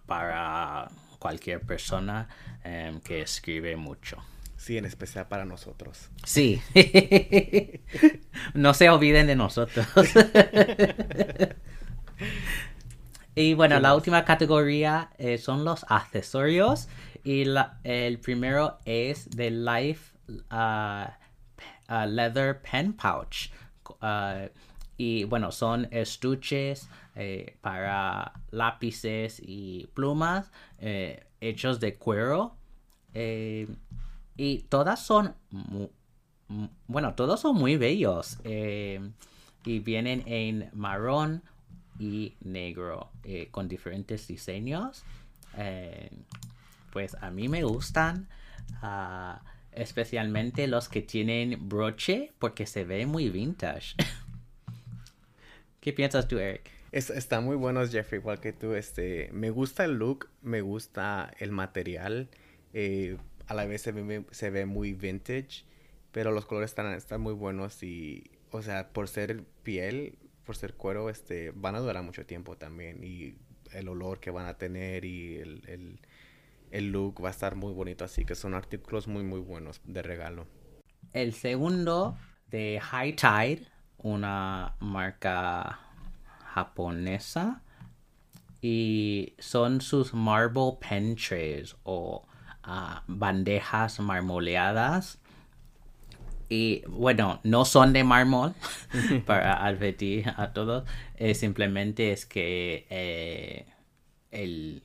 para 0.05 0.87
cualquier 1.19 1.61
persona 1.61 2.27
que 3.03 3.21
escribe 3.21 3.75
mucho. 3.75 4.17
Sí, 4.61 4.77
en 4.77 4.85
especial 4.85 5.27
para 5.27 5.43
nosotros. 5.43 6.11
Sí. 6.23 6.61
no 8.53 8.75
se 8.75 8.91
olviden 8.91 9.25
de 9.25 9.35
nosotros. 9.35 9.87
y 13.35 13.55
bueno, 13.55 13.79
la 13.79 13.95
última 13.95 14.23
categoría 14.23 15.09
eh, 15.17 15.39
son 15.39 15.65
los 15.65 15.83
accesorios. 15.89 16.89
Y 17.23 17.45
el 17.83 18.19
primero 18.19 18.77
es 18.85 19.29
de 19.29 19.51
Life 19.51 20.17
uh, 20.27 21.05
uh, 21.89 22.05
Leather 22.07 22.61
Pen 22.61 22.93
Pouch. 22.93 23.51
Uh, 24.01 24.47
y 25.03 25.23
bueno, 25.23 25.51
son 25.51 25.87
estuches 25.89 26.87
eh, 27.15 27.57
para 27.61 28.33
lápices 28.51 29.41
y 29.43 29.87
plumas 29.95 30.51
eh, 30.77 31.25
hechos 31.39 31.79
de 31.79 31.95
cuero. 31.95 32.55
Eh, 33.15 33.67
y 34.37 34.59
todas 34.69 35.03
son, 35.03 35.33
bueno, 36.85 37.15
todos 37.15 37.39
son 37.39 37.55
muy 37.55 37.77
bellos. 37.77 38.37
y 38.45 39.79
vienen 39.79 40.21
en 40.27 40.69
marrón 40.73 41.41
y 41.97 42.35
negro 42.41 43.09
con 43.49 43.67
diferentes 43.67 44.27
diseños. 44.27 45.03
Pues 46.91 47.15
a 47.21 47.31
mí 47.31 47.49
me 47.49 47.63
gustan. 47.63 48.29
Ah, 48.81 49.41
especialmente 49.71 50.67
los 50.67 50.89
que 50.89 51.01
tienen 51.01 51.69
broche 51.69 52.33
porque 52.39 52.65
se 52.65 52.83
ve 52.83 53.05
muy 53.05 53.29
vintage. 53.29 53.95
¿Qué 55.79 55.93
piensas 55.93 56.27
tú, 56.27 56.37
Eric? 56.37 56.69
están 56.91 57.45
muy 57.45 57.55
buenos, 57.55 57.91
Jeffrey, 57.91 58.19
igual 58.19 58.39
que 58.39 58.53
tú. 58.53 58.73
Este, 58.73 59.29
me 59.31 59.49
gusta 59.49 59.85
el 59.85 59.93
look, 59.93 60.29
me 60.41 60.61
gusta 60.61 61.33
el 61.39 61.51
material. 61.51 62.29
Eh, 62.73 63.17
a 63.47 63.53
la 63.53 63.65
vez 63.65 63.81
se 63.81 63.91
ve, 63.91 64.25
se 64.31 64.49
ve 64.49 64.65
muy 64.65 64.93
vintage, 64.93 65.65
pero 66.11 66.31
los 66.31 66.45
colores 66.45 66.75
están, 66.97 67.21
muy 67.21 67.33
buenos 67.33 67.81
y, 67.83 68.29
o 68.51 68.61
sea, 68.61 68.89
por 68.89 69.07
ser 69.07 69.43
piel, 69.63 70.17
por 70.45 70.55
ser 70.55 70.73
cuero, 70.73 71.09
este, 71.09 71.51
van 71.51 71.75
a 71.75 71.79
durar 71.79 72.03
mucho 72.03 72.25
tiempo 72.25 72.57
también 72.57 73.03
y 73.03 73.35
el 73.73 73.87
olor 73.87 74.19
que 74.19 74.31
van 74.31 74.47
a 74.47 74.57
tener 74.57 75.05
y 75.05 75.37
el, 75.37 75.99
el 76.71 76.91
look 76.91 77.23
va 77.23 77.27
a 77.27 77.31
estar 77.31 77.55
muy 77.55 77.73
bonito, 77.73 78.05
así 78.05 78.25
que 78.25 78.35
son 78.35 78.53
artículos 78.53 79.07
muy, 79.07 79.23
muy 79.23 79.39
buenos 79.39 79.81
de 79.85 80.01
regalo. 80.01 80.47
El 81.13 81.33
segundo 81.33 82.17
de 82.49 82.79
High 82.81 83.15
Tide 83.15 83.67
una 84.03 84.75
marca 84.79 85.79
japonesa 86.53 87.61
y 88.61 89.33
son 89.39 89.81
sus 89.81 90.13
marble 90.13 90.77
pen 90.79 91.15
trays 91.15 91.75
o 91.83 92.27
ah, 92.63 93.03
bandejas 93.07 93.99
marmoleadas 93.99 95.19
y 96.49 96.83
bueno, 96.87 97.39
no 97.43 97.63
son 97.63 97.93
de 97.93 98.03
mármol 98.03 98.53
para 99.25 99.53
advertir 99.65 100.33
a 100.35 100.51
todos, 100.51 100.83
eh, 101.15 101.33
simplemente 101.33 102.11
es 102.11 102.25
que 102.25 102.85
eh, 102.89 103.65
el, 104.31 104.83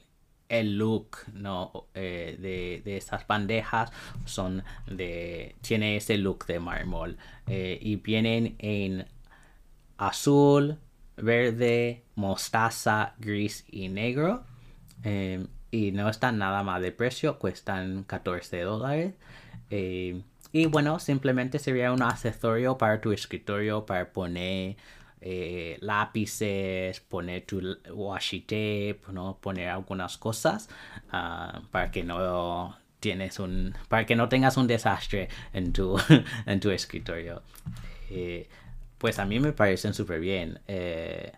el 0.49 0.78
look 0.78 1.18
¿no? 1.32 1.86
Eh, 1.94 2.36
de, 2.40 2.82
de, 2.84 2.97
estas 2.97 3.26
bandejas 3.26 3.90
son 4.24 4.62
de 4.86 5.55
tiene 5.61 5.97
ese 5.97 6.18
look 6.18 6.47
de 6.47 6.61
mármol 6.61 7.16
eh, 7.47 7.78
y 7.80 7.97
vienen 7.97 8.57
en 8.59 9.07
azul 9.99 10.78
verde 11.16 12.03
mostaza 12.14 13.14
gris 13.18 13.64
y 13.70 13.88
negro 13.88 14.44
em, 15.03 15.49
y 15.70 15.92
no 15.92 16.09
están 16.09 16.38
nada 16.38 16.62
más 16.62 16.80
de 16.80 16.92
precio 16.92 17.38
cuestan 17.38 18.05
14 18.05 18.61
dólares 18.61 19.14
eh, 19.70 20.22
y 20.53 20.66
bueno 20.66 20.99
simplemente 20.99 21.59
sería 21.59 21.92
un 21.92 22.03
accesorio 22.03 22.78
para 22.78 23.01
tu 23.01 23.12
escritorio 23.12 23.84
para 23.86 24.12
poner 24.12 24.76
eh, 25.20 25.78
lápices, 25.80 27.00
poner 27.00 27.46
tu 27.46 27.60
washi 27.90 28.40
tape, 28.40 29.00
¿no? 29.12 29.38
poner 29.38 29.68
algunas 29.68 30.18
cosas 30.18 30.68
ah, 31.10 31.62
para 31.70 31.90
que 31.90 32.04
no 32.04 32.76
tienes 33.00 33.38
un 33.38 33.74
para 33.88 34.06
que 34.06 34.16
no 34.16 34.28
tengas 34.28 34.56
un 34.56 34.66
desastre 34.66 35.28
en 35.52 35.72
tu 35.72 35.98
en 36.46 36.60
tu 36.60 36.70
escritorio. 36.70 37.42
Eh, 38.10 38.48
pues 38.98 39.18
a 39.18 39.24
mí 39.24 39.40
me 39.40 39.52
parecen 39.52 39.94
súper 39.94 40.20
bien. 40.20 40.60
Eh, 40.68 41.32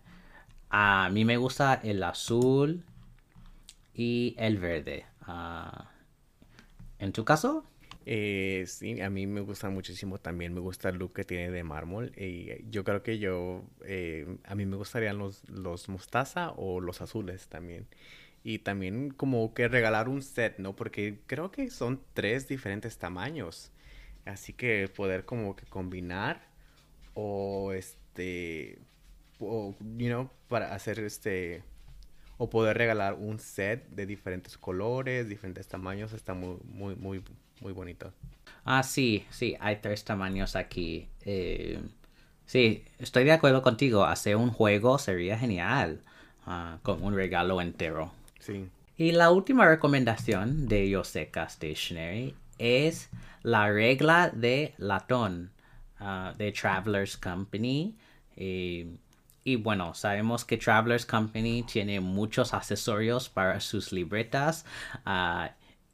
a 0.70 1.09
mí 1.12 1.24
me 1.24 1.37
gusta 1.37 1.81
el 1.83 2.03
azul 2.03 2.85
y 3.95 4.35
el 4.39 4.59
verde. 4.59 5.07
Ah, 5.22 5.91
en 6.99 7.12
tu 7.12 7.24
caso 7.24 7.64
eh, 8.11 8.65
sí, 8.67 9.03
a 9.03 9.11
mí 9.11 9.27
me 9.27 9.43
gusta 9.43 9.69
muchísimo 9.69 10.19
también, 10.19 10.55
me 10.55 10.61
gusta 10.61 10.89
el 10.89 10.97
look 10.97 11.13
que 11.13 11.25
tiene 11.25 11.51
de 11.51 11.63
mármol 11.63 12.11
y 12.17 12.65
yo 12.71 12.83
creo 12.83 13.03
que 13.03 13.19
yo, 13.19 13.67
eh, 13.85 14.39
a 14.45 14.55
mí 14.55 14.65
me 14.65 14.77
gustarían 14.77 15.19
los, 15.19 15.47
los 15.51 15.91
mostaza 15.91 16.53
o 16.53 16.81
los 16.81 17.03
azules 17.03 17.49
también. 17.49 17.87
Y 18.43 18.61
también 18.61 19.11
como 19.11 19.53
que 19.53 19.69
regalar 19.69 20.09
un 20.09 20.23
set, 20.23 20.59
¿no? 20.59 20.75
Porque 20.75 21.21
creo 21.27 21.51
que 21.51 21.69
son 21.71 22.01
tres 22.15 22.49
diferentes 22.49 22.97
tamaños. 22.97 23.73
Así 24.25 24.55
que 24.55 24.89
poder 24.89 25.27
como 25.27 25.55
que 25.55 25.67
combinar 25.67 26.49
o 27.15 27.73
este, 27.75 28.79
o, 29.39 29.77
you 29.99 30.09
know, 30.09 30.31
para 30.49 30.75
hacer 30.75 31.01
este, 31.01 31.63
o 32.39 32.49
poder 32.49 32.78
regalar 32.78 33.14
un 33.14 33.39
set 33.39 33.89
de 33.91 34.07
diferentes 34.07 34.57
colores, 34.57 35.28
diferentes 35.28 35.68
tamaños, 35.68 36.12
está 36.12 36.34
muy, 36.34 36.57
muy, 36.64 36.95
muy, 36.95 37.22
muy 37.61 37.72
bonito. 37.72 38.12
Ah, 38.64 38.82
sí, 38.82 39.26
sí, 39.30 39.57
hay 39.61 39.76
tres 39.76 40.05
tamaños 40.05 40.57
aquí. 40.57 41.09
Eh, 41.24 41.80
sí, 42.47 42.84
estoy 42.99 43.24
de 43.24 43.32
acuerdo 43.32 43.62
contigo. 43.62 44.05
Hacer 44.05 44.36
un 44.36 44.51
juego 44.51 44.99
sería 44.99 45.39
genial. 45.39 46.03
Ah, 46.47 46.78
con 46.82 47.03
un 47.03 47.14
regalo 47.14 47.61
entero. 47.61 48.11
Sí. 48.41 48.70
Y 48.97 49.12
la 49.12 49.30
última 49.30 49.68
recomendación 49.68 50.66
de 50.66 50.89
Yoseca 50.89 51.47
Stationery 51.47 52.34
es 52.57 53.11
la 53.43 53.70
regla 53.70 54.30
de 54.30 54.72
latón 54.78 55.51
ah, 56.01 56.32
de 56.39 56.51
Travelers 56.53 57.18
Company. 57.18 57.97
Eh, 58.36 58.97
y 59.49 59.57
bueno, 59.57 59.95
sabemos 59.95 60.45
que 60.45 60.59
Travelers 60.59 61.07
Company 61.07 61.63
tiene 61.63 62.01
muchos 62.01 62.53
accesorios 62.53 63.31
para 63.31 63.61
sus 63.61 63.93
libretas. 63.93 64.67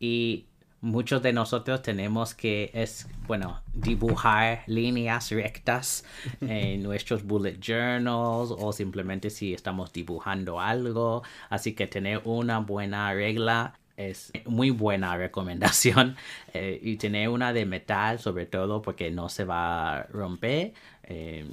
y 0.00 0.46
muchos 0.80 1.22
de 1.22 1.32
nosotros 1.32 1.80
tenemos 1.80 2.34
que 2.34 2.72
es 2.74 3.06
bueno 3.28 3.62
dibujar 3.72 4.64
líneas 4.66 5.30
rectas 5.30 6.04
en 6.40 6.82
nuestros 6.82 7.22
bullet 7.22 7.58
journals 7.60 8.50
o 8.50 8.72
simplemente 8.72 9.30
si 9.30 9.54
estamos 9.54 9.92
dibujando 9.92 10.60
algo 10.60 11.22
así 11.48 11.74
que 11.74 11.86
tener 11.86 12.20
una 12.24 12.58
buena 12.58 13.14
regla 13.14 13.78
es 13.96 14.32
muy 14.44 14.70
buena 14.70 15.16
recomendación 15.26 16.16
eh, 16.52 16.78
y 16.82 16.96
tener 16.96 17.28
una 17.30 17.52
de 17.54 17.64
metal 17.64 18.18
sobre 18.18 18.44
todo 18.44 18.82
porque 18.82 19.10
no 19.10 19.28
se 19.30 19.44
va 19.44 20.00
a 20.00 20.02
romper 20.08 20.74
eh, 21.04 21.46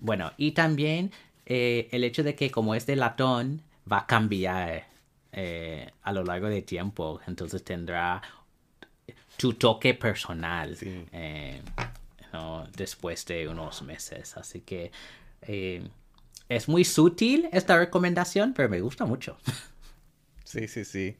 bueno 0.00 0.32
y 0.36 0.52
también 0.52 1.10
eh, 1.50 1.88
el 1.92 2.04
hecho 2.04 2.22
de 2.22 2.34
que 2.34 2.50
como 2.50 2.74
es 2.74 2.84
de 2.84 2.94
latón 2.94 3.62
va 3.90 4.00
a 4.00 4.06
cambiar 4.06 4.86
eh, 5.32 5.90
a 6.02 6.12
lo 6.12 6.22
largo 6.22 6.48
de 6.48 6.60
tiempo. 6.60 7.20
Entonces 7.26 7.64
tendrá 7.64 8.20
tu 9.38 9.54
toque 9.54 9.94
personal 9.94 10.76
eh, 10.82 11.62
después 12.76 13.24
de 13.24 13.48
unos 13.48 13.80
meses. 13.80 14.36
Así 14.36 14.60
que 14.60 14.92
es 16.48 16.68
muy 16.68 16.84
sutil 16.84 17.48
esta 17.50 17.78
recomendación, 17.78 18.52
pero 18.52 18.68
me 18.68 18.80
gusta 18.80 19.06
mucho. 19.06 19.38
Sí, 20.44 20.66
sí, 20.66 20.86
sí. 20.86 21.14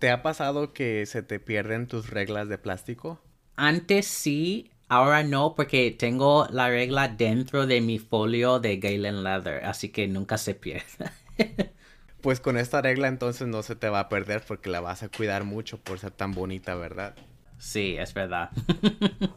¿Te 0.00 0.10
ha 0.10 0.24
pasado 0.24 0.72
que 0.72 1.06
se 1.06 1.22
te 1.22 1.38
pierden 1.38 1.86
tus 1.86 2.10
reglas 2.10 2.48
de 2.48 2.58
plástico? 2.58 3.20
Antes 3.54 4.08
sí, 4.08 4.72
ahora 4.88 5.22
no, 5.22 5.54
porque 5.54 5.90
tengo 5.90 6.46
la 6.50 6.68
regla 6.68 7.08
dentro 7.08 7.66
de 7.66 7.80
mi 7.80 7.98
folio 7.98 8.60
de 8.60 8.78
Galen 8.78 9.22
Leather, 9.22 9.64
así 9.64 9.90
que 9.90 10.08
nunca 10.08 10.38
se 10.38 10.54
pierde. 10.54 11.10
Pues 12.20 12.40
con 12.40 12.56
esta 12.56 12.82
regla 12.82 13.06
entonces 13.06 13.46
no 13.46 13.62
se 13.62 13.76
te 13.76 13.88
va 13.88 14.00
a 14.00 14.08
perder 14.08 14.42
porque 14.46 14.68
la 14.70 14.80
vas 14.80 15.04
a 15.04 15.08
cuidar 15.08 15.44
mucho 15.44 15.78
por 15.78 16.00
ser 16.00 16.10
tan 16.10 16.32
bonita, 16.32 16.74
¿verdad? 16.74 17.14
Sí, 17.58 17.96
es 17.96 18.12
verdad. 18.12 18.50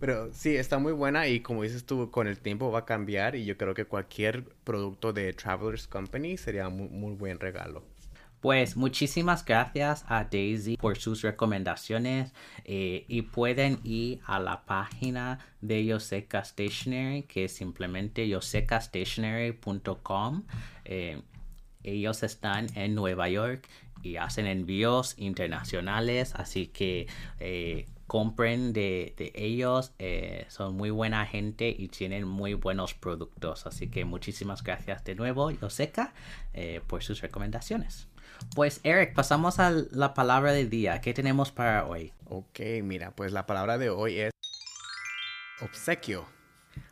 Pero 0.00 0.32
sí, 0.32 0.56
está 0.56 0.78
muy 0.78 0.92
buena 0.92 1.28
y 1.28 1.38
como 1.40 1.62
dices 1.62 1.86
tú, 1.86 2.10
con 2.10 2.26
el 2.26 2.40
tiempo 2.40 2.72
va 2.72 2.80
a 2.80 2.84
cambiar 2.84 3.36
y 3.36 3.44
yo 3.44 3.56
creo 3.56 3.74
que 3.74 3.84
cualquier 3.84 4.42
producto 4.64 5.12
de 5.12 5.32
Travelers 5.32 5.86
Company 5.86 6.36
sería 6.36 6.66
un 6.66 7.00
muy, 7.00 7.14
buen 7.14 7.38
regalo. 7.38 7.84
Pues 8.42 8.76
muchísimas 8.76 9.42
gracias 9.44 10.04
a 10.08 10.24
Daisy 10.24 10.76
por 10.76 10.98
sus 10.98 11.22
recomendaciones 11.22 12.32
eh, 12.64 13.04
y 13.06 13.22
pueden 13.22 13.78
ir 13.84 14.18
a 14.26 14.40
la 14.40 14.64
página 14.64 15.38
de 15.60 15.84
Yoseca 15.84 16.44
Stationery 16.44 17.22
que 17.22 17.44
es 17.44 17.52
simplemente 17.52 18.28
yosecastationery.com. 18.28 20.42
Eh, 20.84 21.22
ellos 21.84 22.24
están 22.24 22.66
en 22.74 22.96
Nueva 22.96 23.28
York 23.28 23.68
y 24.02 24.16
hacen 24.16 24.48
envíos 24.48 25.14
internacionales, 25.18 26.34
así 26.34 26.66
que 26.66 27.06
eh, 27.38 27.86
compren 28.08 28.72
de, 28.72 29.14
ellos, 29.36 29.92
eh, 30.00 30.46
son 30.48 30.76
muy 30.76 30.90
buena 30.90 31.24
gente 31.26 31.72
y 31.78 31.86
tienen 31.86 32.26
muy 32.26 32.54
buenos 32.54 32.92
productos, 32.92 33.68
así 33.68 33.86
que 33.86 34.04
muchísimas 34.04 34.64
gracias 34.64 35.04
de 35.04 35.14
nuevo, 35.14 35.52
Yoseca, 35.52 36.12
por 36.88 37.04
sus 37.04 37.20
recomendaciones. 37.20 38.08
Pues 38.54 38.80
Eric, 38.82 39.14
pasamos 39.14 39.58
a 39.58 39.70
la 39.70 40.14
palabra 40.14 40.52
del 40.52 40.68
día. 40.68 41.00
¿Qué 41.00 41.14
tenemos 41.14 41.50
para 41.50 41.86
hoy? 41.86 42.12
Ok, 42.28 42.60
mira, 42.82 43.10
pues 43.12 43.32
la 43.32 43.46
palabra 43.46 43.78
de 43.78 43.90
hoy 43.90 44.18
es 44.18 44.32
obsequio. 45.60 46.26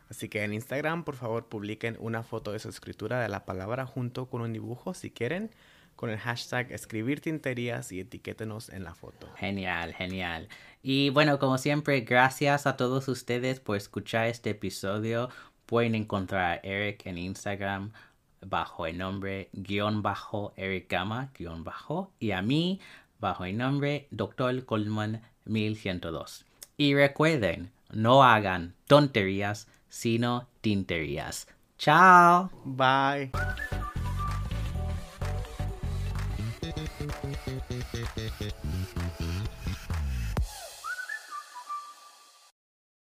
Así 0.09 0.29
que 0.29 0.43
en 0.43 0.55
Instagram, 0.55 1.05
por 1.05 1.17
favor, 1.17 1.49
publiquen 1.49 1.97
una 2.01 2.23
foto 2.23 2.53
de 2.53 2.59
su 2.59 2.69
escritura 2.69 3.21
de 3.21 3.29
la 3.29 3.45
palabra 3.45 3.87
junto 3.87 4.29
con 4.29 4.41
un 4.41 4.53
dibujo, 4.53 4.95
si 4.95 5.11
quieren, 5.11 5.51
con 5.97 6.11
el 6.11 6.19
hashtag 6.19 6.73
escribir 6.73 7.21
tinterías 7.21 7.93
y 7.93 8.01
etiquétenos 8.01 8.71
en 8.71 8.83
la 8.85 8.95
foto. 8.95 9.29
Genial, 9.37 9.95
genial. 9.95 10.49
Y 10.83 11.11
bueno, 11.11 11.39
como 11.39 11.59
siempre, 11.59 12.01
gracias 12.01 12.67
a 12.67 12.77
todos 12.77 13.07
ustedes 13.09 13.61
por 13.61 13.77
escuchar 13.77 14.27
este 14.27 14.51
episodio. 14.51 15.29
Pueden 15.67 15.95
encontrar 15.95 16.53
a 16.53 16.61
Eric 16.63 17.07
en 17.07 17.19
Instagram 17.19 17.93
bajo 18.41 18.87
el 18.87 18.99
nombre 18.99 19.49
guion 19.53 20.03
bajo 20.03 20.53
Eric 20.57 20.91
Gama 20.91 21.31
guion 21.37 21.65
bajo 21.65 22.13
y 22.19 22.33
a 22.33 22.43
mí 22.43 22.81
bajo 23.19 23.45
el 23.45 23.57
nombre 23.57 24.09
Dr. 24.11 24.65
Coleman 24.65 25.23
1102. 25.45 26.47
Y 26.77 26.95
recuerden, 26.95 27.71
no 27.93 28.25
hagan 28.25 28.75
tonterías, 28.87 29.69
sino 29.89 30.47
tinterías. 30.61 31.47
Chao. 31.79 32.51
Bye. 32.65 33.31